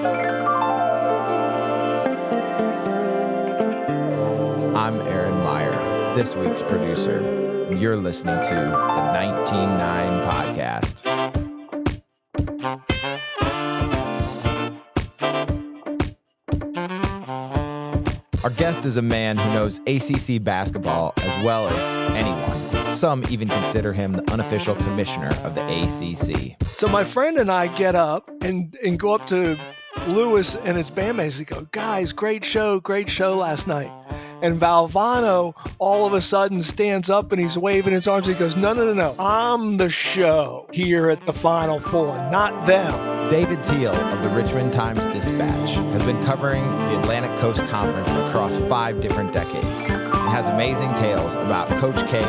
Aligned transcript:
I'm 0.00 0.60
Aaron 5.08 5.42
Meyer, 5.42 6.14
this 6.14 6.36
week's 6.36 6.62
producer, 6.62 7.66
you're 7.76 7.96
listening 7.96 8.40
to 8.44 8.54
the 8.54 8.70
199 8.70 10.22
Podcast. 10.22 11.04
Our 18.44 18.50
guest 18.50 18.84
is 18.84 18.96
a 18.98 19.02
man 19.02 19.36
who 19.36 19.52
knows 19.52 19.80
ACC 19.88 20.40
basketball 20.44 21.12
as 21.22 21.44
well 21.44 21.66
as 21.66 21.84
anyone. 22.12 22.92
Some 22.92 23.24
even 23.30 23.48
consider 23.48 23.92
him 23.92 24.12
the 24.12 24.30
unofficial 24.32 24.76
commissioner 24.76 25.30
of 25.42 25.56
the 25.56 25.62
ACC. 25.62 26.56
So 26.68 26.86
my 26.86 27.02
friend 27.02 27.38
and 27.38 27.50
I 27.50 27.66
get 27.66 27.96
up 27.96 28.30
and, 28.42 28.72
and 28.84 29.00
go 29.00 29.12
up 29.12 29.26
to 29.26 29.58
Lewis 30.06 30.54
and 30.56 30.76
his 30.76 30.90
bandmates 30.90 31.38
and 31.38 31.46
go, 31.46 31.66
guys, 31.72 32.12
great 32.12 32.44
show, 32.44 32.80
great 32.80 33.08
show 33.08 33.36
last 33.36 33.66
night. 33.66 33.90
And 34.40 34.60
Valvano 34.60 35.52
all 35.78 36.06
of 36.06 36.12
a 36.12 36.20
sudden 36.20 36.62
stands 36.62 37.10
up 37.10 37.32
and 37.32 37.40
he's 37.40 37.58
waving 37.58 37.92
his 37.92 38.06
arms. 38.06 38.26
He 38.26 38.34
goes, 38.34 38.56
No, 38.56 38.72
no, 38.72 38.84
no, 38.84 38.94
no. 38.94 39.16
I'm 39.18 39.76
the 39.78 39.90
show 39.90 40.68
here 40.72 41.10
at 41.10 41.24
the 41.26 41.32
Final 41.32 41.80
Four, 41.80 42.14
not 42.30 42.64
them. 42.64 43.28
David 43.28 43.64
Teel 43.64 43.94
of 43.94 44.22
the 44.22 44.28
Richmond 44.30 44.72
Times 44.72 45.00
Dispatch 45.12 45.70
has 45.90 46.02
been 46.04 46.22
covering 46.24 46.62
the 46.62 46.98
Atlantic 47.00 47.32
Coast 47.40 47.66
Conference 47.66 48.10
across 48.10 48.58
five 48.66 49.00
different 49.00 49.32
decades. 49.32 49.86
Has 49.86 50.46
amazing 50.48 50.92
tales 50.94 51.34
about 51.34 51.68
Coach 51.80 52.06
K, 52.06 52.20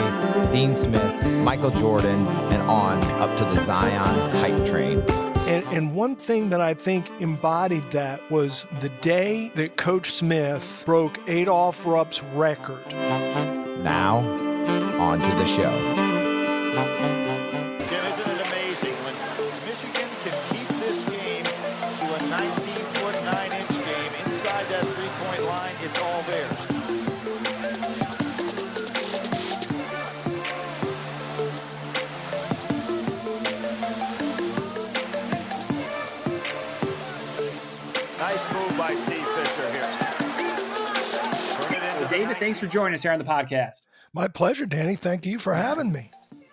Dean 0.52 0.76
Smith, 0.76 1.26
Michael 1.44 1.72
Jordan, 1.72 2.26
and 2.26 2.62
on 2.64 3.04
up 3.22 3.38
to 3.38 3.44
the 3.46 3.64
Zion 3.66 4.32
hype 4.32 4.66
train. 4.66 5.04
And, 5.50 5.66
and 5.76 5.96
one 5.96 6.16
thing 6.16 6.52
that 6.52 6.62
I 6.62 6.76
think 6.76 7.10
embodied 7.20 7.92
that 7.92 8.30
was 8.30 8.68
the 8.82 8.90
day 8.90 9.52
that 9.56 9.78
Coach 9.78 10.12
Smith 10.12 10.84
broke 10.86 11.20
Adolph 11.28 11.88
Rupp's 11.88 12.22
record. 12.22 12.86
Now, 13.82 14.20
on 15.00 15.20
to 15.22 15.30
the 15.30 15.46
show. 15.46 17.19
David, 42.10 42.38
thanks 42.38 42.60
for 42.60 42.66
joining 42.66 42.96
us 42.96 43.04
here 43.04 43.12
on 43.12 43.20
the 43.20 43.26
podcast. 43.26 43.86
My 44.14 44.28
pleasure, 44.28 44.66
Danny. 44.66 44.96
Thank 44.96 45.28
you 45.28 45.38
for 45.38 45.54
having 45.54 45.92
me. 45.92 46.10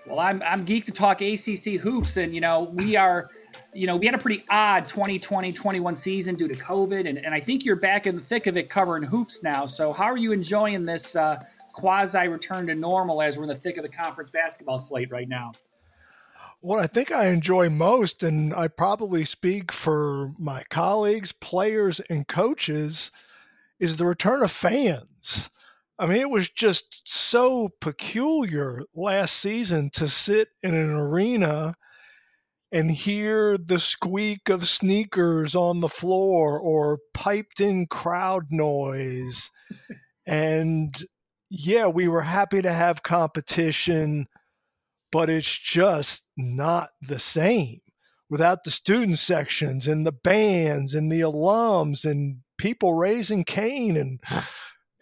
Well, 0.07 0.21
I'm 0.21 0.43
I'm 0.43 0.67
geeked 0.67 0.85
to 0.85 0.93
talk 0.93 1.23
ACC 1.23 1.81
hoops, 1.81 2.19
and 2.19 2.35
you 2.35 2.43
know 2.43 2.71
we 2.75 2.95
are, 2.95 3.25
you 3.73 3.87
know, 3.87 3.97
we 3.97 4.05
had 4.05 4.15
a 4.15 4.19
pretty 4.19 4.45
odd 4.51 4.83
2020-21 4.83 5.97
season 5.97 6.35
due 6.35 6.47
to 6.47 6.55
COVID, 6.55 7.09
and, 7.09 7.17
and 7.17 7.35
I 7.35 7.41
think 7.41 7.65
you're 7.65 7.81
back 7.81 8.07
in 8.07 8.17
the 8.17 8.23
thick 8.23 8.47
of 8.47 8.59
it 8.59 8.69
covering 8.69 9.03
hoops 9.03 9.43
now. 9.43 9.65
So 9.65 9.93
how 9.93 10.05
are 10.05 10.19
you 10.19 10.33
enjoying 10.33 10.85
this 10.85 11.17
uh, 11.17 11.43
quasi 11.73 12.29
return 12.29 12.67
to 12.67 12.75
normal 12.75 13.23
as 13.23 13.39
we're 13.39 13.45
in 13.45 13.49
the 13.49 13.55
thick 13.55 13.79
of 13.79 13.83
the 13.83 13.89
conference 13.89 14.29
basketball 14.29 14.79
slate 14.79 15.11
right 15.11 15.29
now? 15.29 15.53
What 16.61 16.81
I 16.81 16.87
think 16.87 17.13
I 17.13 17.29
enjoy 17.29 17.71
most, 17.71 18.23
and 18.23 18.53
I 18.53 18.69
probably 18.69 19.25
speak 19.25 19.73
for 19.73 20.35
my 20.39 20.65
colleagues, 20.69 21.33
players, 21.33 22.01
and 22.11 22.29
coaches, 22.29 23.11
is 23.79 23.97
the 23.97 24.07
return 24.07 24.43
of 24.43 24.51
fans. 24.51 25.51
I 25.99 26.07
mean, 26.07 26.19
it 26.19 26.31
was 26.31 26.49
just 26.49 27.03
so 27.07 27.71
peculiar 27.81 28.83
last 28.95 29.37
season 29.37 29.91
to 29.95 30.09
sit 30.09 30.49
in 30.63 30.75
an 30.75 30.95
arena 30.95 31.75
and 32.73 32.91
hear 32.91 33.57
the 33.57 33.79
squeak 33.79 34.49
of 34.49 34.69
sneakers 34.69 35.55
on 35.55 35.81
the 35.81 35.89
floor 35.89 36.59
or 36.59 36.99
piped 37.15 37.61
in 37.61 37.87
crowd 37.87 38.45
noise. 38.51 39.51
and 40.27 41.05
yeah, 41.49 41.87
we 41.87 42.09
were 42.09 42.23
happy 42.23 42.61
to 42.61 42.73
have 42.73 43.03
competition, 43.05 44.27
but 45.13 45.31
it's 45.31 45.57
just 45.57 46.25
not 46.37 46.91
the 47.01 47.19
same 47.19 47.81
without 48.29 48.65
the 48.65 48.71
student 48.71 49.19
sections 49.19 49.87
and 49.87 50.05
the 50.07 50.13
bands 50.13 50.95
and 50.95 51.11
the 51.11 51.21
alums 51.21 52.05
and 52.05 52.39
people 52.67 52.95
raising 52.95 53.45
Cain 53.45 53.97
and 53.97 54.19
you 54.33 54.41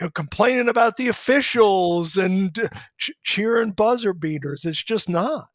know, 0.02 0.10
complaining 0.10 0.68
about 0.68 0.98
the 0.98 1.08
officials 1.08 2.18
and 2.18 2.58
uh, 2.58 2.68
ch- 2.98 3.12
cheering 3.24 3.70
buzzer 3.70 4.12
beaters. 4.12 4.66
It's 4.66 4.82
just 4.82 5.08
not. 5.08 5.48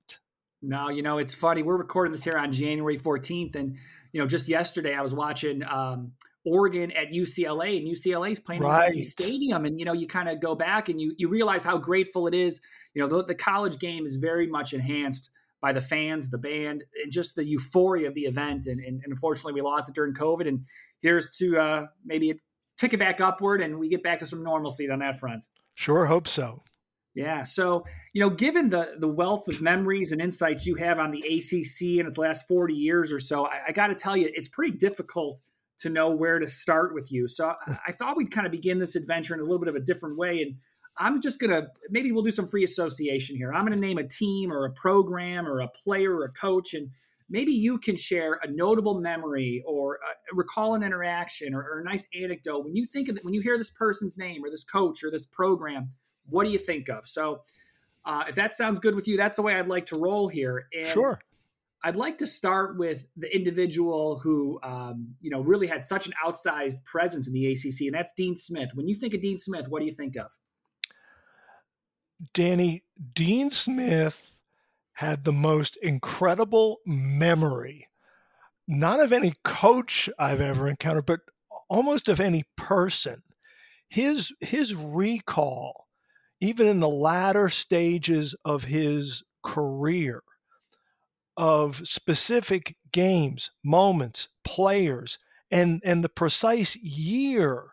No, 0.63 0.89
you 0.89 1.03
know, 1.03 1.19
it's 1.19 1.35
funny. 1.35 1.61
We're 1.61 1.77
recording 1.77 2.11
this 2.11 2.23
here 2.23 2.35
on 2.35 2.51
January 2.51 2.97
14th. 2.97 3.53
And, 3.55 3.77
you 4.11 4.19
know, 4.19 4.25
just 4.25 4.49
yesterday 4.49 4.95
I 4.95 5.03
was 5.03 5.13
watching 5.13 5.61
um, 5.63 6.13
Oregon 6.43 6.89
at 6.93 7.11
UCLA, 7.11 7.77
and 7.77 7.87
UCLA 7.87 8.31
is 8.31 8.39
playing 8.39 8.63
Right. 8.63 8.87
at 8.89 8.95
the 8.95 9.03
stadium. 9.03 9.65
And, 9.65 9.77
you 9.77 9.85
know, 9.85 9.93
you 9.93 10.07
kind 10.07 10.29
of 10.29 10.41
go 10.41 10.55
back 10.55 10.89
and 10.89 10.99
you, 10.99 11.13
you 11.15 11.27
realize 11.29 11.63
how 11.63 11.77
grateful 11.77 12.25
it 12.25 12.33
is. 12.33 12.59
You 12.95 13.03
know, 13.03 13.07
the, 13.07 13.23
the 13.23 13.35
college 13.35 13.77
game 13.77 14.03
is 14.03 14.15
very 14.15 14.47
much 14.47 14.73
enhanced 14.73 15.29
by 15.61 15.73
the 15.73 15.81
fans, 15.81 16.29
the 16.29 16.37
band, 16.37 16.85
and 17.03 17.11
just 17.11 17.35
the 17.35 17.45
euphoria 17.45 18.07
of 18.07 18.15
the 18.15 18.21
event. 18.21 18.65
And, 18.65 18.79
and, 18.79 19.01
and 19.03 19.11
unfortunately, 19.11 19.53
we 19.53 19.61
lost 19.61 19.89
it 19.89 19.95
during 19.95 20.13
COVID. 20.13 20.47
And 20.47 20.65
here's 21.01 21.35
to 21.37 21.57
uh, 21.57 21.85
maybe 22.05 22.39
tick 22.77 22.93
it 22.93 22.97
back 22.97 23.21
upward 23.21 23.61
and 23.61 23.77
we 23.77 23.89
get 23.89 24.03
back 24.03 24.19
to 24.19 24.25
some 24.25 24.43
normalcy 24.43 24.89
on 24.89 24.99
that 24.99 25.19
front. 25.19 25.45
Sure 25.75 26.05
hope 26.05 26.27
so. 26.27 26.63
Yeah. 27.15 27.43
So, 27.43 27.85
you 28.13 28.21
know, 28.21 28.29
given 28.29 28.69
the 28.69 28.93
the 28.97 29.07
wealth 29.07 29.47
of 29.47 29.61
memories 29.61 30.11
and 30.11 30.21
insights 30.21 30.65
you 30.65 30.75
have 30.75 30.99
on 30.99 31.11
the 31.11 31.21
ACC 31.21 31.99
in 31.99 32.07
its 32.07 32.17
last 32.17 32.47
40 32.47 32.73
years 32.73 33.11
or 33.11 33.19
so, 33.19 33.45
I, 33.45 33.61
I 33.69 33.71
got 33.71 33.87
to 33.87 33.95
tell 33.95 34.15
you, 34.15 34.29
it's 34.33 34.47
pretty 34.47 34.77
difficult 34.77 35.41
to 35.79 35.89
know 35.89 36.11
where 36.11 36.39
to 36.39 36.47
start 36.47 36.93
with 36.93 37.11
you. 37.11 37.27
So 37.27 37.49
I, 37.49 37.77
I 37.87 37.91
thought 37.91 38.17
we'd 38.17 38.31
kind 38.31 38.45
of 38.45 38.51
begin 38.51 38.79
this 38.79 38.95
adventure 38.95 39.33
in 39.33 39.39
a 39.39 39.43
little 39.43 39.59
bit 39.59 39.69
of 39.69 39.75
a 39.75 39.79
different 39.79 40.17
way. 40.17 40.41
And 40.41 40.55
I'm 40.97 41.21
just 41.21 41.39
going 41.39 41.51
to, 41.51 41.67
maybe 41.89 42.11
we'll 42.11 42.23
do 42.23 42.31
some 42.31 42.47
free 42.47 42.63
association 42.63 43.37
here. 43.37 43.53
I'm 43.53 43.65
going 43.65 43.73
to 43.73 43.79
name 43.79 43.97
a 43.97 44.07
team 44.07 44.51
or 44.51 44.65
a 44.65 44.71
program 44.71 45.47
or 45.47 45.61
a 45.61 45.69
player 45.69 46.13
or 46.13 46.25
a 46.25 46.31
coach. 46.31 46.73
And 46.73 46.89
maybe 47.29 47.51
you 47.51 47.77
can 47.77 47.95
share 47.95 48.39
a 48.43 48.47
notable 48.49 48.99
memory 48.99 49.63
or 49.65 49.99
uh, 50.05 50.13
recall 50.33 50.75
an 50.75 50.83
interaction 50.83 51.53
or, 51.53 51.61
or 51.61 51.79
a 51.81 51.83
nice 51.83 52.07
anecdote. 52.19 52.65
When 52.65 52.75
you 52.75 52.85
think 52.85 53.09
of 53.09 53.17
it, 53.17 53.25
when 53.25 53.33
you 53.33 53.41
hear 53.41 53.57
this 53.57 53.69
person's 53.69 54.17
name 54.17 54.43
or 54.43 54.49
this 54.49 54.63
coach 54.63 55.03
or 55.03 55.11
this 55.11 55.25
program, 55.25 55.91
what 56.25 56.45
do 56.45 56.51
you 56.51 56.59
think 56.59 56.89
of? 56.89 57.07
So, 57.07 57.41
uh, 58.05 58.23
if 58.27 58.35
that 58.35 58.53
sounds 58.53 58.79
good 58.79 58.95
with 58.95 59.07
you, 59.07 59.17
that's 59.17 59.35
the 59.35 59.41
way 59.41 59.55
I'd 59.55 59.67
like 59.67 59.85
to 59.87 59.97
roll 59.97 60.27
here. 60.29 60.67
And 60.73 60.87
Sure. 60.87 61.19
I'd 61.83 61.95
like 61.95 62.17
to 62.19 62.27
start 62.27 62.77
with 62.77 63.05
the 63.15 63.33
individual 63.33 64.19
who, 64.19 64.59
um, 64.63 65.15
you 65.21 65.29
know, 65.29 65.41
really 65.41 65.67
had 65.67 65.85
such 65.85 66.07
an 66.07 66.13
outsized 66.25 66.83
presence 66.85 67.27
in 67.27 67.33
the 67.33 67.51
ACC, 67.51 67.87
and 67.87 67.93
that's 67.93 68.11
Dean 68.17 68.35
Smith. 68.35 68.71
When 68.73 68.87
you 68.87 68.95
think 68.95 69.13
of 69.13 69.21
Dean 69.21 69.39
Smith, 69.39 69.67
what 69.69 69.79
do 69.79 69.85
you 69.85 69.93
think 69.93 70.15
of? 70.17 70.31
Danny, 72.33 72.83
Dean 73.13 73.49
Smith 73.49 74.38
had 74.99 75.23
the 75.23 75.31
most 75.31 75.77
incredible 75.77 76.79
memory, 76.85 77.87
not 78.67 78.99
of 78.99 79.13
any 79.13 79.33
coach 79.45 80.09
I've 80.19 80.41
ever 80.41 80.67
encountered, 80.67 81.05
but 81.05 81.21
almost 81.69 82.09
of 82.09 82.19
any 82.19 82.43
person. 82.57 83.23
His 83.87 84.33
his 84.41 84.75
recall, 84.75 85.87
even 86.41 86.67
in 86.67 86.81
the 86.81 86.89
latter 86.89 87.47
stages 87.47 88.35
of 88.43 88.65
his 88.65 89.23
career, 89.41 90.21
of 91.37 91.87
specific 91.87 92.75
games, 92.91 93.51
moments, 93.63 94.27
players, 94.43 95.17
and 95.49 95.81
and 95.85 96.03
the 96.03 96.09
precise 96.09 96.75
year, 96.75 97.67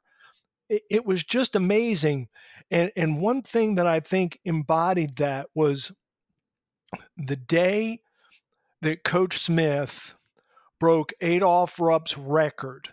it, 0.69 0.83
it 0.89 1.05
was 1.05 1.25
just 1.25 1.57
amazing. 1.57 2.29
And, 2.71 2.93
and 2.97 3.21
one 3.21 3.43
thing 3.43 3.75
that 3.75 3.87
I 3.89 3.99
think 3.99 4.39
embodied 4.45 5.17
that 5.17 5.49
was 5.57 5.91
the 7.17 7.37
day 7.37 8.01
that 8.83 9.05
Coach 9.05 9.39
Smith 9.39 10.15
broke 10.79 11.13
Adolph 11.21 11.81
Rupp's 11.81 12.17
record 12.19 12.89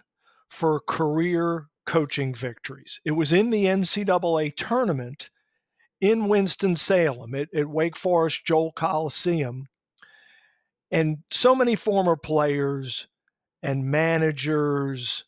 for 0.49 0.79
career 0.81 1.67
coaching 1.85 2.33
victories. 2.33 2.99
It 3.05 3.11
was 3.11 3.33
in 3.33 3.49
the 3.49 3.65
NCAA 3.65 4.55
tournament 4.55 5.29
in 5.99 6.27
Winston-Salem 6.27 7.35
at, 7.35 7.53
at 7.53 7.69
Wake 7.69 7.95
Forest 7.95 8.45
Joel 8.45 8.71
Coliseum. 8.71 9.67
And 10.91 11.17
so 11.31 11.55
many 11.55 11.75
former 11.75 12.15
players 12.15 13.07
and 13.61 13.85
managers 13.85 15.25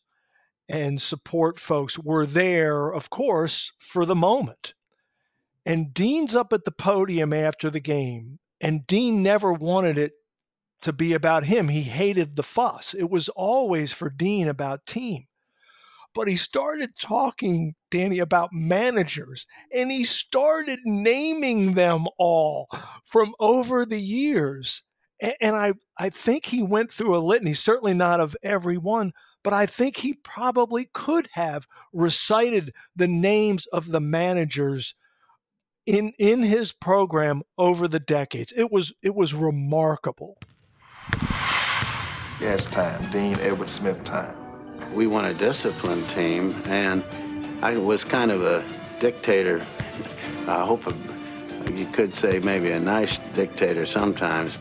and 0.68 1.00
support 1.00 1.58
folks 1.58 1.98
were 1.98 2.26
there, 2.26 2.92
of 2.92 3.10
course, 3.10 3.72
for 3.78 4.04
the 4.04 4.14
moment. 4.14 4.74
And 5.64 5.92
Dean's 5.92 6.34
up 6.34 6.52
at 6.52 6.64
the 6.64 6.72
podium 6.72 7.32
after 7.32 7.70
the 7.70 7.80
game, 7.80 8.38
and 8.66 8.84
Dean 8.88 9.22
never 9.22 9.52
wanted 9.52 9.96
it 9.96 10.14
to 10.82 10.92
be 10.92 11.12
about 11.12 11.44
him. 11.44 11.68
He 11.68 11.82
hated 11.82 12.34
the 12.34 12.42
fuss. 12.42 12.94
It 12.94 13.08
was 13.08 13.28
always 13.28 13.92
for 13.92 14.10
Dean 14.10 14.48
about 14.48 14.84
team. 14.88 15.26
But 16.16 16.26
he 16.26 16.34
started 16.34 16.90
talking, 17.00 17.76
Danny, 17.92 18.18
about 18.18 18.50
managers, 18.52 19.46
and 19.72 19.92
he 19.92 20.02
started 20.02 20.80
naming 20.84 21.74
them 21.74 22.06
all 22.18 22.66
from 23.04 23.34
over 23.38 23.86
the 23.86 24.00
years. 24.00 24.82
And 25.20 25.54
I, 25.54 25.74
I 26.00 26.10
think 26.10 26.44
he 26.44 26.64
went 26.64 26.90
through 26.90 27.16
a 27.16 27.22
litany, 27.22 27.54
certainly 27.54 27.94
not 27.94 28.18
of 28.18 28.36
every 28.42 28.78
one, 28.78 29.12
but 29.44 29.52
I 29.52 29.66
think 29.66 29.96
he 29.96 30.14
probably 30.24 30.90
could 30.92 31.28
have 31.34 31.68
recited 31.92 32.72
the 32.96 33.06
names 33.06 33.66
of 33.66 33.92
the 33.92 34.00
managers 34.00 34.92
in 35.86 36.12
in 36.18 36.42
his 36.42 36.72
program 36.72 37.42
over 37.56 37.88
the 37.88 38.00
decades. 38.00 38.52
It 38.54 38.70
was 38.70 38.92
it 39.02 39.14
was 39.14 39.32
remarkable. 39.32 40.36
Yeah, 42.40 42.52
it's 42.52 42.66
time. 42.66 43.08
Dean 43.10 43.38
Edward 43.40 43.70
Smith 43.70 44.02
time. 44.04 44.34
We 44.92 45.06
want 45.06 45.26
a 45.26 45.34
disciplined 45.34 46.06
team, 46.10 46.54
and 46.66 47.02
I 47.62 47.78
was 47.78 48.04
kind 48.04 48.30
of 48.30 48.44
a 48.44 48.62
dictator. 49.00 49.64
I 50.46 50.64
hope 50.64 50.86
a, 50.86 50.94
you 51.72 51.86
could 51.86 52.14
say 52.14 52.40
maybe 52.40 52.72
a 52.72 52.80
nice 52.80 53.18
dictator 53.34 53.86
sometimes. 53.86 54.58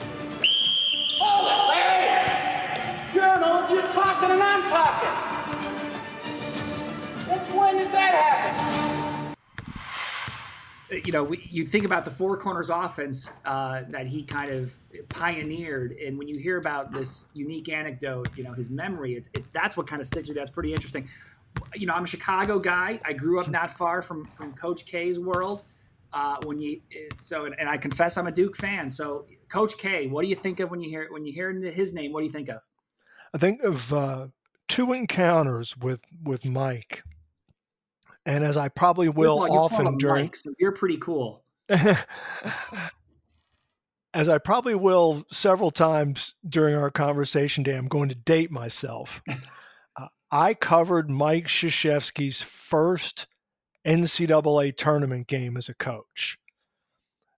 Hold 1.19 1.47
it, 1.51 1.67
Larry! 1.69 3.13
Journal, 3.13 3.69
you're 3.69 3.91
talking 3.91 4.31
and 4.31 4.41
I'm 4.41 4.63
talking. 4.69 5.15
Since 7.27 7.53
when 7.53 7.77
does 7.77 7.91
that 7.91 8.13
happen? 8.13 8.44
You 10.89 11.11
know, 11.11 11.23
we, 11.23 11.47
you 11.49 11.65
think 11.65 11.83
about 11.83 12.05
the 12.05 12.11
four 12.11 12.37
corners 12.37 12.69
offense 12.69 13.29
uh, 13.45 13.83
that 13.89 14.07
he 14.07 14.23
kind 14.23 14.51
of 14.51 14.75
pioneered, 15.09 15.93
and 15.93 16.17
when 16.17 16.27
you 16.27 16.37
hear 16.37 16.57
about 16.57 16.91
this 16.91 17.27
unique 17.33 17.69
anecdote, 17.69 18.29
you 18.37 18.43
know, 18.43 18.53
his 18.53 18.69
memory, 18.69 19.15
it's 19.15 19.29
it, 19.33 19.51
that's 19.51 19.75
what 19.75 19.87
kind 19.87 19.99
of 19.99 20.05
sticks 20.05 20.27
with 20.27 20.35
you. 20.35 20.41
That's 20.41 20.51
pretty 20.51 20.73
interesting. 20.73 21.09
You 21.73 21.87
know, 21.87 21.93
I'm 21.93 22.03
a 22.03 22.07
Chicago 22.07 22.59
guy. 22.59 22.99
I 23.05 23.13
grew 23.13 23.39
up 23.39 23.47
not 23.47 23.71
far 23.71 24.01
from 24.01 24.25
from 24.25 24.53
Coach 24.53 24.85
K's 24.85 25.19
world. 25.19 25.63
Uh, 26.13 26.37
when 26.45 26.59
you 26.59 26.79
so, 27.13 27.45
and, 27.45 27.55
and 27.59 27.67
I 27.67 27.77
confess 27.77 28.17
I'm 28.17 28.27
a 28.27 28.31
Duke 28.31 28.55
fan. 28.55 28.89
So, 28.89 29.25
Coach 29.49 29.77
K, 29.77 30.07
what 30.07 30.21
do 30.21 30.29
you 30.29 30.35
think 30.35 30.59
of 30.59 30.71
when 30.71 30.79
you 30.79 30.89
hear 30.89 31.07
when 31.11 31.25
you 31.25 31.33
hear 31.33 31.51
his 31.51 31.93
name? 31.93 32.13
What 32.13 32.21
do 32.21 32.25
you 32.25 32.31
think 32.31 32.49
of? 32.49 32.61
I 33.33 33.37
think 33.37 33.63
of 33.63 33.91
uh, 33.91 34.27
two 34.67 34.93
encounters 34.93 35.75
with 35.77 35.99
with 36.23 36.45
Mike 36.45 37.03
and 38.25 38.43
as 38.43 38.57
I 38.57 38.69
probably 38.69 39.09
will 39.09 39.39
you're, 39.39 39.49
you're 39.49 39.57
often 39.57 39.97
during. 39.97 40.25
Mike, 40.25 40.35
so 40.35 40.53
you're 40.59 40.71
pretty 40.71 40.97
cool. 40.97 41.43
as 44.13 44.29
I 44.29 44.37
probably 44.37 44.75
will 44.75 45.25
several 45.31 45.71
times 45.71 46.33
during 46.47 46.75
our 46.75 46.89
conversation 46.89 47.63
today, 47.63 47.77
I'm 47.77 47.87
going 47.87 48.09
to 48.09 48.15
date 48.15 48.51
myself. 48.51 49.21
uh, 49.97 50.07
I 50.31 50.53
covered 50.53 51.09
Mike 51.09 51.47
Krzyzewski's 51.47 52.41
first 52.41 53.27
NCAA 53.85 54.75
tournament 54.75 55.27
game 55.27 55.57
as 55.57 55.69
a 55.69 55.75
coach. 55.75 56.37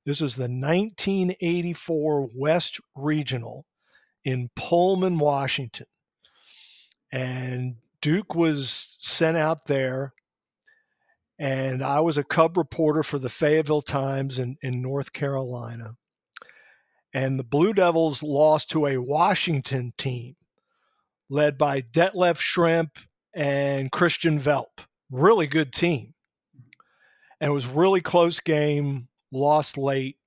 This 0.06 0.22
was 0.22 0.36
the 0.36 0.44
1984 0.44 2.30
West 2.33 2.80
Regional 2.95 3.66
in 4.24 4.50
Pullman, 4.56 5.19
Washington. 5.19 5.88
And 7.12 7.75
Duke 8.01 8.36
was 8.36 8.95
sent 9.00 9.36
out 9.36 9.66
there 9.66 10.13
and 11.39 11.84
I 11.84 12.01
was 12.01 12.18
a 12.18 12.24
Cub 12.24 12.57
reporter 12.57 13.04
for 13.04 13.19
the 13.19 13.30
Fayetteville 13.30 13.84
Times 13.84 14.39
in, 14.39 14.57
in 14.62 14.81
North 14.81 15.13
Carolina. 15.13 15.95
And 17.13 17.39
the 17.39 17.44
Blue 17.44 17.74
Devils 17.74 18.24
lost 18.24 18.72
to 18.72 18.88
a 18.88 18.98
Washington 18.98 19.94
team 19.98 20.36
led 21.30 21.57
by 21.57 21.81
Detlef 21.81 22.39
Schrempf 22.39 23.06
and 23.34 23.92
Christian 23.92 24.39
Welp. 24.39 24.86
Really 25.12 25.48
good 25.48 25.72
team. 25.74 26.13
And 27.40 27.51
it 27.51 27.54
was 27.54 27.68
really 27.68 28.01
close 28.01 28.40
game, 28.40 29.07
lost 29.31 29.78
late. 29.78 30.18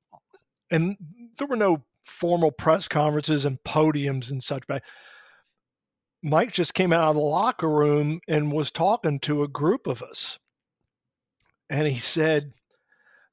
And 0.71 0.97
there 1.39 1.49
were 1.49 1.57
no 1.57 1.83
formal 2.03 2.53
press 2.53 2.87
conferences 2.87 3.45
and 3.45 3.59
podiums 3.65 4.31
and 4.31 4.43
such. 4.43 4.65
But 4.69 4.85
Mike 6.23 6.53
just 6.53 6.75
came 6.75 6.93
out 6.93 7.11
of 7.11 7.17
the 7.17 7.23
locker 7.23 7.69
room 7.69 8.21
and 8.29 8.53
was 8.53 8.71
talking 8.71 9.19
to 9.21 9.43
a 9.43 9.49
group 9.49 9.87
of 9.87 10.03
us 10.03 10.39
and 11.71 11.87
he 11.87 11.99
said 11.99 12.53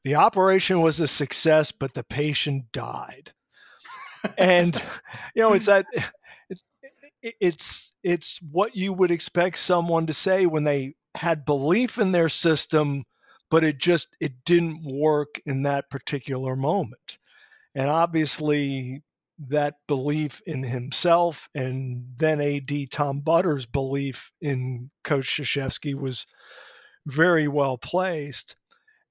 the 0.04 0.16
operation 0.16 0.80
was 0.80 1.00
a 1.00 1.08
success, 1.08 1.72
but 1.72 1.94
the 1.94 2.04
patient 2.04 2.72
died. 2.72 3.34
and 4.38 4.82
you 5.36 5.42
know, 5.42 5.54
it's 5.54 5.66
that 5.66 5.86
it, 6.50 6.60
it, 7.22 7.36
it's 7.42 7.92
it's 8.04 8.40
what 8.52 8.76
you 8.76 8.94
would 8.94 9.12
expect 9.12 9.58
someone 9.58 10.06
to 10.06 10.14
say 10.14 10.46
when 10.46 10.64
they 10.64 10.96
had 11.16 11.46
belief 11.46 11.98
in 11.98 12.12
their 12.12 12.30
system, 12.30 13.04
but 13.50 13.64
it 13.64 13.80
just 13.80 14.16
it 14.22 14.34
didn't 14.46 14.86
work 14.86 15.42
in 15.46 15.64
that 15.64 15.90
particular 15.90 16.56
moment. 16.56 17.18
And 17.76 17.90
obviously, 17.90 19.04
that 19.50 19.76
belief 19.88 20.42
in 20.46 20.64
himself 20.64 21.50
and 21.54 22.04
then 22.18 22.42
AD 22.42 22.72
Tom 22.92 23.20
Butters' 23.20 23.66
belief 23.66 24.32
in 24.42 24.90
Coach 25.04 25.38
Krzyzewski 25.38 25.96
was 25.96 26.26
very 27.08 27.48
well 27.48 27.78
placed. 27.78 28.56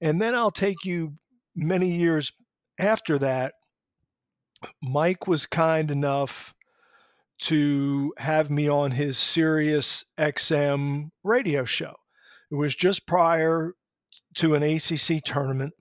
And 0.00 0.20
then 0.20 0.34
I'll 0.34 0.50
take 0.50 0.84
you 0.84 1.14
many 1.56 1.88
years 1.88 2.30
after 2.78 3.18
that. 3.18 3.54
Mike 4.82 5.26
was 5.26 5.46
kind 5.46 5.90
enough 5.90 6.54
to 7.38 8.14
have 8.18 8.50
me 8.50 8.68
on 8.68 8.90
his 8.90 9.18
Sirius 9.18 10.04
XM 10.18 11.10
radio 11.24 11.64
show. 11.64 11.94
It 12.50 12.54
was 12.54 12.74
just 12.74 13.06
prior 13.06 13.74
to 14.36 14.54
an 14.54 14.62
ACC 14.62 15.22
tournament. 15.24 15.72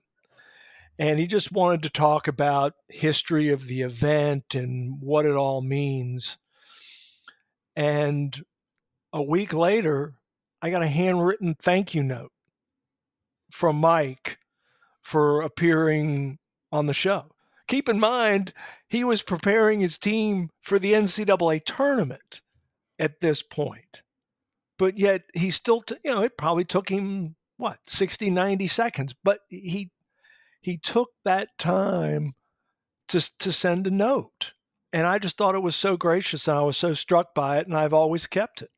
And 0.98 1.18
he 1.18 1.26
just 1.26 1.52
wanted 1.52 1.82
to 1.82 1.90
talk 1.90 2.26
about 2.26 2.72
history 2.88 3.50
of 3.50 3.66
the 3.66 3.82
event 3.82 4.54
and 4.54 4.98
what 5.00 5.26
it 5.26 5.36
all 5.36 5.60
means. 5.60 6.38
And 7.74 8.34
a 9.12 9.22
week 9.22 9.52
later, 9.52 10.14
I 10.62 10.70
got 10.70 10.82
a 10.82 10.88
handwritten 10.88 11.54
thank 11.54 11.94
you 11.94 12.02
note 12.02 12.32
from 13.50 13.76
Mike 13.76 14.38
for 15.02 15.42
appearing 15.42 16.38
on 16.72 16.86
the 16.86 16.94
show. 16.94 17.30
Keep 17.68 17.88
in 17.88 17.98
mind, 17.98 18.52
he 18.88 19.04
was 19.04 19.22
preparing 19.22 19.80
his 19.80 19.98
team 19.98 20.50
for 20.62 20.78
the 20.78 20.92
NCAA 20.92 21.64
tournament 21.64 22.40
at 22.98 23.20
this 23.20 23.42
point. 23.42 24.02
But 24.78 24.98
yet 24.98 25.22
he 25.34 25.50
still, 25.50 25.80
t- 25.80 25.96
you 26.04 26.12
know, 26.12 26.22
it 26.22 26.36
probably 26.36 26.64
took 26.64 26.88
him, 26.88 27.34
what, 27.56 27.78
60, 27.86 28.30
90 28.30 28.66
seconds. 28.66 29.14
But 29.24 29.40
he, 29.48 29.90
he 30.60 30.78
took 30.78 31.10
that 31.24 31.56
time 31.58 32.34
to, 33.08 33.38
to 33.38 33.52
send 33.52 33.86
a 33.86 33.90
note. 33.90 34.52
And 34.92 35.06
I 35.06 35.18
just 35.18 35.36
thought 35.36 35.54
it 35.54 35.62
was 35.62 35.76
so 35.76 35.96
gracious 35.96 36.46
and 36.48 36.58
I 36.58 36.62
was 36.62 36.76
so 36.76 36.94
struck 36.94 37.34
by 37.34 37.58
it. 37.58 37.66
And 37.66 37.76
I've 37.76 37.92
always 37.92 38.26
kept 38.26 38.62
it. 38.62 38.70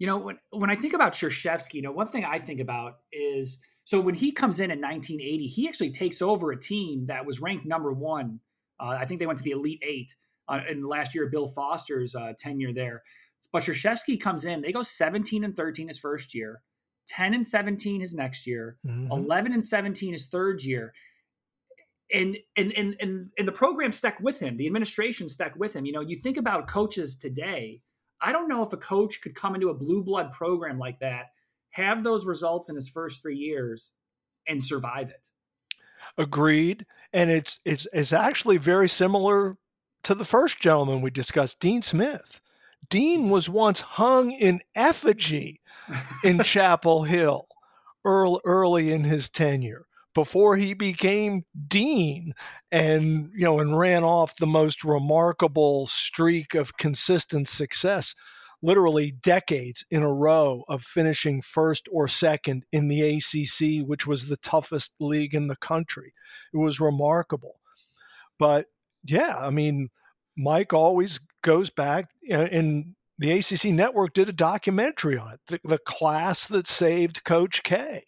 You 0.00 0.06
know, 0.06 0.16
when 0.16 0.38
when 0.50 0.70
I 0.70 0.74
think 0.74 0.94
about 0.94 1.12
Krzyzewski, 1.12 1.74
you 1.74 1.82
know, 1.82 1.92
one 1.92 2.06
thing 2.06 2.24
I 2.24 2.38
think 2.38 2.58
about 2.58 2.94
is 3.12 3.58
so 3.84 4.00
when 4.00 4.14
he 4.14 4.32
comes 4.32 4.58
in 4.58 4.70
in 4.70 4.80
1980, 4.80 5.46
he 5.46 5.68
actually 5.68 5.92
takes 5.92 6.22
over 6.22 6.50
a 6.50 6.58
team 6.58 7.06
that 7.06 7.26
was 7.26 7.38
ranked 7.38 7.66
number 7.66 7.92
one. 7.92 8.40
Uh, 8.80 8.96
I 8.98 9.04
think 9.04 9.20
they 9.20 9.26
went 9.26 9.38
to 9.40 9.44
the 9.44 9.50
Elite 9.50 9.82
Eight 9.86 10.16
uh, 10.48 10.60
in 10.70 10.80
the 10.80 10.88
last 10.88 11.14
year 11.14 11.28
Bill 11.28 11.46
Foster's 11.46 12.14
uh, 12.14 12.32
tenure 12.38 12.72
there. 12.72 13.02
But 13.52 13.64
Krzyzewski 13.64 14.18
comes 14.18 14.46
in, 14.46 14.62
they 14.62 14.72
go 14.72 14.82
17 14.82 15.44
and 15.44 15.54
13 15.54 15.88
his 15.88 15.98
first 15.98 16.34
year, 16.34 16.62
10 17.08 17.34
and 17.34 17.46
17 17.46 18.00
his 18.00 18.14
next 18.14 18.46
year, 18.46 18.78
mm-hmm. 18.86 19.12
11 19.12 19.52
and 19.52 19.64
17 19.64 20.12
his 20.12 20.28
third 20.28 20.62
year. 20.62 20.94
And, 22.12 22.38
and 22.56 22.72
and 22.72 22.96
and 23.00 23.30
and 23.38 23.46
the 23.46 23.52
program 23.52 23.92
stuck 23.92 24.18
with 24.18 24.40
him. 24.40 24.56
The 24.56 24.66
administration 24.66 25.28
stuck 25.28 25.54
with 25.56 25.76
him. 25.76 25.84
You 25.84 25.92
know, 25.92 26.00
you 26.00 26.16
think 26.16 26.38
about 26.38 26.68
coaches 26.68 27.16
today 27.16 27.82
I 28.22 28.32
don't 28.32 28.48
know 28.48 28.62
if 28.62 28.72
a 28.72 28.76
coach 28.76 29.20
could 29.20 29.34
come 29.34 29.54
into 29.54 29.70
a 29.70 29.74
blue 29.74 30.02
blood 30.02 30.30
program 30.32 30.78
like 30.78 31.00
that, 31.00 31.26
have 31.70 32.02
those 32.02 32.26
results 32.26 32.68
in 32.68 32.74
his 32.74 32.88
first 32.88 33.22
three 33.22 33.36
years, 33.36 33.92
and 34.46 34.62
survive 34.62 35.10
it. 35.10 35.28
Agreed. 36.18 36.86
And 37.12 37.30
it's 37.30 37.60
it's 37.64 37.86
it's 37.92 38.12
actually 38.12 38.56
very 38.56 38.88
similar 38.88 39.56
to 40.04 40.14
the 40.14 40.24
first 40.24 40.60
gentleman 40.60 41.00
we 41.02 41.10
discussed, 41.10 41.60
Dean 41.60 41.82
Smith. 41.82 42.40
Dean 42.88 43.28
was 43.28 43.48
once 43.48 43.80
hung 43.80 44.32
in 44.32 44.60
effigy 44.74 45.60
in 46.24 46.42
Chapel 46.44 47.04
Hill 47.04 47.46
early, 48.04 48.40
early 48.44 48.92
in 48.92 49.04
his 49.04 49.28
tenure 49.28 49.86
before 50.20 50.56
he 50.56 50.74
became 50.74 51.44
dean 51.68 52.32
and 52.70 53.30
you 53.34 53.44
know 53.44 53.58
and 53.58 53.78
ran 53.78 54.04
off 54.04 54.36
the 54.36 54.46
most 54.46 54.84
remarkable 54.84 55.86
streak 55.86 56.54
of 56.54 56.76
consistent 56.76 57.48
success 57.48 58.14
literally 58.62 59.10
decades 59.10 59.84
in 59.90 60.02
a 60.02 60.12
row 60.12 60.62
of 60.68 60.82
finishing 60.82 61.40
first 61.40 61.88
or 61.90 62.06
second 62.06 62.64
in 62.72 62.88
the 62.88 63.16
ACC 63.16 63.86
which 63.88 64.06
was 64.06 64.28
the 64.28 64.36
toughest 64.38 64.92
league 65.00 65.34
in 65.34 65.46
the 65.46 65.56
country 65.56 66.12
it 66.52 66.58
was 66.58 66.80
remarkable 66.80 67.60
but 68.38 68.66
yeah, 69.04 69.36
I 69.38 69.50
mean, 69.50 69.90
Mike 70.36 70.72
always 70.72 71.20
goes 71.42 71.70
back, 71.70 72.10
and 72.30 72.94
the 73.18 73.32
ACC 73.32 73.66
network 73.66 74.14
did 74.14 74.28
a 74.28 74.32
documentary 74.32 75.18
on 75.18 75.34
it, 75.34 75.40
the, 75.46 75.60
the 75.64 75.78
class 75.78 76.46
that 76.46 76.66
saved 76.66 77.24
Coach 77.24 77.62
K. 77.62 78.04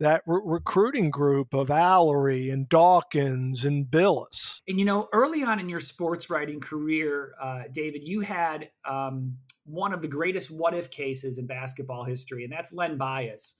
That 0.00 0.22
re- 0.26 0.40
recruiting 0.44 1.10
group 1.10 1.54
of 1.54 1.68
Alarie 1.68 2.52
and 2.52 2.68
Dawkins 2.68 3.64
and 3.64 3.86
Bilas. 3.86 4.60
And 4.66 4.78
you 4.78 4.84
know, 4.84 5.08
early 5.12 5.44
on 5.44 5.60
in 5.60 5.68
your 5.68 5.80
sports 5.80 6.28
writing 6.28 6.60
career, 6.60 7.34
uh, 7.40 7.62
David, 7.72 8.02
you 8.02 8.20
had 8.20 8.70
um, 8.88 9.36
one 9.64 9.92
of 9.92 10.02
the 10.02 10.08
greatest 10.08 10.50
what 10.50 10.74
if 10.74 10.90
cases 10.90 11.38
in 11.38 11.46
basketball 11.46 12.04
history, 12.04 12.44
and 12.44 12.52
that's 12.52 12.72
Len 12.72 12.96
Bias. 12.96 13.56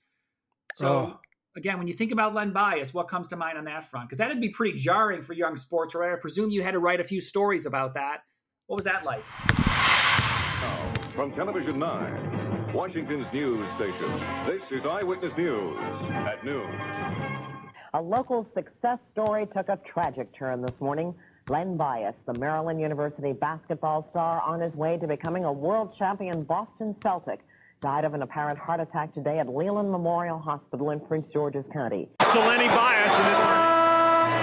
So, 0.74 0.88
oh. 0.88 1.20
again, 1.56 1.78
when 1.78 1.86
you 1.86 1.94
think 1.94 2.10
about 2.10 2.34
Len 2.34 2.52
Bias, 2.52 2.92
what 2.92 3.08
comes 3.08 3.28
to 3.28 3.36
mind 3.36 3.56
on 3.56 3.64
that 3.64 3.84
front? 3.84 4.08
Because 4.08 4.18
that'd 4.18 4.40
be 4.40 4.48
pretty 4.48 4.76
jarring 4.76 5.22
for 5.22 5.34
young 5.34 5.56
sports 5.56 5.94
writer. 5.94 6.16
I 6.16 6.20
presume 6.20 6.50
you 6.50 6.62
had 6.62 6.72
to 6.72 6.80
write 6.80 7.00
a 7.00 7.04
few 7.04 7.20
stories 7.20 7.66
about 7.66 7.94
that. 7.94 8.22
What 8.66 8.76
was 8.76 8.84
that 8.86 9.04
like? 9.04 9.24
From 11.14 11.30
Television 11.32 11.78
9, 11.78 12.63
Washington's 12.74 13.32
news 13.32 13.64
station, 13.76 14.10
this 14.44 14.60
is 14.72 14.84
Eyewitness 14.84 15.36
News 15.36 15.78
at 16.10 16.44
noon. 16.44 16.68
A 17.94 18.02
local 18.02 18.42
success 18.42 19.00
story 19.06 19.46
took 19.46 19.68
a 19.68 19.76
tragic 19.76 20.32
turn 20.32 20.60
this 20.60 20.80
morning. 20.80 21.14
Len 21.48 21.76
Bias, 21.76 22.22
the 22.22 22.34
Maryland 22.34 22.80
University 22.80 23.32
basketball 23.32 24.02
star 24.02 24.40
on 24.40 24.58
his 24.58 24.74
way 24.74 24.98
to 24.98 25.06
becoming 25.06 25.44
a 25.44 25.52
world 25.52 25.94
champion 25.94 26.42
Boston 26.42 26.92
Celtic, 26.92 27.46
died 27.80 28.04
of 28.04 28.12
an 28.12 28.22
apparent 28.22 28.58
heart 28.58 28.80
attack 28.80 29.12
today 29.12 29.38
at 29.38 29.48
Leland 29.48 29.92
Memorial 29.92 30.40
Hospital 30.40 30.90
in 30.90 30.98
Prince 30.98 31.30
George's 31.30 31.68
County. 31.68 32.08
To 32.18 32.40
Lenny 32.40 32.66
Bias, 32.66 33.73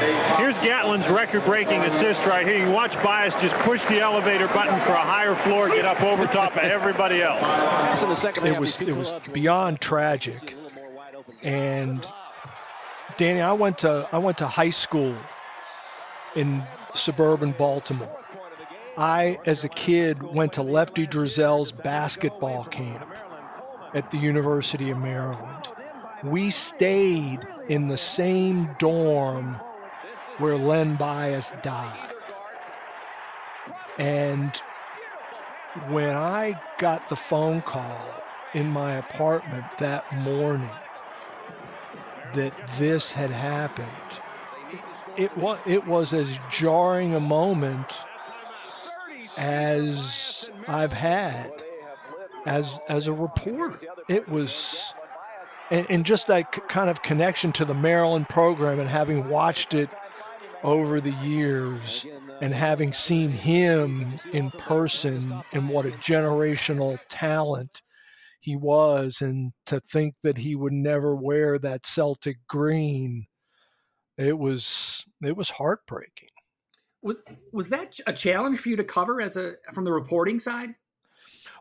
Here's 0.02 0.56
Gatlin's 0.58 1.08
record-breaking 1.08 1.82
assist 1.82 2.26
right 2.26 2.48
here. 2.48 2.58
You 2.58 2.74
watch 2.74 2.92
Bias 3.04 3.36
just 3.36 3.54
push 3.58 3.86
the 3.86 4.00
elevator 4.00 4.48
button 4.48 4.80
for 4.82 4.94
a 4.94 5.00
higher 5.00 5.36
floor, 5.36 5.70
get 5.70 5.86
up 5.86 6.02
over 6.02 6.26
top 6.26 6.54
of 6.54 6.64
everybody 6.64 7.22
else. 7.22 8.02
It 8.02 8.60
was 8.60 8.82
it 8.82 8.96
was 8.96 9.14
beyond 9.32 9.80
tragic, 9.80 10.56
and 11.44 12.04
Danny, 13.18 13.42
I 13.42 13.54
went 13.54 13.78
to 13.80 14.10
I 14.12 14.18
went 14.18 14.40
to 14.40 14.48
high 14.48 14.72
school 14.72 15.16
in 16.36 16.64
suburban 16.96 17.52
Baltimore. 17.52 18.18
I, 18.98 19.38
as 19.46 19.64
a 19.64 19.70
kid, 19.70 20.24
went 20.24 20.54
to 20.54 20.64
Lefty 20.64 21.06
Driesell's 21.06 21.72
basketball 21.72 22.66
camp 22.66 23.06
at 23.94 24.10
the 24.10 24.18
University 24.18 24.90
of 24.90 24.98
Maryland. 24.98 25.70
We 26.24 26.50
stayed 26.50 27.40
in 27.70 27.88
the 27.88 27.98
same 27.98 28.70
dorm 28.80 29.60
where 30.42 30.58
Len 30.58 30.96
Bias 30.96 31.54
died. 31.62 32.10
And 33.98 34.60
when 35.88 36.16
I 36.16 36.60
got 36.80 37.08
the 37.08 37.16
phone 37.16 37.62
call 37.62 38.24
in 38.54 38.68
my 38.68 38.94
apartment 38.94 39.66
that 39.78 40.12
morning 40.12 40.72
that 42.34 42.54
this 42.78 43.12
had 43.12 43.30
happened, 43.30 43.88
it, 45.16 45.38
was, 45.38 45.60
it 45.66 45.86
was 45.86 46.14
as 46.14 46.40
jarring 46.50 47.14
a 47.14 47.20
moment 47.20 48.04
as 49.38 50.50
I've 50.68 50.94
had 50.94 51.52
as 52.46 52.80
as 52.90 53.08
a 53.08 53.14
reporter. 53.14 53.80
It 54.08 54.28
was 54.28 54.94
and, 55.70 55.86
and 55.90 56.06
just 56.06 56.28
that 56.28 56.52
kind 56.68 56.90
of 56.90 57.02
connection 57.02 57.52
to 57.54 57.66
the 57.66 57.74
Maryland 57.74 58.30
program 58.30 58.80
and 58.80 58.90
having 58.90 59.30
watched 59.30 59.74
it 59.74 59.90
over 60.64 61.02
the 61.02 61.14
years 61.14 62.06
and 62.42 62.54
having 62.54 62.94
seen 62.94 63.32
him 63.32 64.14
in 64.34 64.52
person 64.52 65.42
and 65.54 65.70
what 65.70 65.86
a 65.86 65.92
generational 65.92 67.00
talent 67.10 67.82
he 68.40 68.56
was 68.56 69.22
and 69.22 69.52
to 69.66 69.80
think 69.82 70.16
that 70.24 70.38
he 70.38 70.56
would 70.56 70.74
never 70.74 71.16
wear 71.16 71.60
that 71.60 71.86
Celtic 71.86 72.38
green 72.48 73.26
it 74.18 74.38
was 74.38 75.06
it 75.24 75.36
was 75.36 75.50
heartbreaking 75.50 76.30
was 77.02 77.18
was 77.52 77.70
that 77.70 77.98
a 78.08 78.14
challenge 78.14 78.60
for 78.60 78.70
you 78.70 78.76
to 78.76 78.84
cover 78.84 79.22
as 79.22 79.38
a 79.38 79.54
from 79.74 79.84
the 79.84 79.92
reporting 79.92 80.40
side 80.40 80.76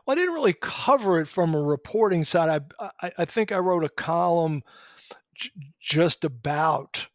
well, 0.05 0.15
I 0.15 0.19
didn't 0.19 0.33
really 0.33 0.55
cover 0.61 1.19
it 1.19 1.27
from 1.27 1.53
a 1.53 1.61
reporting 1.61 2.23
side. 2.23 2.63
I 2.79 2.89
I, 3.01 3.11
I 3.19 3.25
think 3.25 3.51
I 3.51 3.59
wrote 3.59 3.83
a 3.83 3.89
column 3.89 4.63
j- 5.35 5.51
just 5.79 6.23
about 6.23 7.07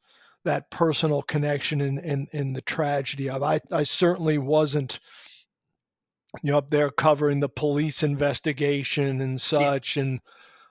that 0.46 0.70
personal 0.70 1.22
connection 1.22 1.80
and 1.80 1.98
in, 1.98 2.04
in, 2.04 2.28
in, 2.32 2.52
the 2.54 2.62
tragedy 2.62 3.28
of. 3.28 3.42
I 3.42 3.60
I 3.70 3.82
certainly 3.82 4.38
wasn't 4.38 4.98
you 6.42 6.52
know 6.52 6.58
up 6.58 6.70
there 6.70 6.90
covering 6.90 7.40
the 7.40 7.48
police 7.48 8.02
investigation 8.02 9.20
and 9.20 9.40
such 9.40 9.96
yeah. 9.96 10.02
and 10.02 10.20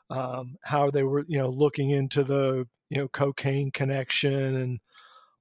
um, 0.10 0.56
how 0.64 0.90
they 0.90 1.04
were 1.04 1.26
you 1.28 1.38
know 1.38 1.50
looking 1.50 1.92
into 1.92 2.24
the 2.24 2.68
you 2.90 2.98
know 2.98 3.08
cocaine 3.08 3.72
connection 3.72 4.56
and 4.56 4.80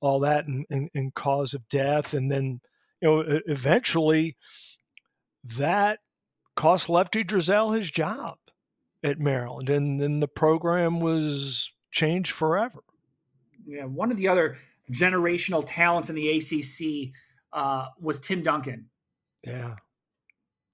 all 0.01 0.21
that 0.21 0.47
and, 0.47 0.67
and, 0.71 0.91
and 0.95 1.15
cause 1.15 1.55
of 1.55 1.69
death 1.69 2.15
and 2.15 2.31
then 2.31 2.61
you 3.01 3.09
know 3.09 3.41
eventually 3.47 4.37
that 5.57 5.99
cost 6.57 6.89
Lefty 6.89 7.25
Driesell 7.25 7.77
his 7.77 7.91
job 7.91 8.37
at 9.03 9.19
Maryland 9.19 9.71
and 9.71 10.01
then 10.01 10.21
the 10.21 10.29
program 10.29 11.01
was 11.01 11.71
changed 11.93 12.33
forever 12.33 12.83
yeah, 13.67 13.85
one 13.85 14.11
of 14.11 14.17
the 14.17 14.29
other 14.29 14.57
generational 14.91 15.63
talents 15.67 16.11
in 16.11 16.17
the 16.17 16.31
ACC 16.31 17.13
uh, 17.53 17.89
was 18.01 18.21
Tim 18.21 18.43
Duncan. 18.43 18.87
Yeah. 19.45 19.77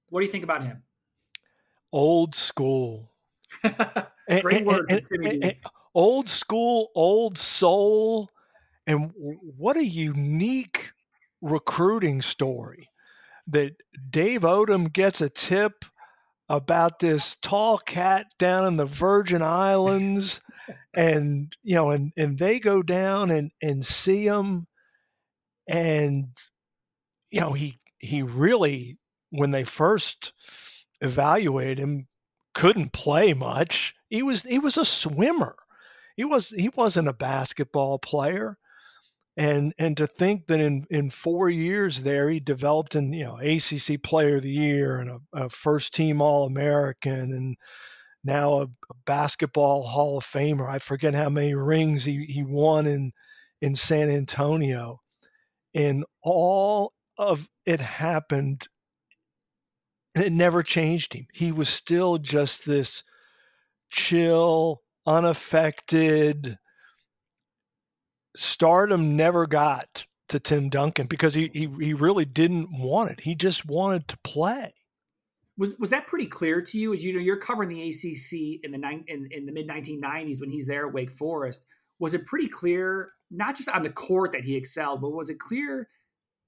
What 0.08 0.20
do 0.20 0.26
you 0.26 0.32
think 0.32 0.44
about 0.44 0.64
him? 0.64 0.82
Old 1.92 2.34
school. 2.34 3.10
Great 3.62 4.58
and, 4.58 4.66
word. 4.66 4.90
And, 4.90 5.42
and, 5.42 5.56
old 5.94 6.28
school, 6.28 6.90
old 6.94 7.38
soul. 7.38 8.28
And 8.86 9.12
what 9.16 9.76
a 9.76 9.84
unique 9.84 10.92
recruiting 11.40 12.22
story 12.22 12.88
that 13.46 13.72
Dave 14.10 14.42
Odom 14.42 14.92
gets 14.92 15.20
a 15.20 15.28
tip 15.28 15.84
about 16.48 16.98
this 16.98 17.36
tall 17.42 17.78
cat 17.78 18.26
down 18.38 18.66
in 18.66 18.76
the 18.76 18.84
Virgin 18.84 19.42
Islands 19.42 20.40
and 20.94 21.56
you 21.62 21.74
know 21.74 21.90
and 21.90 22.12
and 22.16 22.38
they 22.38 22.58
go 22.58 22.82
down 22.82 23.30
and 23.30 23.50
and 23.62 23.84
see 23.84 24.24
him 24.24 24.66
and 25.68 26.28
you 27.30 27.40
know 27.40 27.52
he 27.52 27.78
he 27.98 28.22
really 28.22 28.98
when 29.30 29.50
they 29.50 29.64
first 29.64 30.32
evaluated 31.00 31.78
him 31.78 32.06
couldn't 32.54 32.92
play 32.92 33.32
much. 33.32 33.94
He 34.08 34.22
was 34.22 34.42
he 34.42 34.58
was 34.58 34.76
a 34.76 34.84
swimmer. 34.84 35.56
He 36.16 36.24
was 36.24 36.50
he 36.50 36.68
wasn't 36.70 37.08
a 37.08 37.12
basketball 37.12 37.98
player. 37.98 38.58
And 39.36 39.72
and 39.78 39.96
to 39.96 40.06
think 40.06 40.46
that 40.48 40.60
in 40.60 40.84
in 40.90 41.08
four 41.10 41.48
years 41.48 42.02
there 42.02 42.28
he 42.28 42.40
developed 42.40 42.94
an 42.96 43.12
you 43.12 43.24
know 43.24 43.38
ACC 43.38 44.02
Player 44.02 44.36
of 44.36 44.42
the 44.42 44.50
Year 44.50 44.98
and 44.98 45.10
a, 45.10 45.20
a 45.32 45.48
first 45.48 45.94
team 45.94 46.20
All 46.20 46.46
American 46.46 47.32
and 47.32 47.56
now 48.24 48.62
a, 48.62 48.66
basketball 49.06 49.82
Hall 49.82 50.18
of 50.18 50.24
Famer. 50.24 50.68
I 50.68 50.78
forget 50.78 51.14
how 51.14 51.28
many 51.28 51.54
rings 51.54 52.04
he, 52.04 52.24
he 52.24 52.42
won 52.42 52.86
in 52.86 53.12
in 53.60 53.74
San 53.74 54.08
Antonio, 54.08 55.00
and 55.74 56.04
all 56.22 56.92
of 57.18 57.48
it 57.66 57.80
happened. 57.80 58.66
It 60.14 60.32
never 60.32 60.62
changed 60.62 61.12
him. 61.14 61.26
He 61.32 61.52
was 61.52 61.68
still 61.68 62.18
just 62.18 62.66
this 62.66 63.04
chill, 63.90 64.82
unaffected. 65.06 66.58
Stardom 68.34 69.16
never 69.16 69.46
got 69.46 70.06
to 70.28 70.40
Tim 70.40 70.68
Duncan 70.68 71.06
because 71.06 71.34
he, 71.34 71.50
he 71.52 71.68
he 71.80 71.94
really 71.94 72.24
didn't 72.24 72.68
want 72.72 73.10
it. 73.10 73.20
He 73.20 73.34
just 73.34 73.66
wanted 73.66 74.08
to 74.08 74.18
play 74.24 74.72
was 75.60 75.78
was 75.78 75.90
that 75.90 76.06
pretty 76.06 76.26
clear 76.26 76.62
to 76.62 76.78
you? 76.78 76.94
As 76.94 77.04
you 77.04 77.12
know 77.12 77.20
you're 77.20 77.36
covering 77.36 77.68
the 77.68 77.88
ACC 77.88 78.64
in 78.64 78.72
the 78.72 78.78
nine, 78.78 79.04
in, 79.06 79.28
in 79.30 79.44
the 79.44 79.52
mid 79.52 79.68
1990s 79.68 80.40
when 80.40 80.50
he's 80.50 80.66
there 80.66 80.88
at 80.88 80.94
Wake 80.94 81.12
Forest. 81.12 81.62
Was 81.98 82.14
it 82.14 82.24
pretty 82.24 82.48
clear 82.48 83.10
not 83.30 83.56
just 83.56 83.68
on 83.68 83.82
the 83.82 83.90
court 83.90 84.32
that 84.32 84.42
he 84.42 84.56
excelled 84.56 85.02
but 85.02 85.10
was 85.10 85.28
it 85.28 85.38
clear 85.38 85.88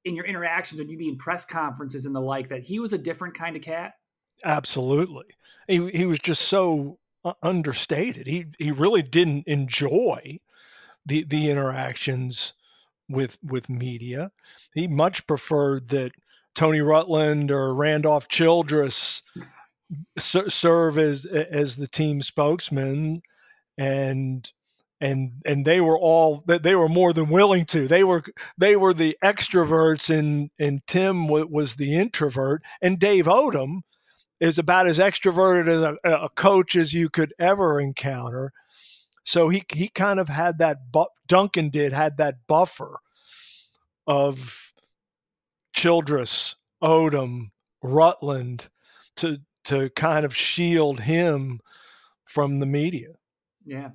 in 0.04 0.16
your 0.16 0.24
interactions 0.24 0.80
when 0.80 0.88
you 0.88 0.96
be 0.96 1.08
in 1.08 1.18
press 1.18 1.44
conferences 1.44 2.06
and 2.06 2.14
the 2.14 2.20
like 2.20 2.48
that 2.48 2.62
he 2.62 2.80
was 2.80 2.94
a 2.94 2.98
different 2.98 3.34
kind 3.34 3.54
of 3.54 3.60
cat? 3.60 3.92
Absolutely. 4.44 5.26
He 5.68 5.90
he 5.90 6.06
was 6.06 6.18
just 6.18 6.48
so 6.48 6.98
uh, 7.22 7.34
understated. 7.42 8.26
He 8.26 8.46
he 8.58 8.72
really 8.72 9.02
didn't 9.02 9.46
enjoy 9.46 10.40
the 11.04 11.24
the 11.24 11.50
interactions 11.50 12.54
with 13.10 13.36
with 13.42 13.68
media. 13.68 14.32
He 14.72 14.88
much 14.88 15.26
preferred 15.26 15.88
that 15.88 16.12
Tony 16.54 16.80
Rutland 16.80 17.50
or 17.50 17.74
Randolph 17.74 18.28
Childress 18.28 19.22
serve 20.18 20.98
as 20.98 21.24
as 21.26 21.76
the 21.76 21.86
team 21.86 22.22
spokesman, 22.22 23.22
and 23.78 24.50
and 25.00 25.32
and 25.44 25.64
they 25.64 25.80
were 25.80 25.98
all 25.98 26.44
they 26.46 26.74
were 26.74 26.88
more 26.88 27.12
than 27.12 27.28
willing 27.28 27.64
to. 27.66 27.88
They 27.88 28.04
were 28.04 28.22
they 28.58 28.76
were 28.76 28.94
the 28.94 29.16
extroverts, 29.22 30.16
and 30.16 30.50
and 30.58 30.80
Tim 30.86 31.28
was 31.28 31.76
the 31.76 31.96
introvert, 31.96 32.62
and 32.80 32.98
Dave 32.98 33.26
Odom 33.26 33.80
is 34.40 34.58
about 34.58 34.86
as 34.86 34.98
extroverted 34.98 35.68
as 35.68 35.82
a, 35.82 36.24
a 36.24 36.28
coach 36.30 36.76
as 36.76 36.92
you 36.92 37.08
could 37.08 37.32
ever 37.38 37.80
encounter. 37.80 38.52
So 39.24 39.48
he 39.48 39.62
he 39.72 39.88
kind 39.88 40.18
of 40.20 40.28
had 40.28 40.58
that. 40.58 40.90
Bu- 40.92 41.06
Duncan 41.26 41.70
did 41.70 41.92
had 41.92 42.16
that 42.18 42.46
buffer 42.46 42.98
of 44.06 44.71
Childress, 45.72 46.56
Odom, 46.82 47.50
Rutland 47.82 48.68
to 49.16 49.38
to 49.64 49.90
kind 49.90 50.24
of 50.24 50.36
shield 50.36 51.00
him 51.00 51.60
from 52.24 52.58
the 52.60 52.66
media. 52.66 53.10
Yeah. 53.64 53.90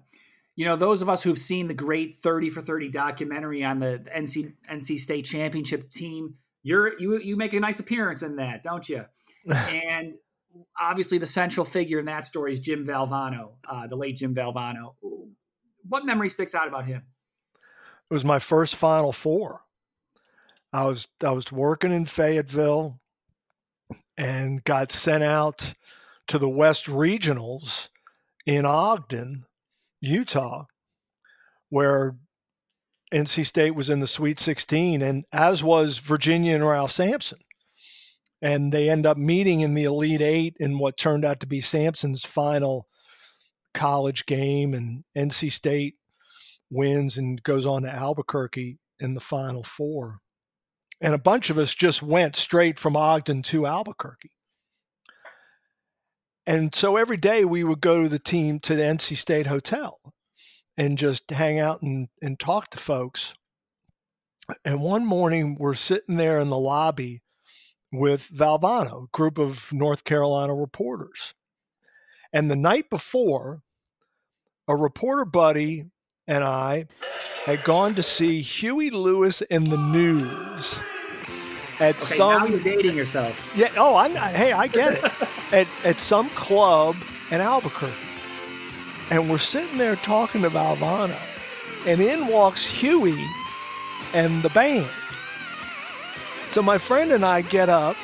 You 0.56 0.66
know, 0.66 0.76
those 0.76 1.02
of 1.02 1.10
us 1.10 1.22
who've 1.22 1.38
seen 1.38 1.68
the 1.68 1.74
great 1.74 2.16
30 2.16 2.50
for 2.50 2.62
30 2.62 2.90
documentary 2.90 3.64
on 3.64 3.80
the 3.80 4.04
NC 4.16 4.54
NC 4.72 4.98
State 4.98 5.26
championship 5.26 5.92
team, 5.92 6.36
you're 6.64 6.98
you 7.00 7.20
you 7.20 7.36
make 7.36 7.54
a 7.54 7.60
nice 7.60 7.80
appearance 7.80 8.24
in 8.24 8.38
that, 8.38 8.64
don't 8.64 8.88
you? 8.88 9.06
and 9.48 10.16
obviously 10.80 11.18
the 11.18 11.26
central 11.26 11.66
figure 11.66 12.00
in 12.00 12.06
that 12.06 12.26
story 12.26 12.54
is 12.54 12.60
Jim 12.60 12.86
Valvano, 12.86 13.52
uh, 13.70 13.88
the 13.88 13.96
late 13.96 14.18
Jim 14.18 14.34
Valvano. 14.34 14.96
What 15.88 16.06
memory 16.06 16.30
sticks 16.30 16.56
out 16.56 16.68
about 16.68 16.86
him? 16.86 17.04
It 18.10 18.14
was 18.14 18.26
my 18.26 18.40
first 18.40 18.76
Final 18.76 19.12
Four. 19.12 19.62
I 20.74 20.86
was 20.86 21.08
I 21.24 21.32
was 21.32 21.52
working 21.52 21.92
in 21.92 22.06
Fayetteville 22.06 23.00
and 24.18 24.64
got 24.64 24.92
sent 24.92 25.24
out 25.24 25.74
to 26.28 26.38
the 26.38 26.50
West 26.50 26.86
Regionals 26.88 27.90
in 28.46 28.66
Ogden, 28.66 29.46
Utah, 30.02 30.66
where 31.70 32.16
NC 33.14 33.46
State 33.46 33.76
was 33.76 33.90
in 33.90 34.00
the 34.00 34.08
Sweet 34.08 34.40
16, 34.40 35.02
and 35.02 35.24
as 35.32 35.64
was 35.64 36.00
Virginia 36.00 36.56
and 36.56 36.68
Ralph 36.68 36.92
Sampson 36.92 37.40
and 38.42 38.72
they 38.72 38.90
end 38.90 39.06
up 39.06 39.18
meeting 39.18 39.62
in 39.62 39.74
the 39.74 39.86
Elite 39.86 40.22
Eight 40.22 40.56
in 40.60 40.78
what 40.78 40.98
turned 40.98 41.26
out 41.26 41.40
to 41.40 41.48
be 41.48 41.62
Sampson's 41.62 42.24
final 42.24 42.88
college 43.74 44.26
game, 44.26 44.74
and 44.74 45.04
NC 45.18 45.52
State 45.52 45.96
wins 46.70 47.18
and 47.18 47.42
goes 47.44 47.66
on 47.66 47.84
to 47.84 47.92
Albuquerque 47.92 48.78
in 49.00 49.14
the 49.14 49.20
Final 49.20 49.64
Four. 49.64 50.20
And 51.00 51.14
a 51.14 51.20
bunch 51.20 51.50
of 51.50 51.58
us 51.58 51.76
just 51.76 52.02
went 52.02 52.36
straight 52.36 52.80
from 52.80 52.96
Ogden 52.96 53.44
to 53.44 53.68
Albuquerque. 53.68 54.32
And 56.48 56.74
so 56.74 56.96
every 56.96 57.18
day 57.18 57.46
we 57.46 57.64
would 57.64 57.82
go 57.82 58.04
to 58.04 58.10
the 58.10 58.20
team 58.20 58.60
to 58.62 58.76
the 58.76 58.82
NC 58.82 59.18
State 59.18 59.48
hotel 59.48 60.00
and 60.78 60.98
just 60.98 61.30
hang 61.30 61.60
out 61.60 61.82
and, 61.82 62.08
and 62.22 62.40
talk 62.40 62.70
to 62.70 62.78
folks. 62.78 63.34
And 64.64 64.82
one 64.82 65.06
morning 65.06 65.58
we're 65.60 65.74
sitting 65.74 66.16
there 66.16 66.40
in 66.40 66.50
the 66.50 66.58
lobby 66.58 67.22
with 67.92 68.30
Valvano, 68.30 69.04
a 69.04 69.08
group 69.12 69.38
of 69.38 69.72
North 69.74 70.04
Carolina 70.04 70.56
reporters. 70.56 71.34
And 72.32 72.50
the 72.50 72.56
night 72.56 72.90
before, 72.90 73.62
a 74.68 74.76
reporter 74.76 75.26
buddy 75.26 75.86
and 76.28 76.44
I 76.44 76.86
had 77.46 77.64
gone 77.64 77.96
to 77.96 78.04
see 78.04 78.42
Huey 78.42 78.90
Lewis 78.90 79.42
and 79.50 79.68
the 79.68 79.78
News 79.78 80.82
at 81.80 81.96
okay, 81.96 82.16
some. 82.16 82.32
Now 82.32 82.46
you're 82.46 82.60
dating 82.60 82.96
yourself. 82.96 83.54
Yeah. 83.56 83.70
Oh, 83.78 83.96
I'm. 83.96 84.16
Hey, 84.16 84.52
I 84.52 84.68
get 84.68 85.04
it. 85.04 85.12
at 85.52 85.68
at 85.84 86.00
some 86.00 86.30
club 86.32 86.96
in 87.32 87.42
Albuquerque, 87.42 87.94
and 89.10 89.30
we're 89.30 89.38
sitting 89.38 89.78
there 89.78 89.96
talking 89.96 90.42
to 90.42 90.50
Valvano, 90.50 91.20
and 91.86 92.02
in 92.02 92.28
walks 92.28 92.66
Huey 92.66 93.26
and 94.14 94.44
the 94.44 94.50
band. 94.50 94.90
So 96.52 96.62
my 96.62 96.78
friend 96.78 97.12
and 97.12 97.26
I 97.26 97.42
get 97.42 97.70
up 97.70 97.98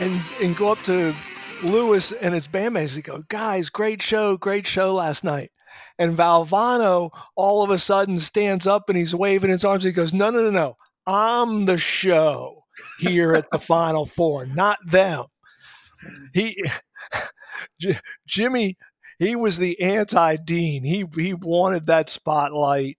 and, 0.00 0.20
and 0.40 0.56
go 0.56 0.70
up 0.70 0.82
to 0.82 1.14
Lewis 1.62 2.12
and 2.12 2.34
his 2.34 2.46
bandmates 2.46 2.94
and 2.94 3.04
go, 3.04 3.24
guys, 3.28 3.68
great 3.68 4.02
show, 4.02 4.36
great 4.36 4.66
show 4.66 4.94
last 4.94 5.24
night. 5.24 5.50
And 6.00 6.16
Valvano 6.16 7.10
all 7.36 7.62
of 7.62 7.70
a 7.70 7.78
sudden 7.78 8.18
stands 8.18 8.66
up 8.66 8.88
and 8.88 8.96
he's 8.96 9.14
waving 9.14 9.50
his 9.50 9.64
arms. 9.64 9.84
He 9.84 9.92
goes, 9.92 10.14
no, 10.14 10.30
no, 10.30 10.42
no, 10.42 10.50
no. 10.50 10.76
I'm 11.06 11.66
the 11.66 11.76
show 11.76 12.64
here 12.98 13.34
at 13.34 13.44
the 13.52 13.58
Final 13.60 14.06
Four, 14.06 14.46
not 14.46 14.78
them. 14.86 15.26
He, 16.32 16.62
J- 17.80 18.00
Jimmy, 18.26 18.78
he 19.18 19.36
was 19.36 19.58
the 19.58 19.78
anti-dean. 19.82 20.82
He 20.82 21.04
he 21.14 21.34
wanted 21.34 21.86
that 21.86 22.08
spotlight, 22.08 22.96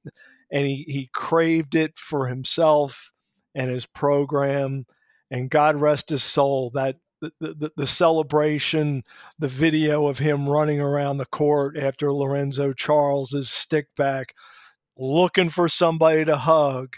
and 0.51 0.67
he 0.67 0.85
he 0.87 1.09
craved 1.11 1.73
it 1.73 1.97
for 1.97 2.27
himself 2.27 3.11
and 3.55 3.71
his 3.71 3.87
program. 3.87 4.85
And 5.31 5.49
God 5.49 5.77
rest 5.77 6.09
his 6.09 6.23
soul, 6.23 6.71
that 6.75 6.97
the, 7.21 7.31
the, 7.39 7.71
the, 7.75 7.87
celebration, 7.87 9.03
the 9.39 9.47
video 9.47 10.07
of 10.07 10.17
him 10.17 10.49
running 10.49 10.81
around 10.81 11.17
the 11.17 11.25
court 11.27 11.77
after 11.77 12.11
Lorenzo 12.11 12.73
Charles's 12.73 13.49
stick 13.49 13.87
back, 13.95 14.33
looking 14.97 15.49
for 15.49 15.69
somebody 15.69 16.25
to 16.25 16.35
hug, 16.35 16.95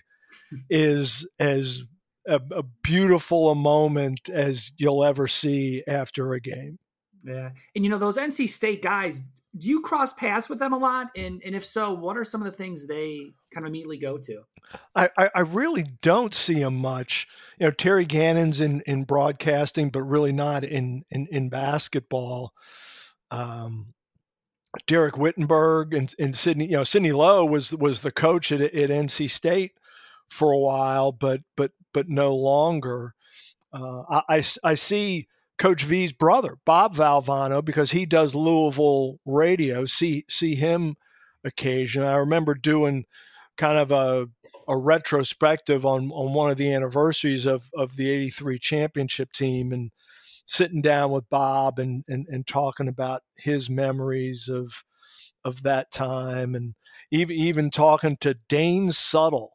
is 0.70 1.28
as 1.40 1.84
a, 2.28 2.40
a 2.52 2.64
beautiful 2.84 3.50
a 3.50 3.56
moment 3.56 4.30
as 4.30 4.72
you'll 4.78 5.04
ever 5.04 5.28
see 5.28 5.84
after 5.88 6.34
a 6.34 6.40
game. 6.40 6.80
Yeah, 7.24 7.52
and 7.76 7.84
you 7.84 7.90
know 7.90 7.98
those 7.98 8.18
NC 8.18 8.50
State 8.50 8.82
guys. 8.82 9.22
Do 9.58 9.70
you 9.70 9.82
cross 9.82 10.14
paths 10.14 10.50
with 10.50 10.60
them 10.60 10.74
a 10.74 10.78
lot? 10.78 11.08
And 11.16 11.42
and 11.46 11.56
if 11.56 11.66
so, 11.66 11.94
what 11.94 12.18
are 12.18 12.24
some 12.24 12.42
of 12.42 12.46
the 12.46 12.58
things 12.58 12.88
they 12.88 13.34
kind 13.54 13.66
of 13.66 13.70
immediately 13.70 13.98
go 13.98 14.18
to? 14.18 14.42
I, 14.96 15.10
I 15.36 15.42
really 15.42 15.86
don't 16.02 16.34
see 16.34 16.56
him 16.56 16.76
much. 16.76 17.28
You 17.60 17.68
know, 17.68 17.72
Terry 17.72 18.06
Gannon's 18.06 18.60
in, 18.60 18.82
in 18.82 19.04
broadcasting, 19.04 19.90
but 19.90 20.04
really 20.04 20.32
not 20.32 20.64
in 20.64 21.04
in, 21.12 21.28
in 21.32 21.50
basketball. 21.50 22.54
Um, 23.30 23.94
Dereck 24.88 25.12
Whittenburg 25.12 25.96
and, 25.96 26.14
and 26.20 26.36
Sidney, 26.36 26.66
you 26.66 26.74
know, 26.74 26.84
Sidney 26.84 27.12
Lowe 27.12 27.46
was 27.46 27.74
was 27.76 28.02
the 28.02 28.12
coach 28.12 28.52
at, 28.52 28.62
at 28.62 28.90
NC 28.90 29.30
State 29.30 29.74
for 30.30 30.52
a 30.52 30.58
while, 30.58 31.12
but 31.12 31.42
but 31.56 31.72
but 31.94 32.10
no 32.10 32.36
longer. 32.36 33.14
Uh, 33.72 34.04
I, 34.10 34.22
I, 34.30 34.44
I 34.64 34.74
see 34.76 35.28
Coach 35.58 35.84
V's 35.84 36.14
brother, 36.14 36.58
Bob 36.66 36.96
Valvano, 36.96 37.64
because 37.64 37.92
he 37.92 38.06
does 38.06 38.36
Louisville 38.36 39.20
radio. 39.26 39.86
See 39.86 40.26
see 40.28 40.56
him 40.56 40.96
occasion. 41.44 42.04
I 42.04 42.18
remember 42.18 42.56
doing 42.56 43.06
kind 43.58 43.78
of 43.78 43.92
a 43.92 44.28
a 44.68 44.78
retrospective 44.78 45.86
on 45.86 46.12
on 46.12 46.34
one 46.34 46.50
of 46.50 46.58
the 46.58 46.74
anniversaries 46.74 47.46
of 47.46 47.70
of 47.76 47.96
the 47.96 48.10
83 48.10 48.60
championship 48.60 49.32
team 49.32 49.72
and 49.72 49.92
sitting 50.46 50.82
down 50.82 51.12
with 51.12 51.30
Bob 51.30 51.80
and 51.80 52.04
and, 52.08 52.28
and 52.28 52.48
talking 52.48 52.88
about 52.88 53.24
his 53.38 53.70
memories 53.70 54.50
of 54.50 54.84
of 55.46 55.64
that 55.64 55.92
time 55.92 56.56
and 56.56 56.74
even 57.12 57.36
even 57.36 57.70
talking 57.70 58.18
to 58.22 58.36
Dane 58.50 58.90
Suttle, 58.90 59.50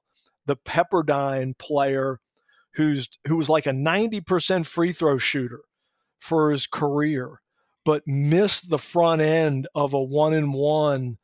the 0.46 0.56
Pepperdine 0.56 1.56
player 1.58 2.20
who's 2.74 3.08
who 3.26 3.36
was 3.36 3.48
like 3.48 3.66
a 3.66 3.70
90% 3.70 4.66
free 4.66 4.92
throw 4.92 5.18
shooter 5.18 5.60
for 6.18 6.50
his 6.50 6.66
career 6.66 7.40
but 7.88 8.06
missed 8.06 8.68
the 8.68 8.76
front 8.76 9.22
end 9.22 9.66
of 9.74 9.94
a 9.94 10.02
one 10.02 10.34
and 10.34 10.52
one 10.52 11.16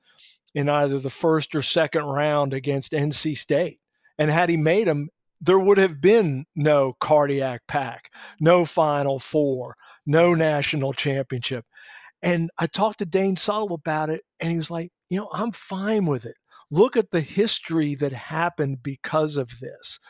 in 0.55 0.67
either 0.71 0.99
the 0.99 1.11
first 1.11 1.55
or 1.55 1.61
second 1.61 2.05
round 2.05 2.55
against 2.55 2.93
NC 2.93 3.37
State. 3.37 3.81
And 4.19 4.31
had 4.31 4.49
he 4.49 4.57
made 4.57 4.89
him, 4.89 5.11
there 5.43 5.59
would 5.59 5.77
have 5.77 6.01
been 6.01 6.47
no 6.57 6.95
cardiac 7.01 7.61
pack, 7.69 8.11
no 8.41 8.65
Final 8.65 9.19
Four, 9.19 9.77
no 10.07 10.33
national 10.33 10.95
championship. 10.95 11.67
And 12.23 12.51
I 12.59 12.67
talked 12.67 13.01
to 13.01 13.05
Dane 13.05 13.37
Suttle 13.37 13.75
about 13.75 14.09
it, 14.09 14.23
and 14.41 14.51
he 14.51 14.57
was 14.57 14.71
like, 14.71 14.91
you 15.11 15.19
know, 15.19 15.29
I'm 15.35 15.53
fine 15.53 16.07
with 16.07 16.25
it. 16.25 16.37
Look 16.71 16.97
at 16.97 17.11
the 17.11 17.21
history 17.21 17.95
that 17.97 18.13
happened 18.13 18.83
because 18.83 19.37
of 19.37 19.61
this. 19.61 20.01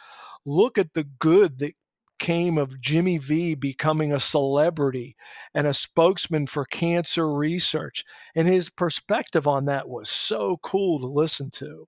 Look 0.47 0.79
at 0.79 0.95
the 0.95 1.03
good 1.19 1.59
that 1.59 1.75
came 2.19 2.59
of 2.59 2.81
Jimmy 2.81 3.19
V 3.19 3.55
becoming 3.55 4.13
a 4.13 4.21
celebrity 4.21 5.17
and 5.55 5.67
a 5.67 5.75
spokesman 5.75 6.47
for 6.47 6.65
cancer 6.67 7.33
research. 7.33 8.05
And 8.35 8.47
his 8.47 8.71
perspective 8.71 9.47
on 9.47 9.67
that 9.67 9.89
was 9.89 10.09
so 10.09 10.59
cool 10.63 11.01
to 11.01 11.07
listen 11.07 11.51
to. 11.53 11.87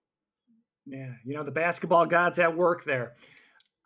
Yeah, 0.86 1.12
you 1.24 1.34
know, 1.34 1.42
the 1.42 1.50
basketball 1.50 2.06
gods 2.06 2.38
at 2.38 2.56
work 2.56 2.84
there. 2.84 3.14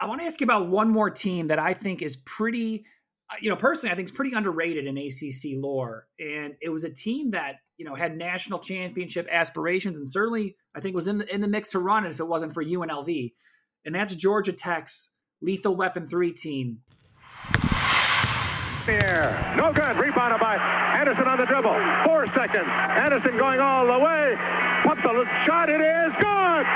I 0.01 0.07
want 0.07 0.21
to 0.21 0.27
ask 0.27 0.41
you 0.41 0.45
about 0.45 0.69
one 0.69 0.89
more 0.89 1.11
team 1.11 1.49
that 1.49 1.59
I 1.59 1.75
think 1.75 2.03
is 2.03 2.17
pretty, 2.17 2.85
uh, 3.31 3.37
you 3.41 3.51
know, 3.51 3.57
personally, 3.57 3.93
I 3.93 3.97
think 3.97 4.09
is 4.09 4.15
pretty 4.15 4.35
underrated 4.35 4.87
in 4.87 4.97
ACC 4.97 5.63
lore. 5.63 6.07
And 6.19 6.55
it 6.61 6.71
was 6.71 6.85
a 6.85 6.91
team 6.91 7.31
that, 7.33 7.57
you 7.77 7.85
know, 7.85 7.95
had 7.95 8.17
national 8.17 8.59
championship 8.59 9.29
aspirations 9.31 9.97
and 9.97 10.09
certainly 10.09 10.57
I 10.75 10.81
think 10.81 10.95
was 10.95 11.09
in 11.09 11.19
the, 11.19 11.35
in 11.35 11.41
the 11.41 11.49
mix 11.49 11.71
to 11.71 11.79
run 11.79 12.07
if 12.07 12.21
it 12.21 12.29
wasn't 12.29 12.53
for 12.53 12.65
UNLV. 12.65 13.33
And 13.85 13.95
that's 13.95 14.15
Georgia 14.15 14.53
Tech's 14.53 15.10
Lethal 15.43 15.75
Weapon 15.75 16.07
3 16.07 16.33
team. 16.33 16.83
Here. 18.87 19.55
No 19.57 19.73
good. 19.73 19.97
Rebounded 19.97 20.41
by 20.41 20.57
Anderson 20.57 21.29
on 21.29 21.39
the 21.39 21.47
dribble. 21.47 21.75
Four 22.05 22.27
seconds. 22.29 22.67
Anderson 22.67 23.37
going 23.37 23.61
all 23.61 23.87
the 23.87 23.99
way. 24.05 24.37
Pump 24.83 25.03
the 25.03 25.25
shot. 25.47 25.69
It 25.69 25.81
is 25.81 26.13
good. 26.19 26.67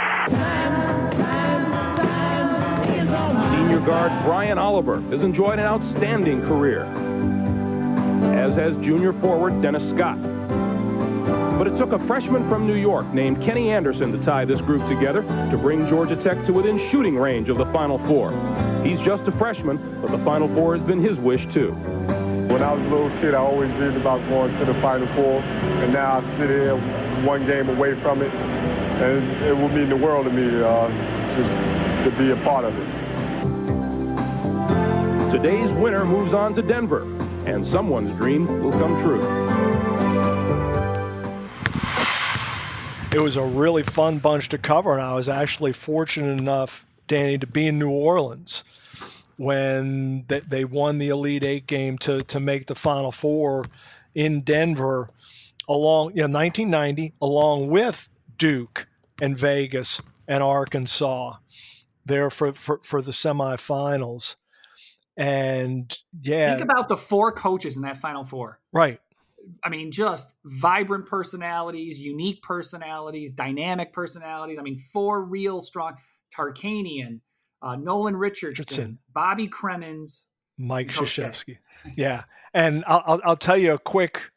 Senior 3.51 3.81
guard 3.81 4.13
Brian 4.25 4.59
Oliver 4.59 5.01
has 5.11 5.23
enjoyed 5.23 5.59
an 5.59 5.65
outstanding 5.65 6.43
career, 6.43 6.85
as 8.35 8.55
has 8.55 8.77
junior 8.79 9.13
forward 9.15 9.61
Dennis 9.61 9.83
Scott. 9.95 10.19
But 11.59 11.69
it 11.69 11.77
took 11.79 11.93
a 11.93 11.99
freshman 12.01 12.49
from 12.49 12.67
New 12.67 12.75
York 12.75 13.07
named 13.15 13.41
Kenny 13.41 13.71
Anderson 13.71 14.11
to 14.13 14.19
tie 14.25 14.45
this 14.45 14.61
group 14.61 14.87
together 14.89 15.23
to 15.23 15.57
bring 15.57 15.89
Georgia 15.89 16.17
Tech 16.17 16.45
to 16.47 16.53
within 16.53 16.79
shooting 16.91 17.17
range 17.17 17.49
of 17.49 17.59
the 17.59 17.67
Final 17.67 17.99
Four. 17.99 18.33
He's 18.85 19.01
just 19.01 19.29
a 19.29 19.33
freshman, 19.33 19.79
but 20.03 20.11
the 20.11 20.19
Final 20.19 20.49
Four 20.49 20.77
has 20.77 20.85
been 20.85 21.01
his 21.01 21.17
wish 21.19 21.47
too. 21.55 21.73
When 22.51 22.63
I 22.63 22.73
was 22.73 22.83
a 22.83 22.89
little 22.89 23.11
kid, 23.21 23.35
I 23.35 23.39
always 23.39 23.71
dreamed 23.77 23.97
about 23.97 24.21
going 24.29 24.57
to 24.59 24.65
the 24.65 24.75
Final 24.75 25.07
Four, 25.15 25.41
and 25.41 25.93
now 25.93 26.19
I 26.19 26.39
sit 26.39 26.51
here 26.51 26.77
one 27.25 27.47
game 27.47 27.69
away 27.69 27.95
from 27.95 28.21
it, 28.21 28.35
and 28.35 29.43
it 29.45 29.57
will 29.57 29.69
mean 29.69 29.89
the 29.89 29.97
world 29.97 30.27
to 30.27 30.33
me 30.33 30.63
uh, 30.63 30.89
just 31.37 31.51
to 32.05 32.11
be 32.19 32.31
a 32.33 32.37
part 32.45 32.65
of 32.65 32.77
it. 32.77 32.87
Today's 35.33 35.71
winner 35.73 36.05
moves 36.05 36.35
on 36.35 36.55
to 36.57 36.63
Denver, 36.63 37.03
and 37.47 37.65
someone's 37.67 38.15
dream 38.17 38.47
will 38.63 38.73
come 38.73 39.03
true. 39.03 39.44
It 43.15 43.23
was 43.23 43.37
a 43.37 43.45
really 43.45 43.85
fun 43.85 44.19
bunch 44.19 44.49
to 44.49 44.59
cover, 44.59 44.93
and 44.93 45.01
I 45.01 45.15
was 45.15 45.29
actually 45.29 45.73
fortunate 45.73 46.41
enough, 46.41 46.85
Danny, 47.07 47.39
to 47.39 47.47
be 47.47 47.69
in 47.69 47.79
New 47.79 47.89
Orleans 47.89 48.65
when 49.37 50.25
they 50.27 50.65
won 50.65 50.99
the 50.99 51.11
Elite 51.11 51.45
Eight 51.45 51.69
game 51.69 51.97
to 51.99 52.25
to 52.25 52.41
make 52.41 52.67
the 52.67 52.75
Final 52.75 53.13
Four 53.13 53.67
in 54.17 54.41
Denver, 54.41 55.09
along 55.69 56.17
you 56.17 56.27
know 56.27 56.39
1990, 56.39 57.13
along 57.23 57.71
with 57.71 58.09
Duke 58.37 58.89
and 59.23 59.39
Vegas 59.39 60.01
and 60.27 60.43
Arkansas, 60.43 61.37
there 62.05 62.31
for 62.31 62.53
for, 62.53 62.81
for 62.83 63.01
the 63.01 63.13
semifinals. 63.13 64.35
And 65.17 65.97
yeah, 66.21 66.57
think 66.57 66.69
about 66.69 66.89
the 66.89 66.97
four 66.97 67.31
coaches 67.31 67.77
in 67.77 67.83
that 67.83 67.97
Final 67.97 68.25
Four. 68.25 68.59
Right. 68.73 69.01
I 69.63 69.69
mean, 69.69 69.91
just 69.91 70.35
vibrant 70.45 71.07
personalities, 71.07 71.99
unique 71.99 72.43
personalities, 72.43 73.31
dynamic 73.31 73.93
personalities. 73.93 74.59
I 74.59 74.63
mean, 74.63 74.79
four 74.79 75.25
real 75.25 75.61
strong 75.61 75.97
Tarkanian, 76.35 77.21
uh, 77.63 77.77
Nolan 77.77 78.17
Richardson, 78.17 78.63
Richardson, 78.63 78.99
Bobby 79.13 79.49
Cremins, 79.49 80.25
Mike 80.59 80.89
Krzyzewski. 80.89 81.59
Yeah, 81.97 82.25
and 82.53 82.85
I'll, 82.87 83.03
I'll, 83.07 83.21
I'll 83.25 83.37
tell 83.37 83.57
you 83.57 83.75
a 83.75 83.79
quick 83.79 84.31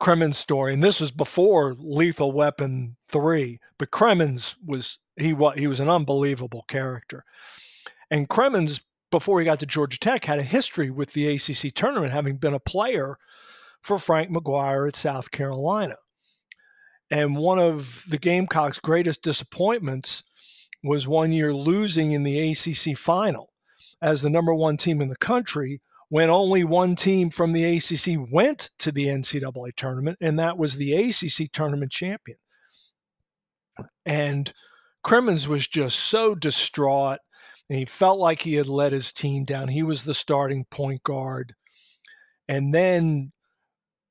Cremins 0.00 0.34
story, 0.34 0.74
and 0.74 0.82
this 0.82 1.00
was 1.00 1.10
before 1.10 1.74
Lethal 1.78 2.32
Weapon 2.32 2.96
three, 3.08 3.60
but 3.78 3.90
Cremins 3.90 4.56
was 4.64 4.98
he 5.16 5.32
was 5.32 5.58
he 5.58 5.66
was 5.66 5.80
an 5.80 5.88
unbelievable 5.88 6.64
character, 6.68 7.24
and 8.10 8.28
Cremins 8.28 8.80
before 9.12 9.38
he 9.38 9.44
got 9.44 9.60
to 9.60 9.66
Georgia 9.66 9.98
Tech 9.98 10.24
had 10.24 10.38
a 10.38 10.42
history 10.42 10.90
with 10.90 11.12
the 11.12 11.28
ACC 11.36 11.72
tournament, 11.74 12.12
having 12.12 12.36
been 12.36 12.54
a 12.54 12.58
player 12.58 13.18
for 13.82 13.98
Frank 13.98 14.30
McGuire 14.30 14.88
at 14.88 14.96
South 14.96 15.30
Carolina. 15.30 15.96
And 17.10 17.36
one 17.36 17.58
of 17.58 18.04
the 18.08 18.18
Gamecocks' 18.18 18.78
greatest 18.78 19.22
disappointments 19.22 20.22
was 20.82 21.06
one 21.06 21.32
year 21.32 21.52
losing 21.52 22.12
in 22.12 22.22
the 22.22 22.52
ACC 22.52 22.96
final 22.96 23.50
as 24.00 24.22
the 24.22 24.30
number 24.30 24.54
one 24.54 24.76
team 24.76 25.00
in 25.00 25.08
the 25.08 25.16
country 25.16 25.80
when 26.08 26.28
only 26.28 26.64
one 26.64 26.94
team 26.94 27.30
from 27.30 27.52
the 27.52 27.64
ACC 27.64 28.18
went 28.30 28.70
to 28.78 28.92
the 28.92 29.06
NCAA 29.06 29.74
tournament, 29.76 30.18
and 30.20 30.38
that 30.38 30.58
was 30.58 30.74
the 30.74 30.92
ACC 30.92 31.50
tournament 31.52 31.90
champion. 31.90 32.36
And 34.04 34.52
Cremins 35.02 35.46
was 35.46 35.66
just 35.66 35.98
so 35.98 36.34
distraught, 36.34 37.18
and 37.70 37.78
he 37.78 37.86
felt 37.86 38.18
like 38.18 38.40
he 38.40 38.54
had 38.54 38.66
let 38.68 38.92
his 38.92 39.10
team 39.10 39.44
down. 39.44 39.68
He 39.68 39.82
was 39.82 40.04
the 40.04 40.12
starting 40.12 40.66
point 40.66 41.02
guard. 41.02 41.54
And 42.46 42.74
then 42.74 43.32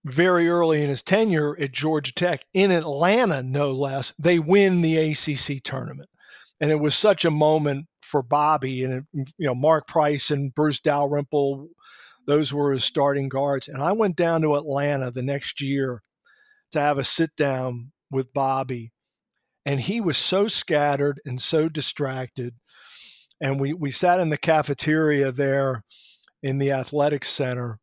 very 0.06 0.50
early 0.50 0.84
in 0.84 0.90
his 0.90 1.02
tenure 1.02 1.58
at 1.60 1.72
Georgia 1.72 2.14
Tech 2.14 2.46
in 2.54 2.72
Atlanta, 2.72 3.44
no 3.44 3.72
less, 3.72 4.14
they 4.18 4.40
win 4.40 4.82
the 4.82 4.98
ACC 4.98 5.62
tournament. 5.64 6.10
And 6.60 6.72
it 6.72 6.80
was 6.80 6.96
such 6.96 7.26
a 7.26 7.32
moment 7.32 7.88
for 8.02 8.22
Bobby 8.22 8.84
and, 8.84 9.06
you 9.14 9.48
know, 9.48 9.56
Mark 9.56 9.88
Price 9.88 10.32
and 10.32 10.54
Bruce 10.54 10.80
Dalrymple, 10.80 11.70
those 12.28 12.54
were 12.54 12.72
his 12.72 12.84
starting 12.84 13.30
guards. 13.30 13.68
And 13.68 13.82
I 13.82 13.92
went 13.94 14.16
down 14.16 14.42
to 14.42 14.56
Atlanta 14.56 15.12
the 15.12 15.24
next 15.24 15.62
year 15.62 16.02
to 16.72 16.80
have 16.80 16.98
a 16.98 17.04
sit 17.04 17.36
down 17.36 17.92
with 18.10 18.34
Bobby. 18.34 18.92
And 19.66 19.80
he 19.80 20.02
was 20.02 20.18
so 20.18 20.48
scattered 20.48 21.22
and 21.26 21.40
so 21.42 21.70
distracted. 21.70 22.56
And 23.40 23.60
we, 23.60 23.74
we 23.74 23.92
sat 23.92 24.20
in 24.20 24.30
the 24.30 24.38
cafeteria 24.38 25.32
there 25.32 25.84
in 26.44 26.58
the 26.58 26.72
athletics 26.72 27.30
center 27.30 27.80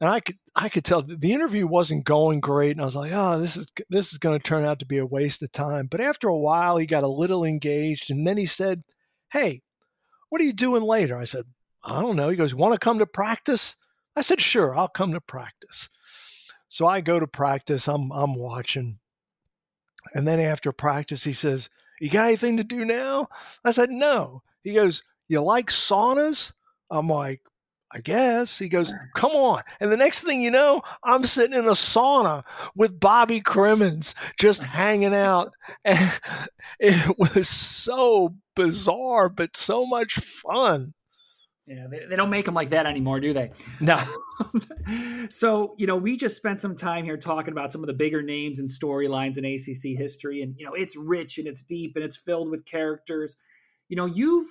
and 0.00 0.08
I 0.08 0.20
could 0.20 0.38
I 0.56 0.68
could 0.68 0.84
tell 0.84 1.02
the 1.02 1.32
interview 1.32 1.66
wasn't 1.66 2.04
going 2.04 2.40
great, 2.40 2.72
and 2.72 2.80
I 2.80 2.86
was 2.86 2.96
like, 2.96 3.12
oh, 3.14 3.38
this 3.38 3.56
is 3.56 3.66
this 3.90 4.12
is 4.12 4.18
going 4.18 4.38
to 4.38 4.42
turn 4.42 4.64
out 4.64 4.78
to 4.80 4.86
be 4.86 4.98
a 4.98 5.06
waste 5.06 5.42
of 5.42 5.52
time. 5.52 5.86
But 5.86 6.00
after 6.00 6.28
a 6.28 6.36
while, 6.36 6.76
he 6.78 6.86
got 6.86 7.04
a 7.04 7.08
little 7.08 7.44
engaged, 7.44 8.10
and 8.10 8.26
then 8.26 8.38
he 8.38 8.46
said, 8.46 8.82
"Hey, 9.30 9.62
what 10.30 10.40
are 10.40 10.44
you 10.44 10.52
doing 10.54 10.82
later?" 10.82 11.16
I 11.16 11.24
said, 11.24 11.44
"I 11.84 12.00
don't 12.00 12.16
know." 12.16 12.28
He 12.30 12.36
goes, 12.36 12.54
"Want 12.54 12.72
to 12.72 12.78
come 12.78 12.98
to 12.98 13.06
practice?" 13.06 13.76
I 14.16 14.22
said, 14.22 14.40
"Sure, 14.40 14.76
I'll 14.76 14.88
come 14.88 15.12
to 15.12 15.20
practice." 15.20 15.88
So 16.68 16.86
I 16.86 17.00
go 17.00 17.20
to 17.20 17.26
practice. 17.26 17.86
I'm 17.88 18.10
I'm 18.12 18.34
watching, 18.34 18.98
and 20.14 20.26
then 20.26 20.40
after 20.40 20.72
practice, 20.72 21.24
he 21.24 21.34
says, 21.34 21.68
"You 22.00 22.10
got 22.10 22.26
anything 22.26 22.56
to 22.56 22.64
do 22.64 22.84
now?" 22.86 23.28
I 23.64 23.70
said, 23.72 23.90
"No." 23.90 24.42
He 24.62 24.72
goes, 24.72 25.02
"You 25.28 25.42
like 25.42 25.70
saunas?" 25.70 26.52
I'm 26.90 27.08
like, 27.08 27.42
I 27.92 28.00
guess. 28.00 28.58
He 28.58 28.68
goes, 28.68 28.92
come 29.14 29.32
on. 29.32 29.62
And 29.80 29.90
the 29.90 29.96
next 29.96 30.22
thing 30.22 30.42
you 30.42 30.50
know, 30.50 30.82
I'm 31.02 31.24
sitting 31.24 31.58
in 31.58 31.66
a 31.66 31.72
sauna 31.72 32.44
with 32.76 33.00
Bobby 33.00 33.40
Cremins 33.40 34.14
just 34.38 34.62
hanging 34.64 35.14
out. 35.14 35.52
And 35.84 36.20
it 36.80 37.18
was 37.18 37.48
so 37.48 38.34
bizarre, 38.54 39.28
but 39.28 39.56
so 39.56 39.86
much 39.86 40.14
fun. 40.16 40.94
Yeah, 41.66 41.86
they, 41.88 42.00
they 42.08 42.16
don't 42.16 42.30
make 42.30 42.46
them 42.46 42.54
like 42.54 42.70
that 42.70 42.86
anymore, 42.86 43.20
do 43.20 43.32
they? 43.32 43.50
No. 43.80 44.02
Um, 44.86 45.28
so, 45.28 45.74
you 45.76 45.86
know, 45.86 45.96
we 45.96 46.16
just 46.16 46.34
spent 46.34 46.62
some 46.62 46.74
time 46.74 47.04
here 47.04 47.18
talking 47.18 47.52
about 47.52 47.72
some 47.72 47.82
of 47.82 47.88
the 47.88 47.92
bigger 47.92 48.22
names 48.22 48.58
and 48.58 48.66
storylines 48.66 49.36
in 49.36 49.44
ACC 49.44 49.98
history. 49.98 50.40
And, 50.40 50.54
you 50.56 50.64
know, 50.64 50.72
it's 50.72 50.96
rich 50.96 51.36
and 51.36 51.46
it's 51.46 51.62
deep 51.62 51.92
and 51.94 52.02
it's 52.02 52.16
filled 52.16 52.50
with 52.50 52.64
characters. 52.64 53.36
You 53.90 53.96
know, 53.98 54.06
you've 54.06 54.46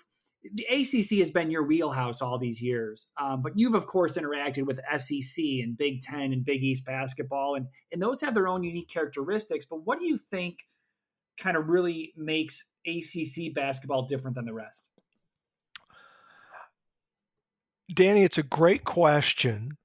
the 0.54 0.66
ACC 0.66 1.20
has 1.20 1.32
been 1.32 1.52
your 1.52 1.64
wheelhouse 1.64 2.22
all 2.22 2.38
these 2.38 2.62
years, 2.62 3.08
um, 3.22 3.42
but 3.42 3.54
you've 3.56 3.76
of 3.76 3.88
course 3.88 4.18
interacted 4.18 4.66
with 4.66 4.80
SEC 4.98 5.44
and 5.44 5.78
Big 5.78 6.02
Ten 6.02 6.34
and 6.34 6.44
Big 6.46 6.64
East 6.64 6.86
basketball, 6.86 7.56
and 7.56 7.68
and 7.92 8.02
those 8.02 8.22
have 8.22 8.34
their 8.34 8.48
own 8.48 8.64
unique 8.64 8.90
characteristics. 8.90 9.66
But 9.66 9.86
what 9.86 10.00
do 10.00 10.06
you 10.06 10.18
think 10.18 10.60
kind 11.40 11.58
of 11.58 11.70
really 11.70 12.14
makes 12.16 12.66
ACC 12.86 13.54
basketball 13.54 14.04
different 14.04 14.36
than 14.36 14.46
the 14.46 14.54
rest? 14.54 14.90
Danny, 17.94 18.24
it's 18.24 18.38
a 18.38 18.44
great 18.44 18.84
question. 18.84 19.78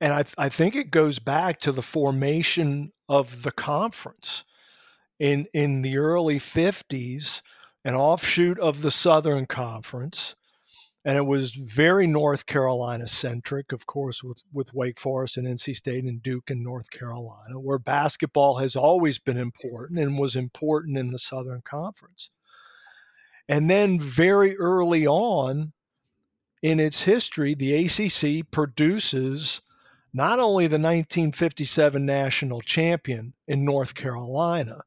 And 0.00 0.12
I, 0.12 0.24
I 0.38 0.48
think 0.48 0.74
it 0.74 0.90
goes 0.90 1.18
back 1.18 1.60
to 1.60 1.72
the 1.72 1.82
formation 1.82 2.92
of 3.08 3.42
the 3.42 3.52
conference. 3.52 4.44
In, 5.18 5.46
in 5.54 5.82
the 5.82 5.98
early 5.98 6.40
50s, 6.40 7.42
an 7.84 7.94
offshoot 7.94 8.58
of 8.58 8.82
the 8.82 8.90
Southern 8.90 9.46
Conference. 9.46 10.34
And 11.04 11.18
it 11.18 11.26
was 11.26 11.50
very 11.50 12.06
North 12.06 12.46
Carolina 12.46 13.08
centric, 13.08 13.72
of 13.72 13.86
course, 13.86 14.22
with, 14.22 14.40
with 14.52 14.72
Wake 14.72 15.00
Forest 15.00 15.36
and 15.36 15.48
NC 15.48 15.74
State 15.74 16.04
and 16.04 16.22
Duke 16.22 16.50
in 16.50 16.62
North 16.62 16.90
Carolina, 16.90 17.58
where 17.58 17.78
basketball 17.78 18.58
has 18.58 18.76
always 18.76 19.18
been 19.18 19.36
important 19.36 19.98
and 19.98 20.16
was 20.16 20.36
important 20.36 20.96
in 20.96 21.10
the 21.10 21.18
Southern 21.18 21.60
Conference. 21.62 22.30
And 23.48 23.68
then 23.68 23.98
very 23.98 24.56
early 24.58 25.06
on 25.06 25.72
in 26.62 26.78
its 26.78 27.02
history, 27.02 27.54
the 27.54 27.84
ACC 27.84 28.48
produces 28.52 29.60
not 30.14 30.38
only 30.38 30.66
the 30.66 30.74
1957 30.78 32.06
national 32.06 32.60
champion 32.60 33.34
in 33.48 33.64
North 33.64 33.94
Carolina, 33.94 34.82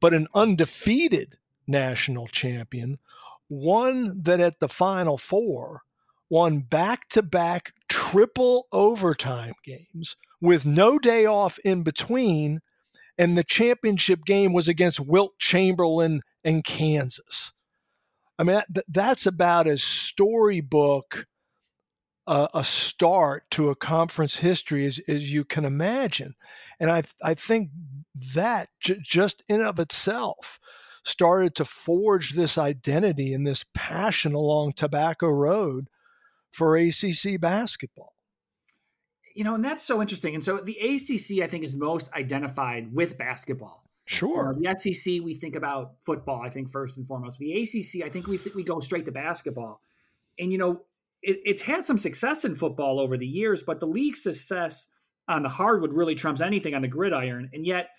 but 0.00 0.12
an 0.12 0.26
undefeated 0.34 1.38
national 1.66 2.26
champion, 2.28 2.98
one 3.48 4.22
that 4.22 4.40
at 4.40 4.60
the 4.60 4.68
Final 4.68 5.18
Four 5.18 5.82
won 6.28 6.60
back 6.60 7.08
to 7.08 7.22
back 7.22 7.72
triple 7.88 8.66
overtime 8.72 9.54
games 9.64 10.16
with 10.40 10.66
no 10.66 10.98
day 10.98 11.26
off 11.26 11.58
in 11.60 11.82
between. 11.82 12.60
And 13.18 13.38
the 13.38 13.44
championship 13.44 14.24
game 14.26 14.52
was 14.52 14.68
against 14.68 15.00
Wilt 15.00 15.38
Chamberlain 15.38 16.20
and 16.44 16.62
Kansas. 16.64 17.52
I 18.38 18.42
mean, 18.42 18.60
that, 18.68 18.84
that's 18.88 19.24
about 19.24 19.66
as 19.66 19.82
storybook 19.82 21.26
uh, 22.26 22.48
a 22.52 22.64
start 22.64 23.44
to 23.52 23.70
a 23.70 23.76
conference 23.76 24.36
history 24.36 24.84
as, 24.84 25.00
as 25.08 25.32
you 25.32 25.44
can 25.44 25.64
imagine. 25.64 26.34
And 26.80 26.90
I, 26.90 27.04
I 27.22 27.34
think 27.34 27.70
that 28.34 28.68
j- 28.80 28.98
just 29.00 29.42
in 29.48 29.62
of 29.62 29.78
itself 29.78 30.58
started 31.06 31.54
to 31.54 31.64
forge 31.64 32.32
this 32.32 32.58
identity 32.58 33.32
and 33.32 33.46
this 33.46 33.64
passion 33.74 34.34
along 34.34 34.72
Tobacco 34.72 35.28
Road 35.28 35.88
for 36.50 36.76
ACC 36.76 37.40
basketball. 37.40 38.12
You 39.36 39.44
know, 39.44 39.54
and 39.54 39.64
that's 39.64 39.84
so 39.84 40.02
interesting. 40.02 40.34
And 40.34 40.42
so 40.42 40.58
the 40.58 40.76
ACC, 40.76 41.44
I 41.44 41.46
think, 41.46 41.62
is 41.62 41.76
most 41.76 42.10
identified 42.12 42.92
with 42.92 43.16
basketball. 43.16 43.84
Sure. 44.06 44.50
Uh, 44.50 44.58
the 44.58 44.74
SEC, 44.76 45.22
we 45.22 45.34
think 45.34 45.54
about 45.54 45.92
football, 46.00 46.42
I 46.42 46.50
think, 46.50 46.70
first 46.70 46.96
and 46.96 47.06
foremost. 47.06 47.38
The 47.38 47.62
ACC, 47.62 48.04
I 48.04 48.08
think 48.08 48.26
we, 48.26 48.36
th- 48.36 48.56
we 48.56 48.64
go 48.64 48.80
straight 48.80 49.04
to 49.04 49.12
basketball. 49.12 49.82
And, 50.40 50.50
you 50.50 50.58
know, 50.58 50.82
it, 51.22 51.38
it's 51.44 51.62
had 51.62 51.84
some 51.84 51.98
success 51.98 52.44
in 52.44 52.56
football 52.56 52.98
over 52.98 53.16
the 53.16 53.26
years, 53.26 53.62
but 53.62 53.78
the 53.78 53.86
league's 53.86 54.24
success 54.24 54.88
on 55.28 55.44
the 55.44 55.48
hardwood 55.48 55.92
really 55.92 56.16
trumps 56.16 56.40
anything 56.40 56.74
on 56.74 56.82
the 56.82 56.88
gridiron. 56.88 57.50
And 57.52 57.64
yet, 57.64 57.90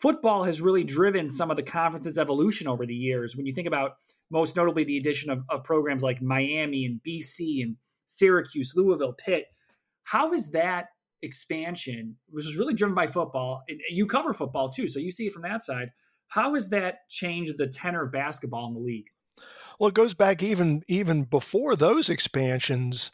football 0.00 0.44
has 0.44 0.60
really 0.60 0.84
driven 0.84 1.28
some 1.28 1.50
of 1.50 1.56
the 1.56 1.62
conference's 1.62 2.18
evolution 2.18 2.68
over 2.68 2.86
the 2.86 2.94
years. 2.94 3.36
When 3.36 3.46
you 3.46 3.54
think 3.54 3.68
about 3.68 3.96
most 4.30 4.56
notably 4.56 4.84
the 4.84 4.98
addition 4.98 5.30
of, 5.30 5.42
of 5.48 5.64
programs 5.64 6.02
like 6.02 6.20
Miami 6.20 6.84
and 6.84 7.00
BC 7.06 7.62
and 7.62 7.76
Syracuse, 8.06 8.74
Louisville, 8.76 9.14
Pitt, 9.14 9.46
how 10.02 10.32
is 10.32 10.50
that 10.50 10.86
expansion, 11.22 12.16
which 12.28 12.46
is 12.46 12.56
really 12.56 12.74
driven 12.74 12.94
by 12.94 13.06
football, 13.06 13.62
and 13.68 13.80
you 13.88 14.06
cover 14.06 14.32
football 14.32 14.68
too, 14.68 14.88
so 14.88 14.98
you 14.98 15.10
see 15.10 15.26
it 15.26 15.32
from 15.32 15.42
that 15.42 15.62
side. 15.62 15.90
How 16.28 16.54
has 16.54 16.68
that 16.70 17.08
changed 17.08 17.56
the 17.58 17.66
tenor 17.66 18.04
of 18.04 18.12
basketball 18.12 18.68
in 18.68 18.74
the 18.74 18.80
league? 18.80 19.06
Well, 19.78 19.88
it 19.88 19.94
goes 19.94 20.14
back 20.14 20.42
even 20.42 20.82
even 20.88 21.24
before 21.24 21.76
those 21.76 22.08
expansions, 22.08 23.10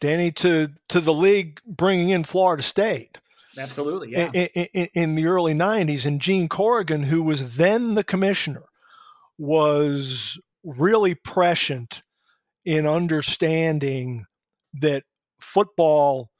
Danny, 0.00 0.30
to 0.32 0.68
to 0.88 1.00
the 1.00 1.14
league 1.14 1.60
bringing 1.66 2.10
in 2.10 2.24
Florida 2.24 2.62
State. 2.62 3.18
Absolutely, 3.56 4.12
yeah. 4.12 4.30
In, 4.32 4.66
in, 4.74 4.88
in 4.94 5.14
the 5.14 5.26
early 5.26 5.54
'90s, 5.54 6.06
and 6.06 6.20
Gene 6.20 6.48
Corrigan, 6.48 7.04
who 7.04 7.22
was 7.22 7.56
then 7.56 7.94
the 7.94 8.04
commissioner, 8.04 8.64
was 9.38 10.38
really 10.62 11.14
prescient 11.14 12.02
in 12.64 12.86
understanding 12.86 14.24
that 14.80 15.04
football 15.40 16.30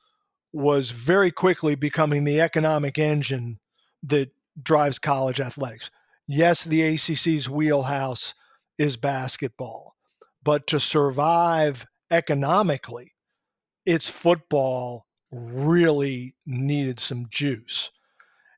was 0.52 0.90
very 0.90 1.30
quickly 1.30 1.74
becoming 1.74 2.24
the 2.24 2.40
economic 2.40 2.98
engine 2.98 3.58
that 4.02 4.30
drives 4.62 4.98
college 4.98 5.40
athletics. 5.40 5.90
Yes, 6.26 6.64
the 6.64 6.94
ACC's 6.94 7.48
wheelhouse 7.48 8.34
is 8.78 8.96
basketball. 8.96 9.94
But 10.42 10.66
to 10.68 10.80
survive 10.80 11.86
economically, 12.10 13.12
its 13.84 14.08
football 14.08 15.06
really 15.34 16.34
needed 16.46 16.98
some 16.98 17.26
juice. 17.28 17.90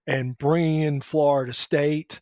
And 0.07 0.39
bringing 0.39 0.83
in 0.83 1.01
Florida 1.01 1.53
State 1.53 2.21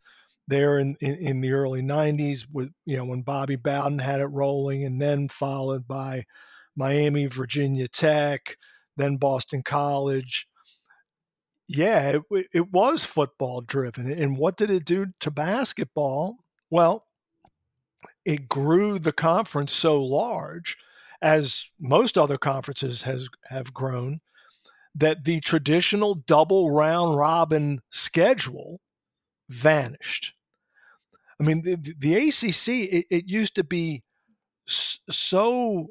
there 0.49 0.79
in, 0.79 0.97
in, 1.01 1.15
in, 1.17 1.41
the 1.41 1.53
early 1.53 1.83
90s, 1.83 2.47
with 2.51 2.71
you 2.87 2.97
know 2.97 3.05
when 3.05 3.23
Bobby 3.23 3.57
Bowden 3.57 3.99
had 3.99 4.21
it 4.21 4.27
rolling, 4.27 4.85
and 4.85 5.01
then 5.01 5.29
followed 5.29 5.87
by 5.87 6.25
Miami, 6.77 7.27
Virginia 7.27 7.89
Tech, 7.89 8.57
then 8.97 9.17
Boston 9.17 9.63
College. 9.63 10.47
Yeah, 11.67 12.19
it, 12.31 12.47
it 12.53 12.73
was 12.73 13.05
football 13.05 13.63
driven. 13.63 14.11
And 14.11 14.37
what 14.37 14.57
did 14.57 14.71
it 14.71 14.85
do 14.85 15.07
to 15.21 15.31
basketball? 15.31 16.37
Well, 16.71 17.07
it 18.25 18.49
grew 18.49 18.99
the 18.99 19.13
conference 19.13 19.73
so 19.73 20.03
large, 20.03 20.77
as 21.23 21.71
most 21.81 22.19
other 22.19 22.37
conferences 22.37 23.03
has 23.03 23.29
have 23.47 23.73
grown, 23.73 24.21
that 24.95 25.25
the 25.25 25.41
traditional 25.41 26.15
double 26.15 26.71
round 26.71 27.17
robin 27.17 27.81
schedule 27.91 28.81
vanished. 29.49 30.33
I 31.41 31.45
mean, 31.45 31.63
the, 31.63 31.95
the 31.99 32.15
ACC 32.29 32.69
it, 32.93 33.07
it 33.11 33.29
used 33.29 33.57
to 33.57 33.65
be 33.65 34.03
so 34.67 35.91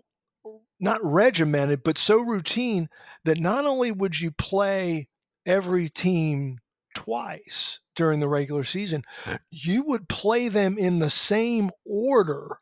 not 0.79 0.99
regimented, 1.03 1.83
but 1.83 1.97
so 1.97 2.19
routine 2.19 2.89
that 3.23 3.39
not 3.39 3.65
only 3.65 3.91
would 3.91 4.19
you 4.19 4.31
play 4.31 5.07
every 5.45 5.89
team 5.89 6.57
twice 6.95 7.79
during 7.95 8.19
the 8.19 8.27
regular 8.27 8.63
season, 8.63 9.03
you 9.49 9.83
would 9.83 10.09
play 10.09 10.47
them 10.47 10.77
in 10.77 10.99
the 10.99 11.09
same 11.09 11.71
order 11.85 12.57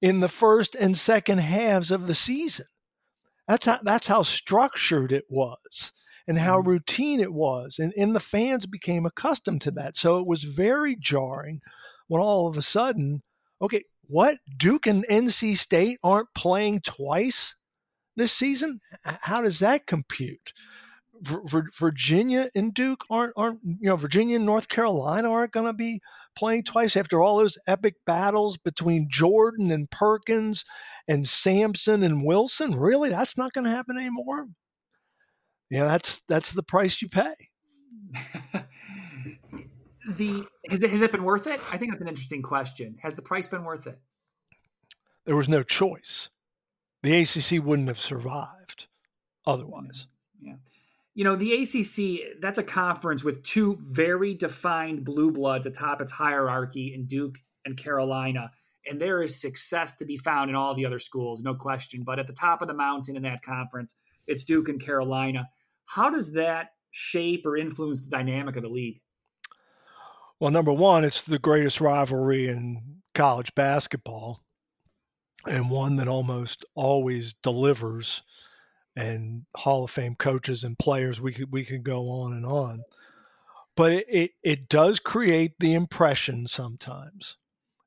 in 0.00 0.20
the 0.20 0.28
first 0.28 0.74
and 0.74 0.96
second 0.96 1.38
halves 1.38 1.90
of 1.90 2.06
the 2.06 2.14
season. 2.14 2.66
That's 3.48 3.66
how 3.66 3.80
that's 3.82 4.06
how 4.06 4.22
structured 4.22 5.12
it 5.12 5.24
was 5.28 5.92
and 6.28 6.38
how 6.38 6.58
mm-hmm. 6.58 6.70
routine 6.70 7.20
it 7.20 7.32
was. 7.32 7.78
And, 7.78 7.92
and 7.96 8.14
the 8.14 8.20
fans 8.20 8.66
became 8.66 9.06
accustomed 9.06 9.60
to 9.62 9.70
that. 9.72 9.96
So 9.96 10.18
it 10.18 10.26
was 10.26 10.44
very 10.44 10.96
jarring 10.96 11.60
when 12.08 12.22
all 12.22 12.46
of 12.46 12.56
a 12.56 12.62
sudden, 12.62 13.22
okay, 13.60 13.84
what? 14.06 14.38
Duke 14.56 14.86
and 14.86 15.06
NC 15.08 15.56
State 15.56 15.98
aren't 16.04 16.32
playing 16.34 16.80
twice 16.80 17.54
this 18.16 18.32
season? 18.32 18.80
How 19.04 19.40
does 19.42 19.58
that 19.60 19.86
compute? 19.86 20.52
Virginia 21.22 22.50
and 22.56 22.74
Duke 22.74 23.04
aren't 23.08 23.32
aren't 23.36 23.60
you 23.62 23.88
know 23.88 23.96
Virginia 23.96 24.36
and 24.36 24.46
North 24.46 24.68
Carolina 24.68 25.30
aren't 25.30 25.52
going 25.52 25.66
to 25.66 25.72
be 25.72 26.00
playing 26.36 26.64
twice 26.64 26.96
after 26.96 27.20
all 27.20 27.38
those 27.38 27.58
epic 27.66 27.94
battles 28.06 28.58
between 28.58 29.08
Jordan 29.10 29.70
and 29.70 29.90
Perkins 29.90 30.64
and 31.08 31.26
Sampson 31.26 32.02
and 32.02 32.24
Wilson. 32.24 32.74
Really, 32.74 33.10
that's 33.10 33.36
not 33.36 33.52
going 33.52 33.64
to 33.64 33.70
happen 33.70 33.98
anymore. 33.98 34.46
Yeah, 35.70 35.84
that's 35.86 36.22
that's 36.28 36.52
the 36.52 36.62
price 36.62 37.00
you 37.00 37.08
pay. 37.08 37.34
the 40.08 40.44
has 40.68 40.82
it, 40.82 40.90
has 40.90 41.02
it 41.02 41.12
been 41.12 41.24
worth 41.24 41.46
it? 41.46 41.60
I 41.72 41.78
think 41.78 41.92
that's 41.92 42.02
an 42.02 42.08
interesting 42.08 42.42
question. 42.42 42.96
Has 43.02 43.14
the 43.14 43.22
price 43.22 43.48
been 43.48 43.64
worth 43.64 43.86
it? 43.86 43.98
There 45.24 45.36
was 45.36 45.48
no 45.48 45.62
choice. 45.62 46.28
The 47.02 47.20
ACC 47.20 47.64
wouldn't 47.64 47.88
have 47.88 47.98
survived 47.98 48.86
otherwise. 49.46 50.06
You 51.14 51.24
know, 51.24 51.36
the 51.36 51.52
ACC, 51.52 52.40
that's 52.40 52.58
a 52.58 52.62
conference 52.62 53.22
with 53.22 53.42
two 53.42 53.76
very 53.80 54.34
defined 54.34 55.04
blue 55.04 55.30
bloods 55.30 55.66
atop 55.66 56.00
its 56.00 56.12
hierarchy 56.12 56.94
in 56.94 57.06
Duke 57.06 57.38
and 57.64 57.76
Carolina. 57.76 58.50
And 58.86 59.00
there 59.00 59.22
is 59.22 59.40
success 59.40 59.94
to 59.96 60.04
be 60.04 60.16
found 60.16 60.50
in 60.50 60.56
all 60.56 60.74
the 60.74 60.86
other 60.86 60.98
schools, 60.98 61.42
no 61.42 61.54
question. 61.54 62.02
But 62.02 62.18
at 62.18 62.26
the 62.26 62.32
top 62.32 62.62
of 62.62 62.68
the 62.68 62.74
mountain 62.74 63.16
in 63.16 63.22
that 63.22 63.42
conference, 63.42 63.94
it's 64.26 64.42
Duke 64.42 64.68
and 64.68 64.80
Carolina. 64.80 65.48
How 65.84 66.10
does 66.10 66.32
that 66.32 66.70
shape 66.90 67.44
or 67.44 67.56
influence 67.56 68.02
the 68.02 68.10
dynamic 68.10 68.56
of 68.56 68.62
the 68.62 68.68
league? 68.68 69.00
Well, 70.40 70.50
number 70.50 70.72
one, 70.72 71.04
it's 71.04 71.22
the 71.22 71.38
greatest 71.38 71.80
rivalry 71.80 72.48
in 72.48 73.02
college 73.14 73.54
basketball 73.54 74.40
and 75.46 75.70
one 75.70 75.96
that 75.96 76.08
almost 76.08 76.64
always 76.74 77.34
delivers 77.34 78.22
and 78.96 79.44
Hall 79.56 79.84
of 79.84 79.90
Fame 79.90 80.14
coaches 80.16 80.64
and 80.64 80.78
players. 80.78 81.20
We 81.20 81.32
could 81.32 81.52
we 81.52 81.64
could 81.64 81.82
go 81.82 82.08
on 82.10 82.32
and 82.32 82.46
on, 82.46 82.82
but 83.76 83.92
it, 83.92 84.06
it, 84.08 84.30
it 84.42 84.68
does 84.68 84.98
create 84.98 85.52
the 85.58 85.74
impression 85.74 86.46
sometimes 86.46 87.36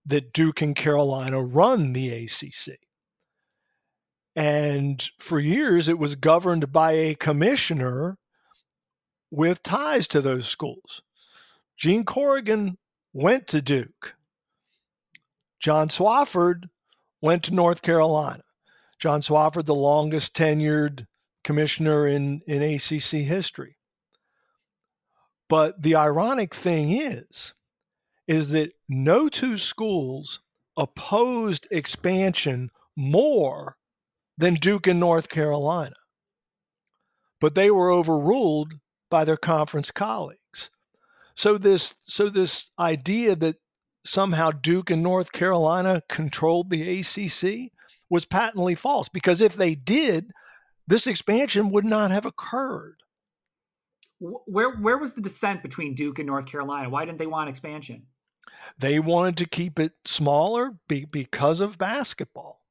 that 0.06 0.34
Duke 0.34 0.62
and 0.62 0.76
Carolina 0.76 1.42
run 1.42 1.94
the 1.94 2.10
ACC. 2.10 2.80
And 4.36 5.04
for 5.20 5.40
years, 5.40 5.88
it 5.88 5.98
was 5.98 6.16
governed 6.16 6.72
by 6.72 6.92
a 6.92 7.16
commissioner 7.16 8.18
with 9.32 9.64
ties 9.64 10.08
to 10.10 10.22
those 10.22 10.48
schools. 10.48 11.02
Gene 11.78 12.04
Corrigan 12.04 12.78
went 13.14 13.48
to 13.48 13.62
Duke. 13.62 14.16
John 15.60 15.88
Swofford 15.88 16.70
went 17.22 17.44
to 17.44 17.54
North 17.54 17.82
Carolina. 17.82 18.44
John 19.00 19.22
Swofford, 19.22 19.66
the 19.66 19.76
longest 19.76 20.36
tenured 20.36 21.06
commissioner 21.44 22.08
in, 22.08 22.42
in 22.48 22.62
ACC 22.62 23.26
history. 23.26 23.78
But 25.48 25.82
the 25.82 25.96
ironic 25.96 26.56
thing 26.56 26.92
is, 26.92 27.54
is 28.28 28.50
that 28.50 28.72
no 28.90 29.30
two 29.30 29.58
schools 29.58 30.40
opposed 30.76 31.68
expansion 31.72 32.72
more 32.96 33.78
than 34.38 34.56
Duke 34.56 34.88
and 34.88 35.00
North 35.00 35.30
Carolina. 35.30 35.96
But 37.40 37.56
they 37.56 37.70
were 37.70 37.92
overruled 37.92 38.74
by 39.12 39.24
their 39.24 39.38
conference 39.38 39.92
colleagues. 39.92 40.72
So 41.36 41.58
this 41.58 41.94
so 42.06 42.30
this 42.30 42.72
idea 42.80 43.36
that 43.36 43.58
somehow 44.06 44.52
Duke 44.52 44.90
and 44.90 45.04
North 45.04 45.32
Carolina 45.32 46.02
controlled 46.10 46.70
the 46.70 47.00
ACC 47.00 47.72
was 48.10 48.26
patently 48.26 48.76
false 48.76 49.10
because 49.10 49.42
if 49.42 49.56
they 49.56 49.76
did, 49.76 50.32
this 50.88 51.08
expansion 51.08 51.72
would 51.72 51.86
not 51.86 52.12
have 52.12 52.26
occurred. 52.26 52.98
Where 54.20 54.72
where 54.78 54.98
was 54.98 55.14
the 55.14 55.22
dissent 55.22 55.62
between 55.62 55.94
Duke 55.94 56.20
and 56.20 56.28
North 56.28 56.46
Carolina? 56.46 56.90
Why 56.90 57.06
didn't 57.06 57.18
they 57.18 57.28
want 57.28 57.50
expansion? 57.50 58.04
They 58.78 59.00
wanted 59.00 59.38
to 59.38 59.46
keep 59.46 59.80
it 59.80 59.94
smaller 60.06 60.78
be, 60.88 61.06
because 61.06 61.60
of 61.60 61.78
basketball. 61.78 62.62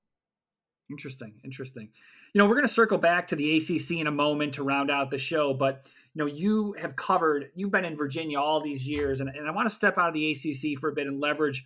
Interesting, 0.90 1.34
interesting. 1.44 1.90
You 2.32 2.38
know, 2.38 2.46
we're 2.46 2.56
going 2.56 2.66
to 2.66 2.72
circle 2.72 2.98
back 2.98 3.28
to 3.28 3.36
the 3.36 3.56
ACC 3.56 4.00
in 4.00 4.06
a 4.06 4.10
moment 4.10 4.54
to 4.54 4.62
round 4.62 4.90
out 4.90 5.10
the 5.10 5.18
show, 5.18 5.54
but 5.54 5.90
you 6.14 6.22
know, 6.22 6.26
you 6.26 6.74
have 6.80 6.96
covered, 6.96 7.50
you've 7.54 7.70
been 7.70 7.84
in 7.84 7.96
Virginia 7.96 8.38
all 8.38 8.60
these 8.60 8.86
years, 8.86 9.20
and, 9.20 9.28
and 9.28 9.48
I 9.48 9.50
want 9.50 9.68
to 9.68 9.74
step 9.74 9.98
out 9.98 10.08
of 10.08 10.14
the 10.14 10.32
ACC 10.32 10.78
for 10.78 10.90
a 10.90 10.92
bit 10.92 11.06
and 11.06 11.20
leverage 11.20 11.64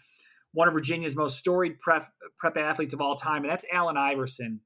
one 0.53 0.69
of 0.69 0.75
Virginia's 0.75 1.17
most 1.17 1.39
storied 1.39 1.81
prep, 1.81 2.09
prep 2.39 2.57
athletes 2.57 2.95
of 2.95 3.01
all 3.01 3.17
time, 3.17 3.43
and 3.43 3.51
that's 3.51 3.65
Allen 3.73 3.97
Iverson. 3.97 4.61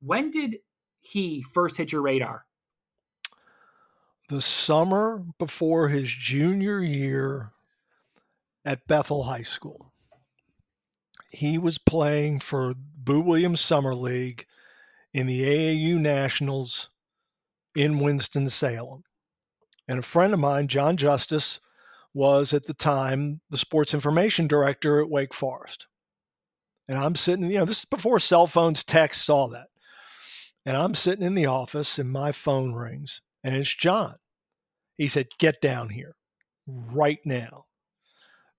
When 0.00 0.30
did 0.30 0.58
he 1.00 1.42
first 1.42 1.76
hit 1.76 1.92
your 1.92 2.02
radar? 2.02 2.44
The 4.28 4.40
summer 4.40 5.24
before 5.38 5.88
his 5.88 6.08
junior 6.08 6.80
year 6.80 7.52
at 8.64 8.86
Bethel 8.86 9.22
High 9.22 9.42
School. 9.42 9.92
He 11.30 11.58
was 11.58 11.78
playing 11.78 12.40
for 12.40 12.74
Boo 12.76 13.20
Williams 13.20 13.60
Summer 13.60 13.94
League 13.94 14.46
in 15.14 15.26
the 15.26 15.42
AAU 15.42 15.98
Nationals 15.98 16.90
in 17.74 17.98
Winston-Salem. 17.98 19.04
And 19.88 19.98
a 19.98 20.02
friend 20.02 20.34
of 20.34 20.40
mine, 20.40 20.68
John 20.68 20.96
Justice, 20.98 21.60
was 22.18 22.52
at 22.52 22.64
the 22.64 22.74
time 22.74 23.40
the 23.48 23.56
sports 23.56 23.94
information 23.94 24.48
director 24.48 25.00
at 25.00 25.08
Wake 25.08 25.32
Forest. 25.32 25.86
And 26.88 26.98
I'm 26.98 27.14
sitting, 27.14 27.48
you 27.48 27.58
know, 27.58 27.64
this 27.64 27.78
is 27.78 27.84
before 27.84 28.18
cell 28.18 28.48
phones, 28.48 28.82
texts, 28.82 29.28
all 29.28 29.48
that. 29.50 29.68
And 30.66 30.76
I'm 30.76 30.96
sitting 30.96 31.24
in 31.24 31.36
the 31.36 31.46
office 31.46 31.96
and 32.00 32.10
my 32.10 32.32
phone 32.32 32.72
rings 32.72 33.22
and 33.44 33.54
it's 33.54 33.72
John. 33.72 34.16
He 34.96 35.06
said, 35.06 35.28
Get 35.38 35.60
down 35.60 35.88
here 35.90 36.16
right 36.66 37.20
now. 37.24 37.66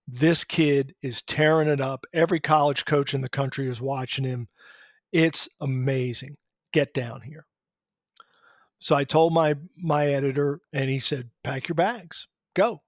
This 0.07 0.45
kid 0.45 0.95
is 1.01 1.21
tearing 1.23 1.67
it 1.67 1.81
up. 1.81 2.05
Every 2.13 2.39
college 2.39 2.85
coach 2.85 3.13
in 3.13 3.19
the 3.19 3.27
country 3.29 3.67
is 3.67 3.81
watching 3.81 4.23
him. 4.23 4.47
It's 5.11 5.49
amazing. 5.59 6.37
Get 6.71 6.93
down 6.93 7.21
here. 7.21 7.45
So 8.79 8.95
I 8.95 9.03
told 9.03 9.33
my 9.33 9.55
my 9.83 10.07
editor, 10.07 10.61
and 10.71 10.89
he 10.89 10.99
said, 10.99 11.29
"Pack 11.43 11.67
your 11.67 11.75
bags, 11.75 12.25
go." 12.55 12.81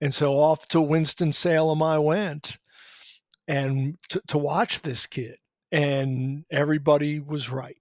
And 0.00 0.12
so 0.12 0.34
off 0.34 0.68
to 0.68 0.80
Winston 0.80 1.32
Salem 1.32 1.82
I 1.82 1.98
went, 1.98 2.56
and 3.48 3.96
to, 4.10 4.20
to 4.28 4.38
watch 4.38 4.82
this 4.82 5.06
kid, 5.06 5.36
and 5.72 6.44
everybody 6.50 7.20
was 7.20 7.50
right. 7.50 7.76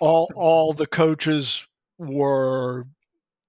All 0.00 0.30
all 0.34 0.72
the 0.72 0.86
coaches 0.86 1.66
were 1.98 2.86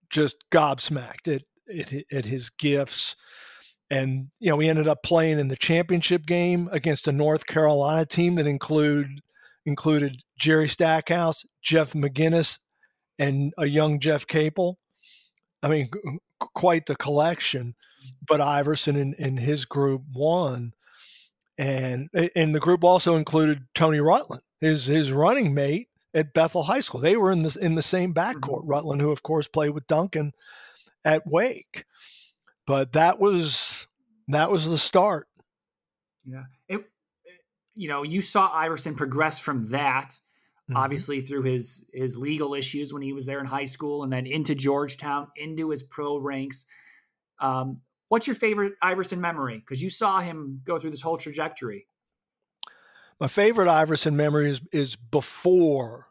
just 0.10 0.44
gobsmacked 0.52 1.34
at 1.34 1.44
at, 1.78 1.94
at 2.12 2.26
his 2.26 2.50
gifts. 2.50 3.16
And 3.90 4.28
you 4.40 4.50
know, 4.50 4.56
we 4.58 4.70
ended 4.70 4.88
up 4.88 5.02
playing 5.04 5.40
in 5.40 5.48
the 5.48 5.56
championship 5.56 6.26
game 6.26 6.70
against 6.72 7.08
a 7.08 7.12
North 7.12 7.46
Carolina 7.46 8.06
team 8.06 8.36
that 8.36 8.48
include 8.48 9.08
included 9.66 10.22
Jerry 10.38 10.68
Stackhouse, 10.68 11.46
Jeff 11.64 11.94
McInnis, 11.94 12.60
and 13.18 13.54
a 13.58 13.66
young 13.66 14.00
Jeff 14.00 14.28
Capel. 14.28 14.78
I 15.62 15.70
mean, 15.70 15.90
quite 16.40 16.86
the 16.86 16.96
collection. 16.96 17.76
But 18.28 18.42
Iverson 18.42 18.96
and, 18.96 19.16
and 19.20 19.40
his 19.40 19.66
group 19.66 20.04
won, 20.14 20.74
and 21.58 22.10
and 22.36 22.56
the 22.56 22.60
group 22.60 22.84
also 22.84 23.16
included 23.16 23.66
Tony 23.76 24.00
Rutland, 24.00 24.42
his 24.62 24.86
his 24.86 25.12
running 25.12 25.54
mate 25.54 25.90
at 26.14 26.34
Bethel 26.34 26.64
High 26.64 26.80
School. 26.80 27.02
They 27.02 27.18
were 27.18 27.32
in 27.32 27.44
the 27.44 27.58
in 27.60 27.76
the 27.76 27.82
same 27.82 28.14
backcourt. 28.14 28.62
Mm-hmm. 28.62 28.70
Rutland, 28.70 29.02
who 29.02 29.12
of 29.12 29.24
course 29.24 29.48
played 29.48 29.72
with 29.72 29.88
Duncan 29.88 30.34
at 31.04 31.28
Wake, 31.28 31.86
but 32.66 32.94
that 32.94 33.20
was 33.20 33.88
that 34.30 34.52
was 34.52 34.70
the 34.70 34.78
start. 34.78 35.28
Yeah, 36.26 36.44
it. 36.68 36.86
You 37.76 37.88
know, 37.88 38.04
you 38.04 38.22
saw 38.22 38.52
Iverson 38.54 38.96
progress 38.96 39.40
from 39.40 39.68
that 39.68 40.20
mm-hmm. 40.70 40.78
obviously 40.78 41.22
through 41.22 41.44
his 41.44 41.84
his 41.94 42.18
legal 42.18 42.54
issues 42.54 42.94
when 42.94 43.02
he 43.02 43.14
was 43.14 43.26
there 43.26 43.40
in 43.40 43.46
high 43.46 43.66
school, 43.66 44.04
and 44.04 44.14
then 44.14 44.28
into 44.28 44.56
Georgetown, 44.56 45.28
into 45.36 45.70
his 45.70 45.84
pro 45.84 46.18
ranks. 46.18 46.66
Um, 47.40 47.82
what's 48.10 48.28
your 48.28 48.36
favorite 48.36 48.74
Iverson 48.82 49.20
memory? 49.20 49.58
Because 49.58 49.82
you 49.82 49.90
saw 49.90 50.20
him 50.20 50.62
go 50.64 50.78
through 50.78 50.92
this 50.92 51.02
whole 51.02 51.18
trajectory. 51.18 51.88
My 53.20 53.28
favorite 53.28 53.68
Iverson 53.68 54.16
memory 54.16 54.50
is 54.50 54.62
is 54.72 54.96
before 54.96 56.08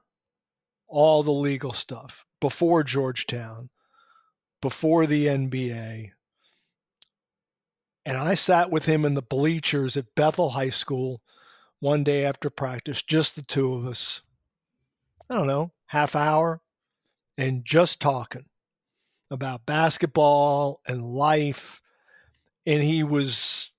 all 0.88 1.22
the 1.22 1.30
legal 1.32 1.72
stuff, 1.72 2.26
before 2.40 2.82
Georgetown, 2.82 3.70
before 4.60 5.06
the 5.06 5.26
NBA. 5.26 6.10
And 8.04 8.16
I 8.16 8.34
sat 8.34 8.70
with 8.70 8.86
him 8.86 9.04
in 9.04 9.12
the 9.12 9.22
bleachers 9.22 9.96
at 9.96 10.14
Bethel 10.14 10.50
High 10.50 10.70
School 10.70 11.20
one 11.80 12.04
day 12.04 12.24
after 12.24 12.48
practice, 12.48 13.02
just 13.02 13.36
the 13.36 13.42
two 13.42 13.74
of 13.74 13.86
us. 13.86 14.22
I 15.30 15.34
don't 15.34 15.46
know, 15.46 15.72
half 15.86 16.16
hour 16.16 16.60
and 17.36 17.64
just 17.64 18.00
talking 18.00 18.44
about 19.30 19.66
basketball 19.66 20.80
and 20.86 21.04
life. 21.04 21.80
And 22.66 22.82
he 22.82 23.02
was, 23.02 23.70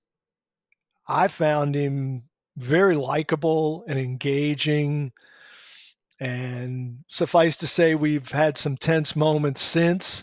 I 1.08 1.28
found 1.28 1.74
him 1.74 2.24
very 2.56 2.96
likable 2.96 3.84
and 3.88 3.98
engaging. 3.98 5.12
And 6.20 6.98
suffice 7.08 7.56
to 7.56 7.66
say, 7.66 7.94
we've 7.94 8.30
had 8.30 8.56
some 8.56 8.76
tense 8.76 9.16
moments 9.16 9.62
since, 9.62 10.22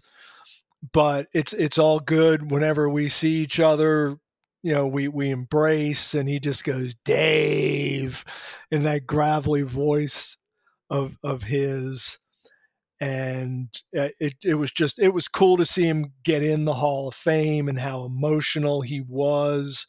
but 0.94 1.28
it's 1.34 1.54
it's 1.54 1.80
all 1.80 2.00
good 2.00 2.52
whenever 2.52 2.88
we 2.88 3.10
see 3.10 3.42
each 3.42 3.60
other. 3.60 4.18
You 4.64 4.74
know, 4.74 4.88
we 4.88 5.08
we 5.08 5.32
embrace, 5.32 6.14
and 6.14 6.30
he 6.30 6.40
just 6.40 6.64
goes, 6.64 6.96
"Dave," 7.06 8.24
in 8.70 8.84
that 8.84 9.08
gravelly 9.08 9.64
voice 9.64 10.38
of 10.90 11.18
of 11.24 11.44
his 11.44 12.18
and 13.00 13.70
uh, 13.98 14.10
it 14.20 14.34
it 14.44 14.56
was 14.56 14.72
just 14.72 15.00
it 15.00 15.14
was 15.14 15.28
cool 15.28 15.58
to 15.58 15.66
see 15.66 15.84
him 15.84 16.14
get 16.24 16.44
in 16.44 16.66
the 16.66 16.74
Hall 16.74 17.08
of 17.08 17.16
Fame 17.16 17.70
and 17.70 17.80
how 17.80 18.06
emotional 18.06 18.82
he 18.82 19.02
was 19.02 19.86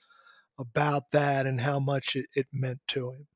about 0.58 1.10
that 1.12 1.46
and 1.46 1.60
how 1.60 1.78
much 1.78 2.16
it, 2.16 2.26
it 2.34 2.46
meant 2.52 2.80
to 2.88 3.12
him. 3.12 3.26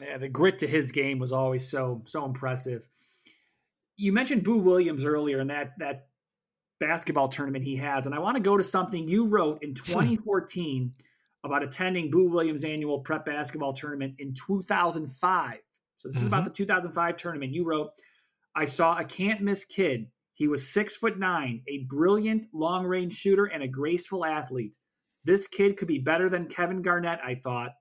Yeah, 0.00 0.18
the 0.18 0.28
grit 0.28 0.58
to 0.60 0.66
his 0.66 0.92
game 0.92 1.18
was 1.18 1.32
always 1.32 1.68
so 1.68 2.02
so 2.06 2.24
impressive. 2.24 2.88
You 3.96 4.12
mentioned 4.12 4.44
Boo 4.44 4.58
Williams 4.58 5.04
earlier 5.04 5.40
and 5.40 5.50
that 5.50 5.72
that 5.78 6.06
basketball 6.80 7.28
tournament 7.28 7.64
he 7.64 7.76
has, 7.76 8.06
and 8.06 8.14
I 8.14 8.20
want 8.20 8.36
to 8.36 8.42
go 8.42 8.56
to 8.56 8.64
something 8.64 9.08
you 9.08 9.26
wrote 9.26 9.62
in 9.62 9.74
2014 9.74 10.94
about 11.44 11.62
attending 11.62 12.10
Boo 12.10 12.28
Williams' 12.28 12.64
annual 12.64 13.00
prep 13.00 13.26
basketball 13.26 13.74
tournament 13.74 14.14
in 14.18 14.32
2005. 14.34 15.58
So 15.98 16.08
this 16.08 16.16
mm-hmm. 16.16 16.22
is 16.22 16.26
about 16.26 16.40
mm-hmm. 16.40 16.50
the 16.50 16.54
2005 16.54 17.16
tournament. 17.16 17.52
You 17.52 17.64
wrote, 17.64 17.90
I 18.56 18.64
saw 18.64 18.98
a 18.98 19.04
can't 19.04 19.42
miss 19.42 19.64
kid. 19.64 20.06
He 20.34 20.48
was 20.48 20.72
six 20.72 20.96
foot 20.96 21.18
nine, 21.18 21.62
a 21.68 21.84
brilliant 21.88 22.46
long 22.52 22.86
range 22.86 23.12
shooter, 23.12 23.46
and 23.46 23.62
a 23.62 23.68
graceful 23.68 24.24
athlete. 24.24 24.76
This 25.24 25.46
kid 25.46 25.76
could 25.76 25.88
be 25.88 25.98
better 25.98 26.30
than 26.30 26.46
Kevin 26.46 26.80
Garnett, 26.80 27.18
I 27.24 27.34
thought. 27.34 27.72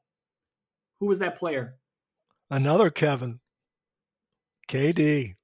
Who 0.99 1.05
was 1.05 1.19
that 1.19 1.37
player? 1.37 1.75
Another 2.49 2.89
Kevin. 2.89 3.39
KD. 4.67 5.35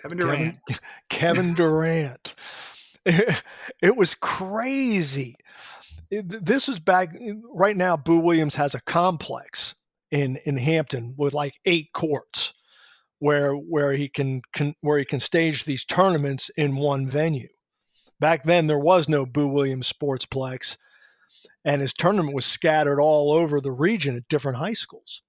Kevin 0.00 0.18
Durant. 0.18 0.58
Kevin, 0.68 0.82
Kevin 1.08 1.54
Durant. 1.54 2.34
it, 3.06 3.42
it 3.82 3.96
was 3.96 4.14
crazy. 4.14 5.36
It, 6.10 6.28
this 6.44 6.68
was 6.68 6.80
back 6.80 7.16
right 7.52 7.76
now. 7.76 7.96
Boo 7.96 8.18
Williams 8.18 8.54
has 8.54 8.74
a 8.74 8.80
complex 8.82 9.74
in 10.10 10.36
in 10.44 10.56
Hampton 10.56 11.14
with 11.16 11.34
like 11.34 11.54
eight 11.64 11.92
courts 11.92 12.54
where 13.18 13.54
where 13.54 13.92
he 13.92 14.08
can, 14.08 14.42
can 14.52 14.74
where 14.80 14.98
he 14.98 15.04
can 15.04 15.20
stage 15.20 15.64
these 15.64 15.84
tournaments 15.84 16.50
in 16.56 16.76
one 16.76 17.06
venue. 17.06 17.48
Back 18.20 18.44
then 18.44 18.66
there 18.66 18.78
was 18.78 19.08
no 19.08 19.26
Boo 19.26 19.48
Williams 19.48 19.92
Sportsplex 19.92 20.76
and 21.64 21.80
his 21.80 21.92
tournament 21.92 22.34
was 22.34 22.46
scattered 22.46 23.00
all 23.00 23.32
over 23.32 23.60
the 23.60 23.70
region 23.70 24.16
at 24.16 24.28
different 24.28 24.58
high 24.58 24.72
schools. 24.72 25.22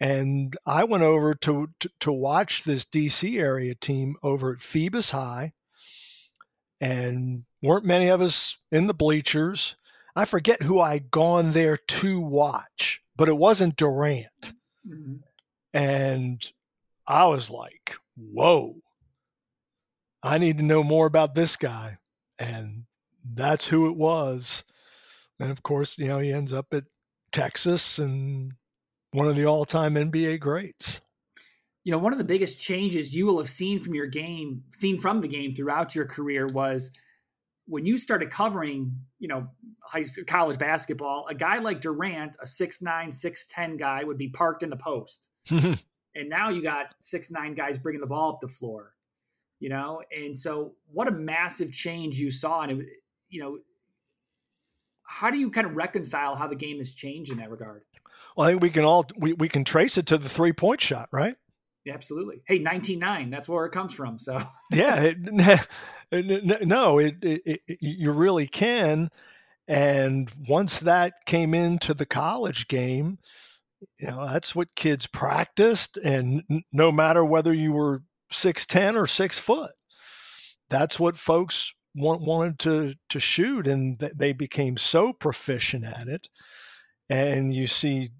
And 0.00 0.56
I 0.66 0.84
went 0.84 1.02
over 1.02 1.34
to, 1.34 1.68
to, 1.80 1.90
to 2.00 2.12
watch 2.12 2.64
this 2.64 2.84
DC 2.84 3.38
area 3.38 3.74
team 3.74 4.16
over 4.22 4.52
at 4.52 4.62
Phoebus 4.62 5.10
High, 5.10 5.52
and 6.80 7.44
weren't 7.62 7.84
many 7.84 8.08
of 8.08 8.20
us 8.20 8.56
in 8.72 8.86
the 8.86 8.94
bleachers. 8.94 9.76
I 10.16 10.24
forget 10.24 10.62
who 10.62 10.80
I'd 10.80 11.10
gone 11.10 11.52
there 11.52 11.76
to 11.76 12.20
watch, 12.20 13.02
but 13.16 13.28
it 13.28 13.36
wasn't 13.36 13.76
Durant. 13.76 14.28
Mm-hmm. 14.86 15.16
And 15.72 16.52
I 17.06 17.26
was 17.26 17.50
like, 17.50 17.96
whoa, 18.16 18.76
I 20.22 20.38
need 20.38 20.58
to 20.58 20.64
know 20.64 20.82
more 20.82 21.06
about 21.06 21.34
this 21.34 21.56
guy. 21.56 21.98
And 22.38 22.84
that's 23.34 23.66
who 23.66 23.88
it 23.88 23.96
was. 23.96 24.64
And 25.40 25.50
of 25.50 25.62
course, 25.62 25.98
you 25.98 26.08
know, 26.08 26.20
he 26.20 26.32
ends 26.32 26.52
up 26.52 26.66
at 26.72 26.84
Texas 27.32 27.98
and 27.98 28.52
one 29.12 29.26
of 29.26 29.36
the 29.36 29.46
all 29.46 29.64
time 29.64 29.94
NBA 29.94 30.40
greats. 30.40 31.00
You 31.84 31.92
know, 31.92 31.98
one 31.98 32.12
of 32.12 32.18
the 32.18 32.24
biggest 32.24 32.58
changes 32.58 33.14
you 33.14 33.26
will 33.26 33.38
have 33.38 33.50
seen 33.50 33.78
from 33.78 33.94
your 33.94 34.06
game, 34.06 34.62
seen 34.70 34.98
from 34.98 35.20
the 35.20 35.28
game 35.28 35.52
throughout 35.52 35.94
your 35.94 36.06
career 36.06 36.46
was 36.52 36.90
when 37.66 37.84
you 37.84 37.98
started 37.98 38.30
covering, 38.30 38.96
you 39.18 39.28
know, 39.28 39.48
high 39.84 40.02
school, 40.02 40.24
college 40.26 40.58
basketball, 40.58 41.26
a 41.28 41.34
guy 41.34 41.58
like 41.58 41.80
Durant, 41.80 42.36
a 42.40 42.46
6'9, 42.46 42.82
6'10 42.82 43.78
guy, 43.78 44.04
would 44.04 44.18
be 44.18 44.28
parked 44.28 44.62
in 44.62 44.70
the 44.70 44.76
post. 44.76 45.28
and 45.50 46.28
now 46.28 46.50
you 46.50 46.62
got 46.62 46.94
six 47.00 47.30
nine 47.30 47.54
guys 47.54 47.78
bringing 47.78 48.00
the 48.00 48.06
ball 48.06 48.30
up 48.30 48.40
the 48.40 48.48
floor. 48.48 48.92
You 49.60 49.70
know, 49.70 50.02
and 50.14 50.36
so 50.36 50.72
what 50.92 51.08
a 51.08 51.12
massive 51.12 51.72
change 51.72 52.18
you 52.18 52.30
saw, 52.30 52.62
and 52.62 52.82
it, 52.82 52.86
you 53.28 53.40
know, 53.40 53.58
how 55.04 55.30
do 55.30 55.38
you 55.38 55.50
kind 55.50 55.66
of 55.66 55.74
reconcile 55.74 56.34
how 56.34 56.48
the 56.48 56.56
game 56.56 56.78
has 56.78 56.92
changed 56.92 57.30
in 57.30 57.38
that 57.38 57.50
regard? 57.50 57.82
Well, 58.36 58.46
I 58.46 58.50
think 58.50 58.62
we 58.62 58.70
can 58.70 58.84
all 58.84 59.06
we, 59.16 59.32
we 59.32 59.48
can 59.48 59.64
trace 59.64 59.96
it 59.96 60.06
to 60.06 60.18
the 60.18 60.28
three 60.28 60.52
point 60.52 60.80
shot, 60.80 61.08
right? 61.12 61.36
Yeah, 61.84 61.94
absolutely. 61.94 62.42
Hey, 62.46 62.60
19-9, 62.60 63.30
that's 63.30 63.48
where 63.48 63.66
it 63.66 63.72
comes 63.72 63.92
from. 63.92 64.18
So 64.18 64.42
yeah, 64.70 65.14
it, 65.14 65.18
no, 66.66 66.98
it, 66.98 67.16
it, 67.22 67.60
you 67.80 68.10
really 68.10 68.46
can. 68.46 69.10
And 69.68 70.30
once 70.48 70.80
that 70.80 71.14
came 71.26 71.54
into 71.54 71.94
the 71.94 72.06
college 72.06 72.68
game, 72.68 73.18
you 73.98 74.08
know 74.08 74.26
that's 74.26 74.54
what 74.54 74.74
kids 74.76 75.06
practiced, 75.06 75.98
and 75.98 76.42
no 76.72 76.90
matter 76.90 77.24
whether 77.24 77.52
you 77.52 77.72
were 77.72 78.02
six 78.30 78.66
ten 78.66 78.96
or 78.96 79.06
six 79.06 79.38
foot, 79.38 79.72
that's 80.70 80.98
what 80.98 81.16
folks 81.18 81.72
want, 81.94 82.22
wanted 82.22 82.58
to 82.60 82.94
to 83.10 83.20
shoot, 83.20 83.66
and 83.66 83.96
they 84.14 84.32
became 84.32 84.76
so 84.76 85.12
proficient 85.12 85.84
at 85.84 86.08
it. 86.08 86.28
And 87.10 87.54
you 87.54 87.66
see 87.66 88.10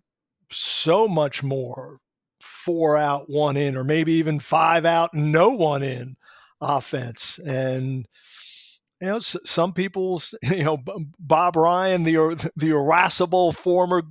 so 0.51 1.09
much 1.09 1.43
more 1.43 1.99
four 2.41 2.97
out, 2.97 3.29
one 3.29 3.57
in, 3.57 3.77
or 3.77 3.85
maybe 3.85 4.13
even 4.13 4.39
five 4.39 4.85
out, 4.85 5.15
no 5.15 5.49
one 5.49 5.83
in 5.83 6.17
offense. 6.61 7.39
And 7.41 8.07
you 9.05 9.11
know, 9.11 9.19
some 9.19 9.75
people's, 9.75 10.35
you 10.43 10.65
know, 10.65 10.83
Bob 11.19 11.57
Ryan, 11.57 12.05
the 12.05 12.51
the 12.57 12.71
irascible 12.71 13.53
former 13.53 14.03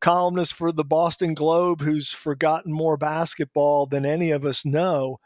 columnist 0.00 0.54
for 0.54 0.72
the 0.72 0.84
Boston 0.84 1.34
Globe, 1.34 1.80
who's 1.80 2.10
forgotten 2.10 2.72
more 2.72 2.96
basketball 2.96 3.86
than 3.86 4.04
any 4.04 4.32
of 4.32 4.44
us 4.44 4.64
know. 4.64 5.18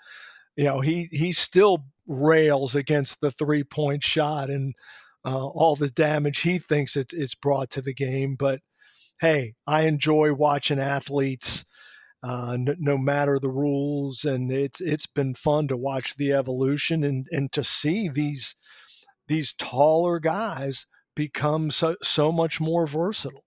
You 0.57 0.65
know, 0.65 0.81
he 0.81 1.09
he 1.11 1.33
still 1.33 1.87
rails 2.07 2.75
against 2.75 3.23
the 3.23 3.31
three 3.31 3.65
point 3.65 4.05
shot 4.05 4.51
and 4.51 4.75
uh, 5.25 5.47
all 5.47 5.75
the 5.75 5.89
damage 5.89 6.41
he 6.41 6.59
thinks 6.59 6.95
it's 6.95 7.15
it's 7.15 7.35
brought 7.35 7.71
to 7.71 7.81
the 7.81 7.95
game. 7.95 8.37
But 8.39 8.61
hey, 9.21 9.55
I 9.67 9.83
enjoy 9.83 10.35
watching 10.35 10.79
athletes 10.79 11.65
uh, 12.23 12.57
no, 12.59 12.75
no, 12.79 12.97
matter 12.97 13.39
the 13.39 13.51
rules, 13.51 14.25
and 14.25 14.51
it's 14.51 14.81
it's 14.81 15.07
been 15.07 15.35
fun 15.35 15.69
to 15.69 15.77
watch 15.77 16.17
the 16.17 16.33
evolution 16.33 17.05
and 17.05 17.27
and 17.31 17.53
to 17.53 17.63
see 17.63 18.09
these 18.09 18.57
these 19.29 19.53
taller 19.55 20.19
guys 20.19 20.87
become 21.15 21.71
so 21.71 21.97
so 22.03 22.33
much 22.33 22.61
more 22.61 22.87
versatile. 22.87 23.45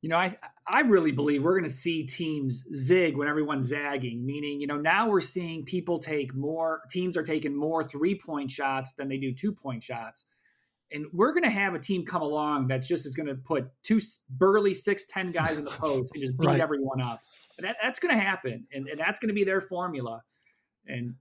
You 0.00 0.10
know, 0.10 0.16
I 0.16 0.36
I 0.66 0.80
really 0.80 1.12
believe 1.12 1.44
we're 1.44 1.58
going 1.58 1.64
to 1.64 1.70
see 1.70 2.06
teams 2.06 2.64
zig 2.74 3.16
when 3.16 3.28
everyone's 3.28 3.66
zagging. 3.66 4.24
Meaning, 4.24 4.60
you 4.60 4.66
know, 4.66 4.76
now 4.76 5.08
we're 5.08 5.20
seeing 5.20 5.64
people 5.64 5.98
take 5.98 6.34
more. 6.34 6.82
Teams 6.90 7.16
are 7.16 7.22
taking 7.22 7.56
more 7.56 7.82
three 7.82 8.14
point 8.14 8.50
shots 8.50 8.92
than 8.94 9.08
they 9.08 9.18
do 9.18 9.34
two 9.34 9.52
point 9.52 9.82
shots 9.82 10.26
and 10.92 11.06
we're 11.12 11.32
going 11.32 11.44
to 11.44 11.50
have 11.50 11.74
a 11.74 11.78
team 11.78 12.04
come 12.04 12.22
along 12.22 12.66
that's 12.66 12.88
just 12.88 13.06
is 13.06 13.14
going 13.14 13.26
to 13.26 13.34
put 13.34 13.68
two 13.82 14.00
burly 14.30 14.74
six 14.74 15.04
ten 15.04 15.30
guys 15.30 15.58
in 15.58 15.64
the 15.64 15.70
post 15.70 16.12
and 16.14 16.22
just 16.22 16.38
beat 16.38 16.46
right. 16.46 16.60
everyone 16.60 17.00
up. 17.00 17.20
And 17.58 17.66
that, 17.66 17.76
that's 17.82 17.98
going 17.98 18.14
to 18.14 18.20
happen, 18.20 18.66
and, 18.72 18.88
and 18.88 18.98
that's 18.98 19.18
going 19.18 19.28
to 19.28 19.34
be 19.34 19.44
their 19.44 19.60
formula. 19.60 20.22
And 20.86 21.14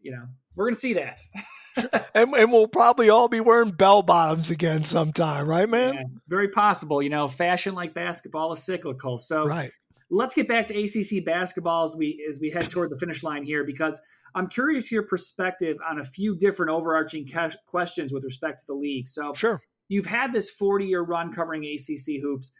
you 0.00 0.12
know, 0.12 0.24
we're 0.54 0.66
going 0.66 0.74
to 0.74 0.80
see 0.80 0.94
that. 0.94 1.20
and, 2.14 2.34
and 2.34 2.52
we'll 2.52 2.68
probably 2.68 3.10
all 3.10 3.28
be 3.28 3.40
wearing 3.40 3.70
bell 3.70 4.02
bottoms 4.02 4.50
again 4.50 4.84
sometime, 4.84 5.48
right, 5.48 5.68
man? 5.68 5.94
Yeah, 5.94 6.02
very 6.28 6.48
possible. 6.48 7.02
You 7.02 7.10
know, 7.10 7.28
fashion 7.28 7.74
like 7.74 7.94
basketball 7.94 8.52
is 8.52 8.62
cyclical. 8.62 9.18
So 9.18 9.46
right. 9.46 9.70
let's 10.10 10.34
get 10.34 10.48
back 10.48 10.66
to 10.68 10.78
ACC 10.78 11.24
basketball 11.24 11.84
as 11.84 11.96
we 11.96 12.24
as 12.28 12.38
we 12.40 12.50
head 12.50 12.70
toward 12.70 12.90
the 12.90 12.98
finish 12.98 13.22
line 13.22 13.44
here 13.44 13.64
because 13.64 14.00
I'm 14.34 14.48
curious 14.48 14.90
your 14.90 15.02
perspective 15.02 15.78
on 15.88 15.98
a 15.98 16.04
few 16.04 16.36
different 16.36 16.72
overarching 16.72 17.30
questions 17.66 18.12
with 18.12 18.24
respect 18.24 18.60
to 18.60 18.66
the 18.66 18.74
league. 18.74 19.08
So, 19.08 19.32
sure, 19.34 19.60
you've 19.88 20.06
had 20.06 20.32
this 20.32 20.50
40 20.50 20.86
year 20.86 21.02
run 21.02 21.32
covering 21.32 21.64
ACC 21.64 22.20
hoops. 22.20 22.52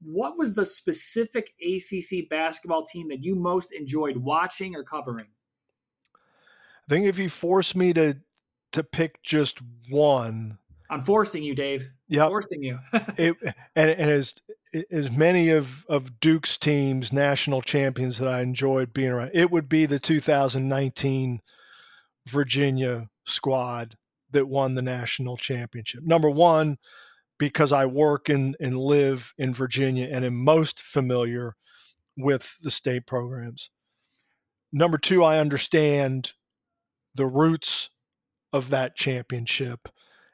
What 0.00 0.38
was 0.38 0.54
the 0.54 0.64
specific 0.64 1.52
ACC 1.60 2.28
basketball 2.30 2.84
team 2.84 3.08
that 3.08 3.24
you 3.24 3.34
most 3.34 3.72
enjoyed 3.72 4.16
watching 4.16 4.76
or 4.76 4.84
covering? 4.84 5.26
I 6.14 6.88
think 6.88 7.06
if 7.06 7.18
you 7.18 7.28
force 7.28 7.74
me 7.74 7.92
to 7.94 8.16
to 8.72 8.82
pick 8.82 9.22
just 9.22 9.58
one, 9.88 10.58
I'm 10.90 11.02
forcing 11.02 11.42
you, 11.42 11.54
Dave. 11.54 11.90
Yeah, 12.08 12.28
forcing 12.28 12.62
you. 12.62 12.78
it, 13.16 13.36
and, 13.76 13.90
and 13.90 14.10
as 14.10 14.34
as 14.90 15.10
many 15.10 15.50
of 15.50 15.84
of 15.88 16.20
Duke's 16.20 16.56
teams, 16.56 17.12
national 17.12 17.62
champions 17.62 18.18
that 18.18 18.28
I 18.28 18.40
enjoyed 18.40 18.92
being 18.92 19.10
around, 19.10 19.32
it 19.34 19.50
would 19.50 19.68
be 19.68 19.86
the 19.86 19.98
2019 19.98 21.40
Virginia 22.26 23.08
squad 23.24 23.96
that 24.30 24.48
won 24.48 24.74
the 24.74 24.82
national 24.82 25.36
championship. 25.36 26.02
Number 26.04 26.30
one, 26.30 26.78
because 27.38 27.72
I 27.72 27.86
work 27.86 28.28
and, 28.28 28.56
and 28.60 28.78
live 28.78 29.32
in 29.38 29.54
Virginia 29.54 30.08
and 30.10 30.24
am 30.24 30.36
most 30.36 30.80
familiar 30.80 31.54
with 32.16 32.54
the 32.62 32.70
state 32.70 33.06
programs. 33.06 33.70
Number 34.72 34.98
two, 34.98 35.24
I 35.24 35.38
understand 35.38 36.32
the 37.14 37.26
roots 37.26 37.90
of 38.52 38.70
that 38.70 38.96
championship 38.96 39.88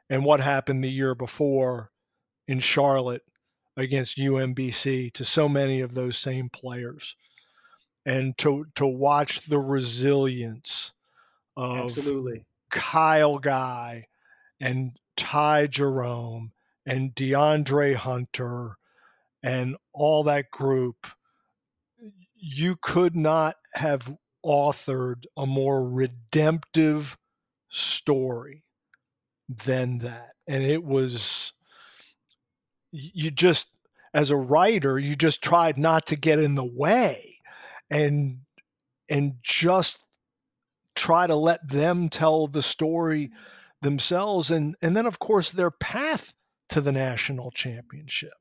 and 0.09 0.23
what 0.23 0.39
happened 0.39 0.83
the 0.83 0.89
year 0.89 1.15
before 1.15 1.91
in 2.47 2.59
Charlotte 2.59 3.23
against 3.77 4.17
UMBC 4.17 5.11
to 5.13 5.25
so 5.25 5.49
many 5.49 5.81
of 5.81 5.93
those 5.93 6.17
same 6.17 6.49
players. 6.49 7.15
And 8.05 8.37
to 8.37 8.65
to 8.75 8.85
watch 8.85 9.47
the 9.47 9.59
resilience 9.59 10.93
of 11.57 11.85
Absolutely. 11.85 12.45
Kyle 12.69 13.39
Guy 13.39 14.05
and 14.59 14.91
Ty 15.17 15.67
Jerome 15.67 16.51
and 16.85 17.15
DeAndre 17.15 17.95
Hunter 17.95 18.77
and 19.41 19.75
all 19.91 20.23
that 20.25 20.51
group, 20.51 21.07
you 22.35 22.75
could 22.79 23.15
not 23.15 23.55
have 23.73 24.15
authored 24.45 25.23
a 25.35 25.47
more 25.47 25.83
redemptive 25.89 27.17
story 27.75 28.63
than 29.65 29.99
that. 29.99 30.31
And 30.47 30.63
it 30.63 30.83
was, 30.83 31.53
you 32.91 33.31
just, 33.31 33.67
as 34.13 34.29
a 34.29 34.37
writer, 34.37 34.97
you 34.97 35.15
just 35.15 35.43
tried 35.43 35.77
not 35.77 36.05
to 36.07 36.15
get 36.15 36.39
in 36.39 36.55
the 36.55 36.65
way 36.65 37.35
and, 37.89 38.39
and 39.09 39.33
just 39.43 40.03
try 40.95 41.27
to 41.27 41.35
let 41.35 41.67
them 41.67 42.09
tell 42.09 42.47
the 42.47 42.61
story 42.61 43.31
themselves. 43.81 44.51
And, 44.51 44.75
and 44.81 44.95
then, 44.95 45.05
of 45.05 45.19
course, 45.19 45.49
their 45.49 45.71
path 45.71 46.33
to 46.69 46.81
the 46.81 46.91
national 46.91 47.51
championship. 47.51 48.33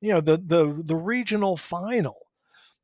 You 0.00 0.14
know, 0.14 0.20
the, 0.20 0.36
the, 0.36 0.82
the 0.84 0.96
regional 0.96 1.56
final 1.56 2.28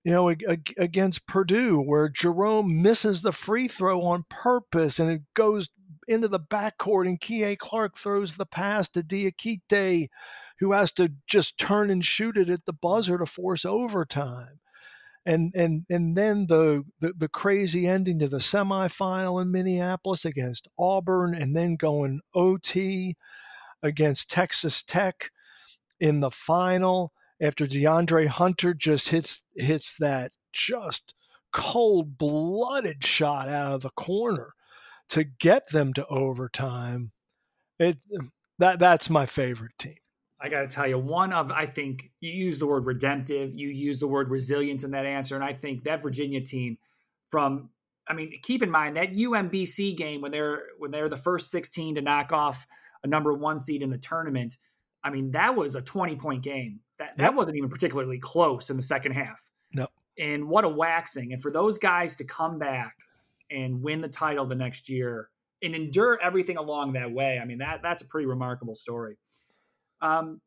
you 0.04 0.12
know, 0.12 0.28
against 0.28 1.26
Purdue, 1.26 1.80
where 1.80 2.10
Jerome 2.10 2.82
misses 2.82 3.22
the 3.22 3.32
free 3.32 3.68
throw 3.68 4.02
on 4.02 4.26
purpose 4.28 4.98
and 4.98 5.10
it 5.10 5.22
goes 5.32 5.68
into 6.08 6.28
the 6.28 6.40
backcourt, 6.40 7.06
and 7.06 7.20
Kihei 7.20 7.58
Clark 7.58 7.96
throws 7.96 8.36
the 8.36 8.46
pass 8.46 8.88
to 8.90 9.02
Diakite, 9.02 10.08
who 10.58 10.72
has 10.72 10.92
to 10.92 11.12
just 11.26 11.58
turn 11.58 11.90
and 11.90 12.04
shoot 12.04 12.36
it 12.36 12.48
at 12.48 12.64
the 12.64 12.72
buzzer 12.72 13.18
to 13.18 13.26
force 13.26 13.64
overtime. 13.64 14.60
And 15.26 15.54
and 15.54 15.86
and 15.88 16.16
then 16.16 16.46
the, 16.46 16.84
the, 17.00 17.14
the 17.16 17.28
crazy 17.28 17.86
ending 17.86 18.18
to 18.18 18.28
the 18.28 18.38
semifinal 18.38 19.40
in 19.40 19.50
Minneapolis 19.50 20.24
against 20.24 20.68
Auburn, 20.78 21.34
and 21.34 21.56
then 21.56 21.76
going 21.76 22.20
OT 22.34 23.16
against 23.82 24.30
Texas 24.30 24.82
Tech 24.82 25.30
in 25.98 26.20
the 26.20 26.30
final 26.30 27.12
after 27.40 27.66
DeAndre 27.66 28.26
Hunter 28.26 28.74
just 28.74 29.08
hits 29.08 29.42
hits 29.56 29.96
that 29.98 30.32
just 30.52 31.14
cold 31.52 32.18
blooded 32.18 33.04
shot 33.04 33.48
out 33.48 33.74
of 33.74 33.80
the 33.80 33.90
corner 33.90 34.54
to 35.14 35.22
get 35.22 35.68
them 35.70 35.92
to 35.92 36.04
overtime. 36.08 37.12
It 37.78 38.04
that 38.58 38.80
that's 38.80 39.08
my 39.08 39.26
favorite 39.26 39.78
team. 39.78 39.94
I 40.40 40.48
got 40.48 40.62
to 40.62 40.66
tell 40.66 40.88
you, 40.88 40.98
one 40.98 41.32
of 41.32 41.52
I 41.52 41.66
think 41.66 42.10
you 42.20 42.32
use 42.32 42.58
the 42.58 42.66
word 42.66 42.84
redemptive, 42.84 43.54
you 43.54 43.68
use 43.68 44.00
the 44.00 44.08
word 44.08 44.28
resilience 44.28 44.82
in 44.82 44.90
that 44.90 45.06
answer, 45.06 45.36
and 45.36 45.44
I 45.44 45.52
think 45.52 45.84
that 45.84 46.02
Virginia 46.02 46.40
team, 46.40 46.78
from 47.28 47.70
I 48.08 48.14
mean, 48.14 48.32
keep 48.42 48.64
in 48.64 48.70
mind 48.70 48.96
that 48.96 49.12
UMBC 49.12 49.96
game 49.96 50.20
when 50.20 50.32
they're 50.32 50.64
when 50.78 50.90
they're 50.90 51.08
the 51.08 51.16
first 51.16 51.48
16 51.50 51.94
to 51.94 52.02
knock 52.02 52.32
off 52.32 52.66
a 53.04 53.06
number 53.06 53.32
one 53.32 53.60
seed 53.60 53.82
in 53.82 53.90
the 53.90 53.98
tournament. 53.98 54.56
I 55.04 55.10
mean, 55.10 55.30
that 55.30 55.54
was 55.54 55.76
a 55.76 55.82
20 55.82 56.16
point 56.16 56.42
game. 56.42 56.80
That 56.98 57.16
that 57.18 57.24
yep. 57.26 57.34
wasn't 57.34 57.56
even 57.56 57.70
particularly 57.70 58.18
close 58.18 58.68
in 58.68 58.76
the 58.76 58.82
second 58.82 59.12
half. 59.12 59.48
No. 59.72 59.86
And 60.18 60.48
what 60.48 60.64
a 60.64 60.68
waxing! 60.68 61.32
And 61.32 61.40
for 61.40 61.52
those 61.52 61.78
guys 61.78 62.16
to 62.16 62.24
come 62.24 62.58
back 62.58 62.96
and 63.50 63.82
win 63.82 64.00
the 64.00 64.08
title 64.08 64.46
the 64.46 64.54
next 64.54 64.88
year 64.88 65.28
and 65.62 65.74
endure 65.74 66.18
everything 66.22 66.56
along 66.56 66.92
that 66.92 67.10
way. 67.10 67.38
I 67.40 67.44
mean, 67.44 67.58
that 67.58 67.80
that's 67.82 68.02
a 68.02 68.06
pretty 68.06 68.26
remarkable 68.26 68.74
story. 68.74 69.16
Um, 70.00 70.40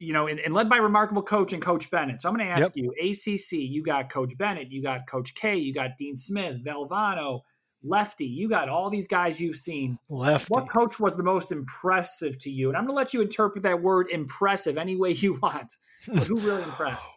you 0.00 0.12
know, 0.12 0.26
and, 0.26 0.40
and, 0.40 0.52
led 0.52 0.68
by 0.68 0.76
remarkable 0.76 1.22
coach 1.22 1.52
and 1.52 1.62
Coach 1.62 1.90
Bennett. 1.90 2.20
So 2.20 2.28
I'm 2.28 2.36
going 2.36 2.46
to 2.46 2.52
ask 2.52 2.76
Yep. 2.76 2.84
you, 2.84 3.10
ACC, 3.10 3.52
you 3.52 3.82
got 3.82 4.10
Coach 4.10 4.36
Bennett, 4.36 4.70
you 4.70 4.82
got 4.82 5.06
Coach 5.06 5.34
K, 5.34 5.56
you 5.56 5.72
got 5.72 5.96
Dean 5.96 6.16
Smith, 6.16 6.62
Valvano, 6.64 7.42
Lefty, 7.84 8.26
you 8.26 8.48
got 8.48 8.68
all 8.68 8.90
these 8.90 9.06
guys 9.06 9.40
you've 9.40 9.56
seen. 9.56 9.98
Lefty. 10.08 10.46
What 10.48 10.68
coach 10.68 10.98
was 10.98 11.16
the 11.16 11.22
most 11.22 11.52
impressive 11.52 12.36
to 12.38 12.50
you? 12.50 12.68
And 12.68 12.76
I'm 12.76 12.84
going 12.84 12.94
to 12.94 12.96
let 12.96 13.14
you 13.14 13.20
interpret 13.20 13.62
that 13.62 13.80
word 13.80 14.08
impressive 14.10 14.78
any 14.78 14.96
way 14.96 15.10
you 15.12 15.38
want. 15.42 15.76
But 16.08 16.24
who 16.24 16.38
really 16.38 16.62
impressed? 16.62 17.14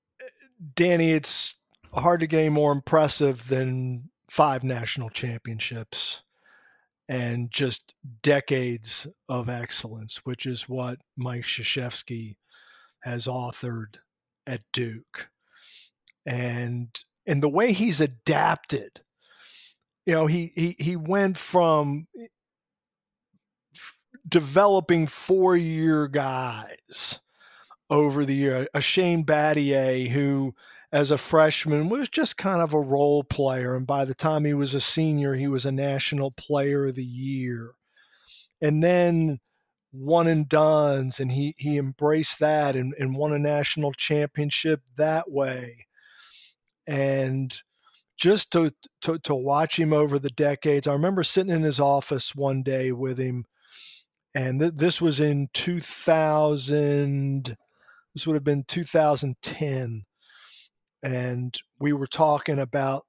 Danny, 0.74 1.12
it's 1.12 1.56
hard 1.94 2.20
to 2.20 2.26
get 2.26 2.40
any 2.40 2.48
more 2.50 2.72
impressive 2.72 3.48
than 3.48 4.10
five 4.32 4.64
national 4.64 5.10
championships 5.10 6.22
and 7.06 7.50
just 7.50 7.92
decades 8.22 9.06
of 9.28 9.50
excellence, 9.50 10.22
which 10.24 10.46
is 10.46 10.66
what 10.66 10.98
Mike 11.18 11.42
Krzyzewski 11.42 12.36
has 13.00 13.26
authored 13.26 13.96
at 14.46 14.62
Duke. 14.72 15.28
And 16.24 16.88
and 17.26 17.42
the 17.42 17.48
way 17.50 17.72
he's 17.72 18.00
adapted, 18.00 19.02
you 20.06 20.14
know, 20.14 20.24
he 20.24 20.50
he 20.54 20.76
he 20.78 20.96
went 20.96 21.36
from 21.36 22.06
eh, 22.18 22.28
f- 23.76 23.98
developing 24.26 25.08
four-year 25.08 26.08
guys 26.08 27.20
over 27.90 28.24
the 28.24 28.34
year. 28.34 28.66
A 28.72 28.80
Shane 28.80 29.26
Battier 29.26 30.08
who 30.08 30.54
as 30.92 31.10
a 31.10 31.18
freshman 31.18 31.88
was 31.88 32.08
just 32.08 32.36
kind 32.36 32.60
of 32.60 32.74
a 32.74 32.80
role 32.80 33.24
player 33.24 33.76
and 33.76 33.86
by 33.86 34.04
the 34.04 34.14
time 34.14 34.44
he 34.44 34.54
was 34.54 34.74
a 34.74 34.80
senior 34.80 35.34
he 35.34 35.48
was 35.48 35.64
a 35.64 35.72
national 35.72 36.30
player 36.32 36.86
of 36.86 36.94
the 36.94 37.04
year. 37.04 37.72
And 38.60 38.82
then 38.82 39.40
one 39.92 40.28
and 40.28 40.48
done's 40.48 41.20
and 41.20 41.32
he 41.32 41.54
he 41.58 41.78
embraced 41.78 42.38
that 42.40 42.76
and, 42.76 42.94
and 42.98 43.16
won 43.16 43.32
a 43.32 43.38
national 43.38 43.92
championship 43.92 44.80
that 44.96 45.30
way. 45.30 45.86
And 46.86 47.54
just 48.18 48.50
to, 48.52 48.72
to 49.02 49.18
to 49.20 49.34
watch 49.34 49.78
him 49.78 49.92
over 49.92 50.18
the 50.18 50.30
decades 50.30 50.86
i 50.86 50.92
remember 50.92 51.24
sitting 51.24 51.52
in 51.52 51.62
his 51.62 51.80
office 51.80 52.34
one 52.34 52.62
day 52.62 52.92
with 52.92 53.18
him 53.18 53.44
and 54.34 54.60
th- 54.60 54.74
this 54.76 55.00
was 55.00 55.18
in 55.18 55.48
2000 55.54 57.56
this 58.14 58.26
would 58.26 58.34
have 58.34 58.44
been 58.44 58.64
2010 58.68 60.04
and 61.02 61.58
we 61.78 61.92
were 61.92 62.06
talking 62.06 62.58
about 62.58 63.04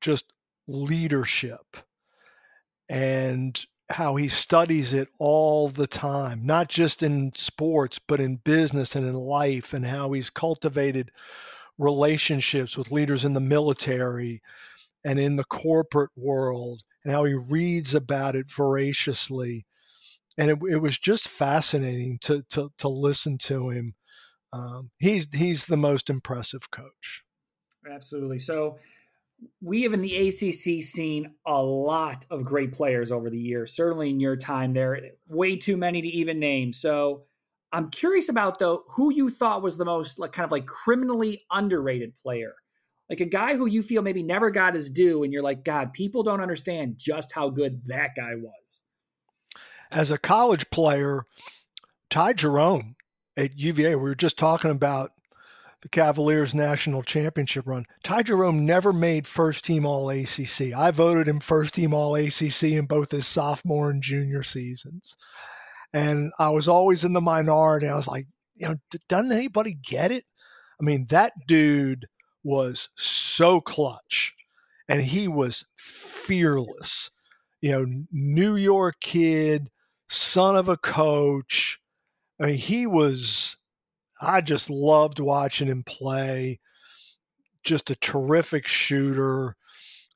just 0.00 0.32
leadership 0.66 1.76
and 2.88 3.64
how 3.88 4.16
he 4.16 4.26
studies 4.28 4.92
it 4.92 5.08
all 5.18 5.68
the 5.68 5.86
time, 5.86 6.44
not 6.44 6.68
just 6.68 7.02
in 7.02 7.32
sports, 7.34 7.98
but 7.98 8.20
in 8.20 8.36
business 8.36 8.96
and 8.96 9.06
in 9.06 9.14
life, 9.14 9.74
and 9.74 9.86
how 9.86 10.12
he's 10.12 10.30
cultivated 10.30 11.10
relationships 11.78 12.76
with 12.76 12.90
leaders 12.90 13.24
in 13.24 13.32
the 13.32 13.40
military 13.40 14.42
and 15.04 15.20
in 15.20 15.36
the 15.36 15.44
corporate 15.44 16.10
world, 16.16 16.82
and 17.04 17.12
how 17.12 17.24
he 17.24 17.34
reads 17.34 17.94
about 17.94 18.34
it 18.34 18.50
voraciously. 18.50 19.64
And 20.36 20.50
it, 20.50 20.58
it 20.68 20.78
was 20.78 20.98
just 20.98 21.28
fascinating 21.28 22.18
to, 22.22 22.42
to, 22.50 22.70
to 22.78 22.88
listen 22.88 23.38
to 23.38 23.70
him. 23.70 23.94
Um, 24.52 24.90
he's 24.98 25.28
he's 25.32 25.64
the 25.64 25.76
most 25.76 26.10
impressive 26.10 26.70
coach. 26.70 27.22
Absolutely. 27.90 28.38
So 28.38 28.78
we 29.60 29.82
have 29.82 29.92
in 29.92 30.00
the 30.00 30.28
ACC 30.28 30.82
seen 30.82 31.34
a 31.46 31.62
lot 31.62 32.24
of 32.30 32.44
great 32.44 32.72
players 32.72 33.12
over 33.12 33.30
the 33.30 33.38
years. 33.38 33.74
Certainly 33.74 34.10
in 34.10 34.20
your 34.20 34.36
time 34.36 34.72
there, 34.72 34.98
way 35.28 35.56
too 35.56 35.76
many 35.76 36.02
to 36.02 36.08
even 36.08 36.38
name. 36.38 36.72
So 36.72 37.24
I'm 37.72 37.90
curious 37.90 38.28
about 38.28 38.58
though 38.58 38.84
who 38.88 39.12
you 39.12 39.30
thought 39.30 39.62
was 39.62 39.76
the 39.76 39.84
most 39.84 40.18
like 40.18 40.32
kind 40.32 40.44
of 40.44 40.52
like 40.52 40.66
criminally 40.66 41.44
underrated 41.50 42.16
player. 42.16 42.54
Like 43.10 43.20
a 43.20 43.26
guy 43.26 43.56
who 43.56 43.66
you 43.66 43.82
feel 43.82 44.02
maybe 44.02 44.22
never 44.22 44.50
got 44.50 44.74
his 44.74 44.90
due 44.90 45.22
and 45.22 45.32
you're 45.32 45.42
like 45.42 45.64
god, 45.64 45.92
people 45.92 46.22
don't 46.22 46.40
understand 46.40 46.98
just 46.98 47.32
how 47.32 47.50
good 47.50 47.82
that 47.86 48.14
guy 48.16 48.34
was. 48.34 48.82
As 49.90 50.10
a 50.10 50.18
college 50.18 50.68
player, 50.70 51.26
Ty 52.10 52.32
Jerome 52.32 52.96
at 53.36 53.58
UVA, 53.58 53.94
we 53.94 54.02
were 54.02 54.14
just 54.14 54.38
talking 54.38 54.70
about 54.70 55.12
the 55.82 55.88
Cavaliers 55.88 56.54
national 56.54 57.02
championship 57.02 57.66
run. 57.66 57.84
Ty 58.02 58.22
Jerome 58.24 58.64
never 58.64 58.92
made 58.92 59.26
first 59.26 59.64
team 59.64 59.84
all 59.84 60.10
ACC. 60.10 60.72
I 60.74 60.90
voted 60.90 61.28
him 61.28 61.40
first 61.40 61.74
team 61.74 61.92
all 61.92 62.16
ACC 62.16 62.64
in 62.64 62.86
both 62.86 63.10
his 63.10 63.26
sophomore 63.26 63.90
and 63.90 64.02
junior 64.02 64.42
seasons. 64.42 65.16
And 65.92 66.32
I 66.38 66.50
was 66.50 66.68
always 66.68 67.04
in 67.04 67.12
the 67.12 67.20
minority. 67.20 67.88
I 67.88 67.94
was 67.94 68.08
like, 68.08 68.26
you 68.54 68.68
know, 68.68 68.76
doesn't 69.08 69.32
anybody 69.32 69.74
get 69.74 70.10
it? 70.10 70.24
I 70.80 70.84
mean, 70.84 71.06
that 71.10 71.32
dude 71.46 72.06
was 72.42 72.88
so 72.96 73.60
clutch 73.60 74.34
and 74.88 75.02
he 75.02 75.28
was 75.28 75.64
fearless. 75.76 77.10
You 77.60 77.72
know, 77.72 77.86
New 78.12 78.56
York 78.56 78.96
kid, 79.00 79.70
son 80.08 80.56
of 80.56 80.68
a 80.68 80.76
coach. 80.76 81.78
I 82.40 82.46
mean, 82.46 82.56
he 82.56 82.86
was 82.86 83.56
I 84.20 84.40
just 84.40 84.70
loved 84.70 85.20
watching 85.20 85.68
him 85.68 85.82
play. 85.84 86.60
Just 87.64 87.90
a 87.90 87.96
terrific 87.96 88.66
shooter. 88.66 89.56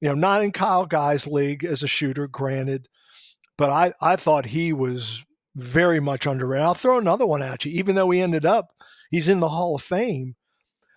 You 0.01 0.09
know, 0.09 0.14
not 0.14 0.42
in 0.42 0.53
Kyle 0.53 0.86
Guy's 0.86 1.26
league 1.26 1.64
as 1.64 1.82
a 1.82 1.88
shooter, 1.88 2.26
granted, 2.26 2.88
but 3.59 3.70
I, 3.70 3.92
I 4.01 4.16
thought 4.16 4.46
he 4.46 4.72
was 4.72 5.22
very 5.57 6.01
much 6.01 6.26
underrated. 6.26 6.64
I'll 6.64 6.74
throw 6.74 6.98
another 6.98 7.26
one 7.26 7.42
at 7.42 7.64
you, 7.64 7.72
even 7.72 7.94
though 7.94 8.11
he 8.11 8.20
ended 8.20 8.46
up, 8.46 8.70
he's 9.11 9.28
in 9.28 9.40
the 9.40 9.48
Hall 9.48 9.76
of 9.76 9.82
Fame. 9.82 10.36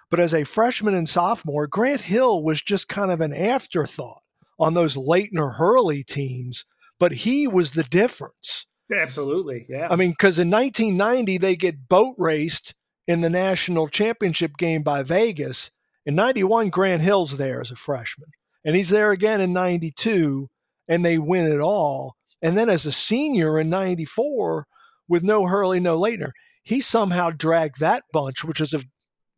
But 0.10 0.20
as 0.20 0.34
a 0.34 0.44
freshman 0.44 0.94
and 0.94 1.10
sophomore, 1.10 1.68
Grant 1.68 2.02
Hill 2.02 2.44
was 2.44 2.62
just 2.62 2.88
kind 2.88 3.12
of 3.12 3.20
an 3.20 3.34
afterthought 3.34 4.22
on 4.60 4.76
those 4.76 4.96
Laettner 4.96 5.56
Hurley 5.56 6.04
teams, 6.04 6.66
but 7.00 7.12
he 7.12 7.48
was 7.48 7.72
the 7.72 7.84
difference. 7.84 8.68
Absolutely. 8.96 9.66
Yeah. 9.68 9.88
I 9.90 9.96
mean, 9.96 10.12
because 10.12 10.40
in 10.40 10.52
1990, 10.52 11.38
they 11.40 11.56
get 11.56 11.88
boat 11.90 12.16
raced 12.18 12.76
in 13.08 13.22
the 13.22 13.30
national 13.30 13.88
championship 13.88 14.58
game 14.58 14.84
by 14.84 15.04
Vegas. 15.04 15.70
In 16.06 16.16
91, 16.16 16.70
Grant 16.70 17.02
Hill's 17.02 17.38
there 17.38 17.62
as 17.62 17.72
a 17.72 17.76
freshman. 17.76 18.30
And 18.66 18.76
he's 18.76 18.90
there 18.90 19.12
again 19.12 19.42
in 19.42 19.54
92, 19.54 20.48
and 20.88 21.04
they 21.04 21.18
win 21.18 21.52
it 21.52 21.60
all. 21.60 22.16
And 22.42 22.58
then 22.58 22.70
as 22.70 22.86
a 22.86 22.92
senior 22.92 23.60
in 23.60 23.70
94, 23.70 24.66
with 25.08 25.24
no 25.24 25.46
Hurley, 25.46 25.80
no 25.80 26.00
Laettner, 26.00 26.32
he 26.64 26.80
somehow 26.80 27.30
dragged 27.32 27.80
that 27.80 28.04
bunch, 28.14 28.44
which 28.44 28.62
is 28.62 28.74
a 28.74 28.82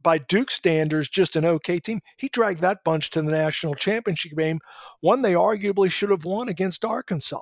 by 0.06 0.20
Duke 0.20 0.52
standards, 0.52 1.10
just 1.10 1.36
an 1.36 1.44
okay 1.46 1.80
team. 1.80 2.00
He 2.18 2.30
dragged 2.30 2.62
that 2.62 2.84
bunch 2.86 3.10
to 3.10 3.24
the 3.24 3.32
national 3.32 3.74
championship 3.74 4.38
game, 4.38 4.60
one 5.02 5.24
they 5.24 5.34
arguably 5.34 5.92
should 5.92 6.12
have 6.12 6.26
won 6.26 6.48
against 6.48 6.86
Arkansas. 6.86 7.42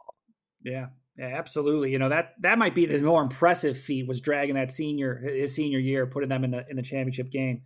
Yeah, 0.63 0.87
yeah, 1.17 1.35
absolutely. 1.37 1.91
You 1.91 1.99
know 1.99 2.09
that 2.09 2.33
that 2.41 2.57
might 2.57 2.73
be 2.73 2.85
the 2.85 2.99
more 2.99 3.21
impressive 3.21 3.77
feat 3.77 4.07
was 4.07 4.19
dragging 4.19 4.55
that 4.55 4.71
senior 4.71 5.15
his 5.15 5.53
senior 5.53 5.79
year, 5.79 6.07
putting 6.07 6.29
them 6.29 6.43
in 6.43 6.51
the 6.51 6.65
in 6.69 6.75
the 6.75 6.81
championship 6.81 7.29
game. 7.29 7.61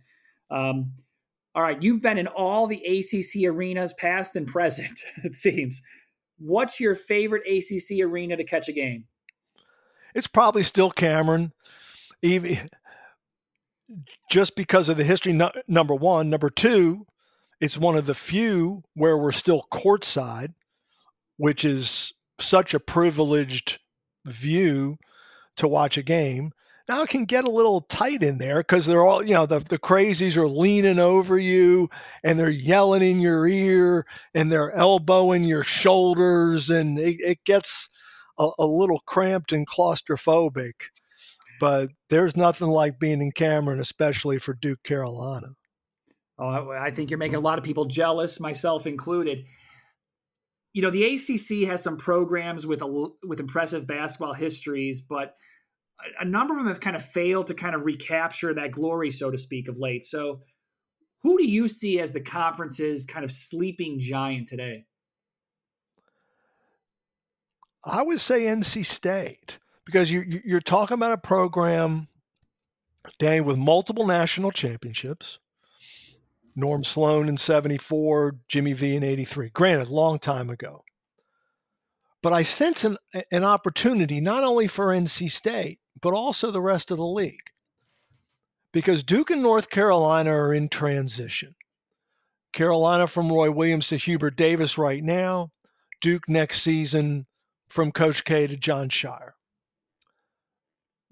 Um, 0.50 0.92
all 1.54 1.62
right, 1.62 1.82
you've 1.82 2.02
been 2.02 2.18
in 2.18 2.26
all 2.26 2.66
the 2.66 2.82
ACC 2.84 3.48
arenas, 3.48 3.94
past 3.94 4.36
and 4.36 4.46
present. 4.46 5.00
It 5.24 5.34
seems. 5.34 5.82
What's 6.38 6.78
your 6.78 6.94
favorite 6.94 7.42
ACC 7.48 8.00
arena 8.00 8.36
to 8.36 8.44
catch 8.44 8.68
a 8.68 8.72
game? 8.72 9.06
It's 10.14 10.28
probably 10.28 10.62
still 10.62 10.90
Cameron, 10.90 11.52
even 12.22 12.70
just 14.30 14.54
because 14.56 14.88
of 14.88 14.96
the 14.96 15.04
history. 15.04 15.38
Number 15.66 15.94
one, 15.94 16.30
number 16.30 16.50
two, 16.50 17.06
it's 17.60 17.76
one 17.76 17.96
of 17.96 18.06
the 18.06 18.14
few 18.14 18.84
where 18.94 19.18
we're 19.18 19.32
still 19.32 19.66
courtside, 19.72 20.54
which 21.38 21.64
is 21.64 22.12
such 22.40 22.74
a 22.74 22.80
privileged 22.80 23.78
view 24.24 24.98
to 25.56 25.68
watch 25.68 25.98
a 25.98 26.02
game. 26.02 26.52
Now 26.88 27.02
it 27.02 27.10
can 27.10 27.26
get 27.26 27.44
a 27.44 27.50
little 27.50 27.82
tight 27.82 28.22
in 28.22 28.38
there 28.38 28.60
because 28.60 28.86
they're 28.86 29.04
all, 29.04 29.22
you 29.22 29.34
know, 29.34 29.44
the, 29.44 29.58
the 29.58 29.78
crazies 29.78 30.36
are 30.36 30.48
leaning 30.48 30.98
over 30.98 31.38
you 31.38 31.90
and 32.24 32.38
they're 32.38 32.48
yelling 32.48 33.02
in 33.02 33.20
your 33.20 33.46
ear 33.46 34.06
and 34.34 34.50
they're 34.50 34.74
elbowing 34.74 35.44
your 35.44 35.62
shoulders 35.62 36.70
and 36.70 36.98
it, 36.98 37.20
it 37.20 37.44
gets 37.44 37.90
a, 38.38 38.48
a 38.58 38.64
little 38.64 39.00
cramped 39.00 39.52
and 39.52 39.68
claustrophobic. 39.68 40.72
But 41.60 41.90
there's 42.08 42.36
nothing 42.36 42.68
like 42.68 42.98
being 42.98 43.20
in 43.20 43.32
Cameron, 43.32 43.80
especially 43.80 44.38
for 44.38 44.54
Duke 44.54 44.82
Carolina. 44.82 45.48
Oh, 46.38 46.70
I 46.70 46.90
think 46.90 47.10
you're 47.10 47.18
making 47.18 47.34
a 47.34 47.40
lot 47.40 47.58
of 47.58 47.64
people 47.64 47.84
jealous, 47.84 48.38
myself 48.38 48.86
included 48.86 49.44
you 50.78 50.82
know 50.82 50.90
the 50.90 51.02
ACC 51.02 51.68
has 51.68 51.82
some 51.82 51.96
programs 51.96 52.64
with 52.64 52.82
a, 52.82 53.08
with 53.26 53.40
impressive 53.40 53.84
basketball 53.84 54.32
histories, 54.32 55.00
but 55.00 55.34
a, 56.20 56.24
number 56.24 56.54
of 56.54 56.60
them 56.60 56.68
have 56.68 56.78
kind 56.78 56.94
of 56.94 57.04
failed 57.04 57.48
to 57.48 57.54
kind 57.54 57.74
of 57.74 57.84
recapture 57.84 58.54
that 58.54 58.70
glory, 58.70 59.10
so 59.10 59.28
to 59.28 59.36
speak, 59.36 59.66
of 59.66 59.76
late. 59.76 60.04
So, 60.04 60.42
who 61.24 61.36
do 61.36 61.44
you 61.44 61.66
see 61.66 61.98
as 61.98 62.12
the 62.12 62.20
conference's 62.20 63.04
kind 63.04 63.24
of 63.24 63.32
sleeping 63.32 63.98
giant 63.98 64.46
today? 64.46 64.84
I 67.84 68.02
would 68.02 68.20
say 68.20 68.42
NC 68.42 68.86
State 68.86 69.58
because 69.84 70.12
you, 70.12 70.42
you're 70.44 70.60
talking 70.60 70.94
about 70.94 71.10
a 71.10 71.18
program 71.18 72.06
Danny 73.18 73.40
with 73.40 73.56
multiple 73.56 74.06
national 74.06 74.52
championships. 74.52 75.40
Norm 76.58 76.82
Sloan 76.82 77.28
in 77.28 77.36
74, 77.36 78.36
Jimmy 78.48 78.72
V 78.72 78.96
in 78.96 79.04
83. 79.04 79.50
Granted, 79.50 79.88
long 79.88 80.18
time 80.18 80.50
ago. 80.50 80.84
But 82.20 82.32
I 82.32 82.42
sense 82.42 82.82
an, 82.84 82.98
an 83.30 83.44
opportunity 83.44 84.20
not 84.20 84.42
only 84.42 84.66
for 84.66 84.88
NC 84.88 85.30
State, 85.30 85.78
but 86.02 86.14
also 86.14 86.50
the 86.50 86.60
rest 86.60 86.90
of 86.90 86.96
the 86.96 87.06
league. 87.06 87.52
Because 88.72 89.04
Duke 89.04 89.30
and 89.30 89.40
North 89.40 89.70
Carolina 89.70 90.34
are 90.34 90.52
in 90.52 90.68
transition. 90.68 91.54
Carolina 92.52 93.06
from 93.06 93.32
Roy 93.32 93.52
Williams 93.52 93.86
to 93.88 93.96
Hubert 93.96 94.36
Davis 94.36 94.76
right 94.76 95.02
now, 95.02 95.52
Duke 96.00 96.28
next 96.28 96.62
season 96.62 97.26
from 97.68 97.92
Coach 97.92 98.24
K 98.24 98.48
to 98.48 98.56
Jon 98.56 98.88
Scheyer. 98.88 99.32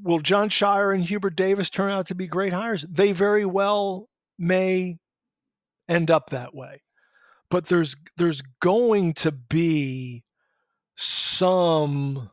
Will 0.03 0.19
Jon 0.19 0.49
Scheyer 0.49 0.93
and 0.93 1.05
Hubert 1.05 1.37
Davis 1.37 1.71
turn 1.71 1.93
out 1.93 2.07
to 2.09 2.17
be 2.17 2.27
great 2.27 2.53
hires? 2.53 2.85
They 2.91 3.13
very 3.13 3.47
well 3.47 4.09
may 4.39 4.99
end 5.89 6.11
up 6.11 6.31
that 6.31 6.55
way. 6.55 6.83
But 7.51 7.67
there's 7.67 7.97
there's 8.17 8.43
going 8.61 9.15
to 9.15 9.33
be 9.33 10.25
some 10.97 12.31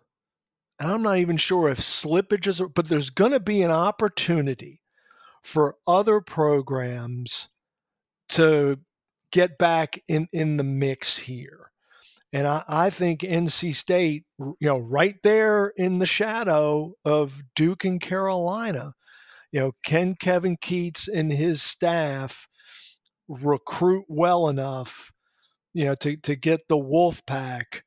and 0.79 0.91
I'm 0.91 1.03
not 1.03 1.17
even 1.17 1.37
sure 1.37 1.69
if 1.69 1.79
slippage 1.79 2.47
is 2.47 2.61
but 2.73 2.89
there's 2.89 3.09
going 3.09 3.31
to 3.31 3.39
be 3.39 3.61
an 3.61 3.71
opportunity 3.71 4.81
for 5.41 5.75
other 5.85 6.21
programs 6.21 7.47
to 8.29 8.79
get 9.31 9.57
back 9.57 10.01
in 10.07 10.27
in 10.31 10.57
the 10.57 10.63
mix 10.63 11.17
here. 11.17 11.71
And 12.31 12.47
I, 12.47 12.63
I 12.67 12.89
think 12.89 13.21
NC 13.21 13.75
State, 13.75 14.23
you 14.39 14.55
know, 14.61 14.79
right 14.79 15.15
there 15.21 15.67
in 15.77 15.99
the 15.99 16.07
shadow 16.07 16.93
of 17.05 17.43
Duke 17.55 17.85
and 17.85 18.01
Carolina, 18.01 18.93
you 19.51 19.59
know, 19.59 19.73
can 19.83 20.15
Kevin 20.15 20.57
Keatts 20.57 21.07
and 21.07 21.31
his 21.31 21.61
staff 21.61 22.47
recruit 23.27 24.05
well 24.07 24.49
enough, 24.49 25.11
you 25.73 25.85
know, 25.85 25.95
to, 25.95 26.17
to 26.17 26.35
get 26.35 26.67
the 26.67 26.77
Wolf 26.77 27.25
Pack 27.25 27.83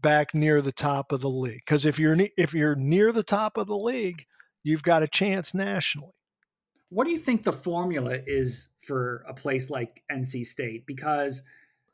back 0.00 0.34
near 0.34 0.60
the 0.60 0.72
top 0.72 1.12
of 1.12 1.20
the 1.20 1.30
league? 1.30 1.60
Because 1.64 1.84
if 1.86 1.98
you're 1.98 2.16
if 2.36 2.54
you're 2.54 2.76
near 2.76 3.12
the 3.12 3.22
top 3.22 3.56
of 3.56 3.66
the 3.66 3.78
league, 3.78 4.24
you've 4.62 4.82
got 4.82 5.02
a 5.02 5.08
chance 5.08 5.54
nationally. 5.54 6.12
What 6.88 7.04
do 7.04 7.10
you 7.10 7.18
think 7.18 7.44
the 7.44 7.52
formula 7.52 8.18
is 8.26 8.68
for 8.80 9.24
a 9.28 9.34
place 9.34 9.70
like 9.70 10.02
NC 10.10 10.44
State? 10.44 10.86
Because– 10.86 11.42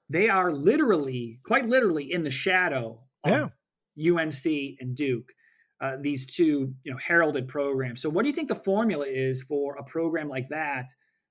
they 0.08 0.28
are 0.28 0.52
literally, 0.52 1.40
quite 1.44 1.66
literally, 1.66 2.12
in 2.12 2.22
the 2.22 2.30
shadow 2.30 3.00
of 3.24 3.50
yeah. 3.96 4.14
UNC 4.14 4.46
and 4.80 4.94
Duke. 4.94 5.32
Uh, 5.80 5.96
these 6.00 6.24
two, 6.24 6.74
you 6.84 6.92
know, 6.92 6.96
heralded 6.96 7.48
programs. 7.48 8.00
So, 8.00 8.08
what 8.08 8.22
do 8.22 8.28
you 8.28 8.34
think 8.34 8.48
the 8.48 8.54
formula 8.54 9.04
is 9.06 9.42
for 9.42 9.76
a 9.76 9.84
program 9.84 10.28
like 10.28 10.48
that 10.48 10.88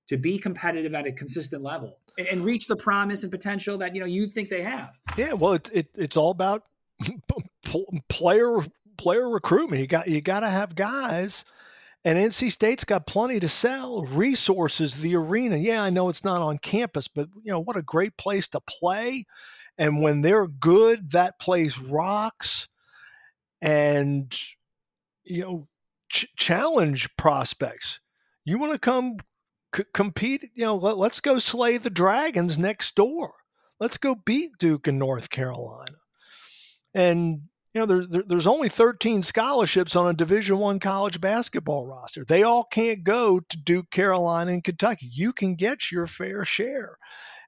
to 0.07 0.17
be 0.17 0.37
competitive 0.37 0.93
at 0.93 1.07
a 1.07 1.11
consistent 1.11 1.63
level 1.63 1.97
and, 2.17 2.27
and 2.27 2.45
reach 2.45 2.67
the 2.67 2.75
promise 2.75 3.23
and 3.23 3.31
potential 3.31 3.77
that 3.79 3.93
you 3.93 3.99
know 3.99 4.07
you 4.07 4.27
think 4.27 4.49
they 4.49 4.63
have? 4.63 4.97
Yeah, 5.17 5.33
well, 5.33 5.53
it, 5.53 5.69
it 5.73 5.87
it's 5.95 6.17
all 6.17 6.31
about 6.31 6.63
player 8.09 8.59
player 8.97 9.29
recruitment. 9.29 9.81
You 9.81 9.87
got 9.87 10.07
you 10.07 10.21
got 10.21 10.41
to 10.41 10.49
have 10.49 10.75
guys 10.75 11.45
and 12.05 12.19
NC 12.19 12.51
State's 12.51 12.83
got 12.83 13.07
plenty 13.07 13.39
to 13.39 13.49
sell, 13.49 14.03
resources, 14.03 14.97
the 14.97 15.15
arena. 15.15 15.57
Yeah, 15.57 15.81
I 15.81 15.89
know 15.89 16.07
it's 16.07 16.23
not 16.23 16.39
on 16.39 16.59
campus, 16.59 17.07
but 17.07 17.27
you 17.41 17.51
know 17.51 17.59
what 17.59 17.77
a 17.77 17.81
great 17.81 18.15
place 18.15 18.47
to 18.49 18.59
play. 18.61 19.25
And 19.79 20.03
when 20.03 20.21
they're 20.21 20.47
good, 20.47 21.11
that 21.11 21.39
place 21.39 21.79
rocks. 21.79 22.67
And 23.59 24.33
you 25.23 25.41
know, 25.41 25.67
ch- 26.09 26.27
challenge 26.37 27.09
prospects. 27.17 27.99
You 28.45 28.59
want 28.59 28.73
to 28.73 28.79
come 28.79 29.17
c- 29.75 29.83
compete? 29.93 30.49
You 30.53 30.65
know, 30.65 30.75
let, 30.75 30.97
let's 30.97 31.19
go 31.19 31.39
slay 31.39 31.77
the 31.77 31.89
dragons 31.89 32.57
next 32.57 32.95
door. 32.95 33.33
Let's 33.79 33.97
go 33.97 34.15
beat 34.15 34.51
Duke 34.57 34.87
in 34.87 34.97
North 34.97 35.29
Carolina. 35.29 35.97
And 36.93 37.41
you 37.75 37.81
know 37.81 37.85
there's 37.85 38.25
there's 38.27 38.47
only 38.47 38.69
13 38.69 39.21
scholarships 39.21 39.95
on 39.95 40.07
a 40.07 40.13
division 40.13 40.57
one 40.57 40.79
college 40.79 41.19
basketball 41.19 41.85
roster 41.85 42.23
they 42.25 42.41
all 42.41 42.63
can't 42.63 43.03
go 43.03 43.41
to 43.41 43.57
duke 43.57 43.91
carolina 43.91 44.53
and 44.53 44.63
kentucky 44.63 45.09
you 45.11 45.33
can 45.33 45.55
get 45.55 45.91
your 45.91 46.07
fair 46.07 46.45
share 46.45 46.97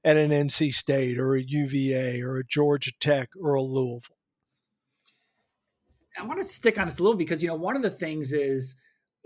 at 0.04 0.18
an 0.18 0.32
nc 0.32 0.74
state 0.74 1.18
or 1.18 1.36
a 1.36 1.42
uva 1.42 2.22
or 2.22 2.40
a 2.40 2.46
georgia 2.46 2.92
tech 3.00 3.30
or 3.42 3.54
a 3.54 3.62
louisville 3.62 4.18
i 6.20 6.26
want 6.26 6.40
to 6.42 6.48
stick 6.48 6.78
on 6.78 6.88
this 6.88 7.00
a 7.00 7.04
little 7.04 7.18
because 7.18 7.42
you 7.42 7.48
know 7.48 7.56
one 7.56 7.78
of 7.78 7.82
the 7.82 7.90
things 7.90 8.34
is 8.34 8.76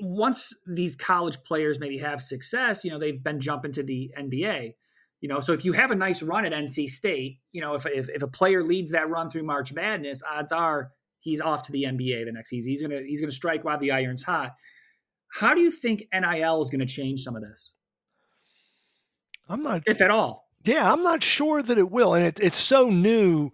once 0.02 0.54
these 0.68 0.96
college 0.96 1.42
players 1.44 1.80
maybe 1.80 1.98
have 1.98 2.22
success 2.22 2.84
you 2.84 2.92
know 2.92 3.00
they've 3.00 3.24
been 3.24 3.40
jumping 3.40 3.72
to 3.72 3.84
the 3.84 4.12
nba 4.18 4.74
you 5.22 5.30
know, 5.30 5.40
so 5.40 5.54
if 5.54 5.64
you 5.64 5.74
have 5.74 5.92
a 5.92 5.96
nice 5.96 6.24
run 6.24 6.46
at 6.46 6.52
NC 6.52 6.90
State, 6.90 7.38
you 7.52 7.62
know, 7.62 7.76
if, 7.76 7.86
if, 7.86 8.10
if 8.10 8.24
a 8.24 8.28
player 8.28 8.64
leads 8.64 8.92
that 8.92 9.08
run 9.08 9.30
through 9.30 9.44
March 9.44 9.72
Madness, 9.72 10.24
odds 10.28 10.52
are 10.52 10.92
he's 11.20 11.40
off 11.40 11.62
to 11.64 11.72
the 11.72 11.84
NBA 11.84 12.26
the 12.26 12.32
next 12.32 12.50
season. 12.50 12.72
He's 12.72 12.82
gonna 12.82 13.02
he's 13.06 13.22
gonna 13.22 13.32
strike 13.32 13.64
while 13.64 13.78
the 13.78 13.92
iron's 13.92 14.24
hot. 14.24 14.56
How 15.32 15.54
do 15.54 15.62
you 15.62 15.70
think 15.70 16.08
NIL 16.12 16.62
is 16.62 16.70
going 16.72 16.86
to 16.86 16.86
change 16.86 17.22
some 17.22 17.36
of 17.36 17.44
this? 17.44 17.74
I'm 19.48 19.62
not, 19.62 19.84
if 19.86 20.02
at 20.02 20.12
all. 20.12 20.50
Yeah, 20.64 20.92
I'm 20.92 21.04
not 21.04 21.24
sure 21.24 21.62
that 21.62 21.78
it 21.78 21.90
will, 21.90 22.16
and 22.16 22.26
it, 22.26 22.40
it's 22.42 22.58
so 22.58 22.90
new, 22.90 23.52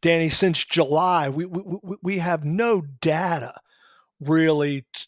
Danny. 0.00 0.28
Since 0.28 0.64
July, 0.64 1.28
we 1.28 1.46
we, 1.46 1.96
we 2.00 2.18
have 2.18 2.44
no 2.44 2.82
data 3.00 3.54
really 4.20 4.82
t- 4.92 5.06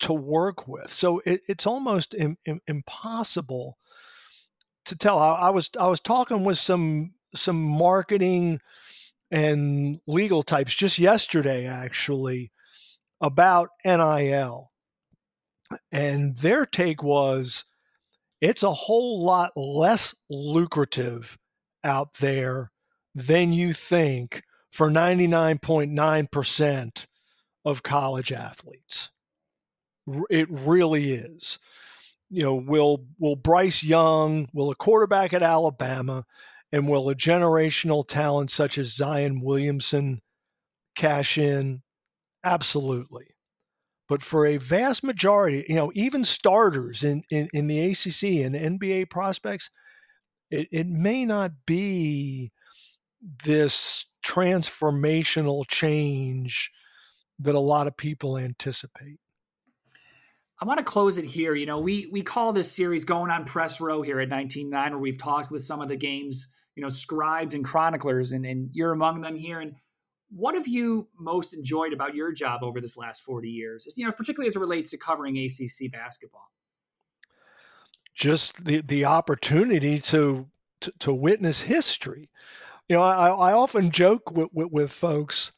to 0.00 0.12
work 0.12 0.68
with, 0.68 0.92
so 0.92 1.20
it, 1.24 1.40
it's 1.48 1.66
almost 1.66 2.14
Im- 2.14 2.38
Im- 2.44 2.60
impossible 2.66 3.78
to 4.86 4.96
tell. 4.96 5.18
I, 5.18 5.34
I, 5.34 5.50
was 5.50 5.70
I 5.78 5.88
was 5.88 6.00
talking 6.00 6.44
with 6.44 6.58
some 6.58 7.12
some 7.34 7.62
marketing 7.62 8.60
and 9.30 10.00
legal 10.06 10.42
types 10.42 10.74
just 10.74 10.98
yesterday, 10.98 11.66
actually, 11.66 12.52
about 13.20 13.70
NIL, 13.84 14.70
and 15.90 16.36
their 16.36 16.66
take 16.66 17.02
was 17.02 17.64
it's 18.40 18.62
a 18.62 18.72
whole 18.72 19.24
lot 19.24 19.52
less 19.56 20.14
lucrative 20.28 21.38
out 21.84 22.14
there 22.14 22.70
than 23.14 23.52
you 23.52 23.72
think 23.72 24.42
for 24.70 24.90
99.9% 24.90 27.06
of 27.64 27.82
college 27.82 28.32
athletes. 28.32 29.10
It 30.30 30.48
really 30.50 31.12
is 31.12 31.58
you 32.28 32.42
know, 32.42 32.54
will 32.54 33.06
will 33.18 33.36
Bryce 33.36 33.82
Young, 33.82 34.48
will 34.52 34.70
a 34.70 34.74
quarterback 34.74 35.32
at 35.32 35.42
Alabama, 35.42 36.24
and 36.72 36.88
will 36.88 37.08
a 37.08 37.14
generational 37.14 38.06
talent 38.06 38.50
such 38.50 38.78
as 38.78 38.94
Zion 38.94 39.40
Williamson 39.40 40.20
cash 40.96 41.38
in? 41.38 41.82
Absolutely. 42.44 43.26
But 44.08 44.22
for 44.22 44.46
a 44.46 44.56
vast 44.56 45.02
majority, 45.02 45.64
you 45.68 45.74
know, 45.74 45.90
even 45.94 46.22
starters 46.22 47.02
in, 47.02 47.24
in, 47.30 47.48
in 47.52 47.66
the 47.66 47.90
ACC 47.90 48.44
and 48.44 48.54
NBA 48.54 49.10
prospects, 49.10 49.68
it, 50.50 50.68
it 50.70 50.86
may 50.86 51.24
not 51.24 51.50
be 51.66 52.52
this 53.44 54.06
transformational 54.24 55.66
change 55.66 56.70
that 57.40 57.56
a 57.56 57.60
lot 57.60 57.88
of 57.88 57.96
people 57.96 58.38
anticipate. 58.38 59.18
I 60.60 60.64
want 60.64 60.78
to 60.78 60.84
close 60.84 61.18
it 61.18 61.24
here. 61.24 61.54
You 61.54 61.66
know, 61.66 61.80
we 61.80 62.08
we 62.10 62.22
call 62.22 62.52
this 62.52 62.70
series 62.70 63.04
going 63.04 63.30
on 63.30 63.44
press 63.44 63.80
row 63.80 64.02
here 64.02 64.20
at 64.20 64.28
19.9, 64.30 64.72
where 64.72 64.98
we've 64.98 65.18
talked 65.18 65.50
with 65.50 65.64
some 65.64 65.80
of 65.80 65.88
the 65.88 65.96
game's, 65.96 66.48
you 66.74 66.82
know, 66.82 66.88
scribes 66.88 67.54
and 67.54 67.64
chroniclers, 67.64 68.32
and, 68.32 68.46
and 68.46 68.70
you're 68.72 68.92
among 68.92 69.20
them 69.20 69.36
here. 69.36 69.60
And 69.60 69.74
what 70.30 70.54
have 70.54 70.66
you 70.66 71.08
most 71.18 71.52
enjoyed 71.52 71.92
about 71.92 72.14
your 72.14 72.32
job 72.32 72.62
over 72.62 72.80
this 72.80 72.96
last 72.96 73.22
40 73.22 73.48
years? 73.48 73.86
You 73.96 74.06
know, 74.06 74.12
particularly 74.12 74.48
as 74.48 74.56
it 74.56 74.60
relates 74.60 74.90
to 74.90 74.96
covering 74.96 75.36
ACC 75.36 75.92
basketball. 75.92 76.50
Just 78.14 78.64
the 78.64 78.80
the 78.80 79.04
opportunity 79.04 80.00
to 80.00 80.48
to, 80.80 80.92
to 81.00 81.12
witness 81.12 81.62
history. 81.62 82.30
You 82.88 82.96
know, 82.96 83.02
I, 83.02 83.28
I 83.28 83.52
often 83.52 83.90
joke 83.90 84.30
with, 84.30 84.48
with, 84.52 84.70
with 84.70 84.92
folks 84.92 85.52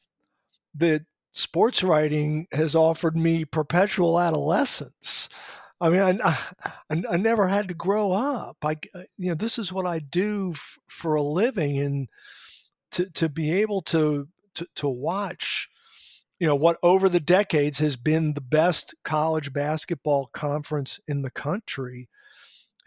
that 0.74 1.04
sports 1.32 1.82
writing 1.82 2.46
has 2.52 2.74
offered 2.74 3.16
me 3.16 3.44
perpetual 3.44 4.18
adolescence. 4.20 5.28
I 5.80 5.88
mean, 5.90 6.00
I, 6.00 6.18
I, 6.24 7.02
I, 7.10 7.16
never 7.16 7.46
had 7.46 7.68
to 7.68 7.74
grow 7.74 8.10
up. 8.10 8.56
I, 8.64 8.76
uh, 8.94 9.02
you 9.16 9.28
know, 9.28 9.34
this 9.34 9.58
is 9.58 9.72
what 9.72 9.86
I 9.86 10.00
do 10.00 10.52
f- 10.52 10.78
for 10.88 11.14
a 11.14 11.22
living, 11.22 11.78
and 11.78 12.08
to 12.92 13.08
to 13.10 13.28
be 13.28 13.52
able 13.52 13.82
to, 13.82 14.26
to 14.54 14.66
to 14.76 14.88
watch, 14.88 15.68
you 16.40 16.48
know, 16.48 16.56
what 16.56 16.78
over 16.82 17.08
the 17.08 17.20
decades 17.20 17.78
has 17.78 17.94
been 17.94 18.34
the 18.34 18.40
best 18.40 18.94
college 19.04 19.52
basketball 19.52 20.30
conference 20.32 20.98
in 21.06 21.22
the 21.22 21.30
country, 21.30 22.08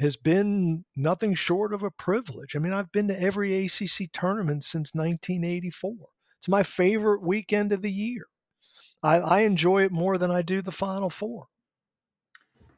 has 0.02 0.18
been 0.18 0.84
nothing 0.96 1.34
short 1.34 1.74
of 1.74 1.84
a 1.84 1.92
privilege. 1.92 2.58
I 2.58 2.60
mean, 2.60 2.74
I've 2.74 2.92
been 2.92 3.08
to 3.08 3.22
every 3.22 3.66
ACC 3.66 4.12
tournament 4.12 4.64
since 4.66 4.94
1984. 4.94 5.96
It's 6.42 6.50
my 6.50 6.64
favorite 6.64 7.22
weekend 7.22 7.72
of 7.72 7.84
the 7.84 7.92
year. 7.92 8.26
I, 9.04 9.20
I 9.20 9.39
enjoy 9.42 9.84
it 9.84 9.92
more 9.92 10.18
than 10.18 10.32
I 10.32 10.42
do 10.42 10.64
the 10.64 10.72
Final 10.72 11.12
Four. 11.12 11.46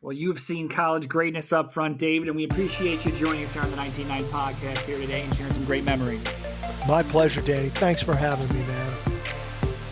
Well, 0.02 0.12
you've 0.12 0.40
seen 0.40 0.68
college 0.68 1.08
greatness 1.08 1.54
up 1.54 1.74
front, 1.74 1.98
David, 1.98 2.28
and 2.28 2.36
we 2.36 2.44
appreciate 2.44 3.06
you 3.06 3.14
joining 3.14 3.46
us 3.46 3.54
here 3.54 3.62
on 3.62 3.72
the 3.72 3.78
199 3.78 4.24
podcast 4.26 4.86
here 4.86 4.98
today 4.98 5.22
and 5.22 5.34
sharing 5.36 5.54
some 5.54 5.64
great 5.64 5.86
memories. 5.86 6.26
My 6.90 7.04
pleasure, 7.04 7.40
Danny. 7.40 7.70
Thanks 7.70 8.04
for 8.04 8.14
having 8.14 8.54
me, 8.54 8.68
man. 8.68 8.88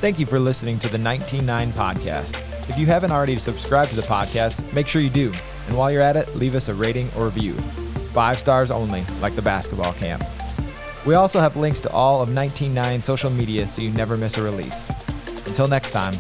Thank 0.02 0.20
you 0.20 0.26
for 0.26 0.38
listening 0.38 0.78
to 0.80 0.90
the 0.90 0.98
199 0.98 1.72
podcast. 1.72 2.68
If 2.68 2.78
you 2.78 2.88
haven't 2.88 3.14
already 3.14 3.38
subscribed 3.38 3.92
to 3.92 3.96
the 3.96 4.02
podcast, 4.02 4.70
make 4.74 4.90
sure 4.90 5.02
you 5.02 5.10
do. 5.10 5.32
And 5.68 5.78
while 5.78 5.90
you're 5.90 6.02
at 6.02 6.18
it, 6.18 6.36
leave 6.36 6.56
us 6.56 6.68
a 6.68 6.74
rating 6.74 7.10
or 7.16 7.24
review. 7.24 7.54
Five 7.54 8.38
stars 8.38 8.70
only, 8.70 9.06
like 9.22 9.38
the 9.38 9.42
basketball 9.42 9.94
camp. 9.94 10.24
We 11.08 11.16
also 11.16 11.39
have 11.39 11.56
links 11.58 11.82
to 11.82 11.91
all 11.91 12.22
of 12.22 12.30
199 12.30 13.02
social 13.02 13.32
media 13.32 13.66
so 13.66 13.82
you 13.82 13.89
never 13.91 14.18
miss 14.18 14.38
a 14.38 14.43
release. 14.43 14.91
Until 15.28 15.68
next 15.68 15.91
time, 15.91 16.14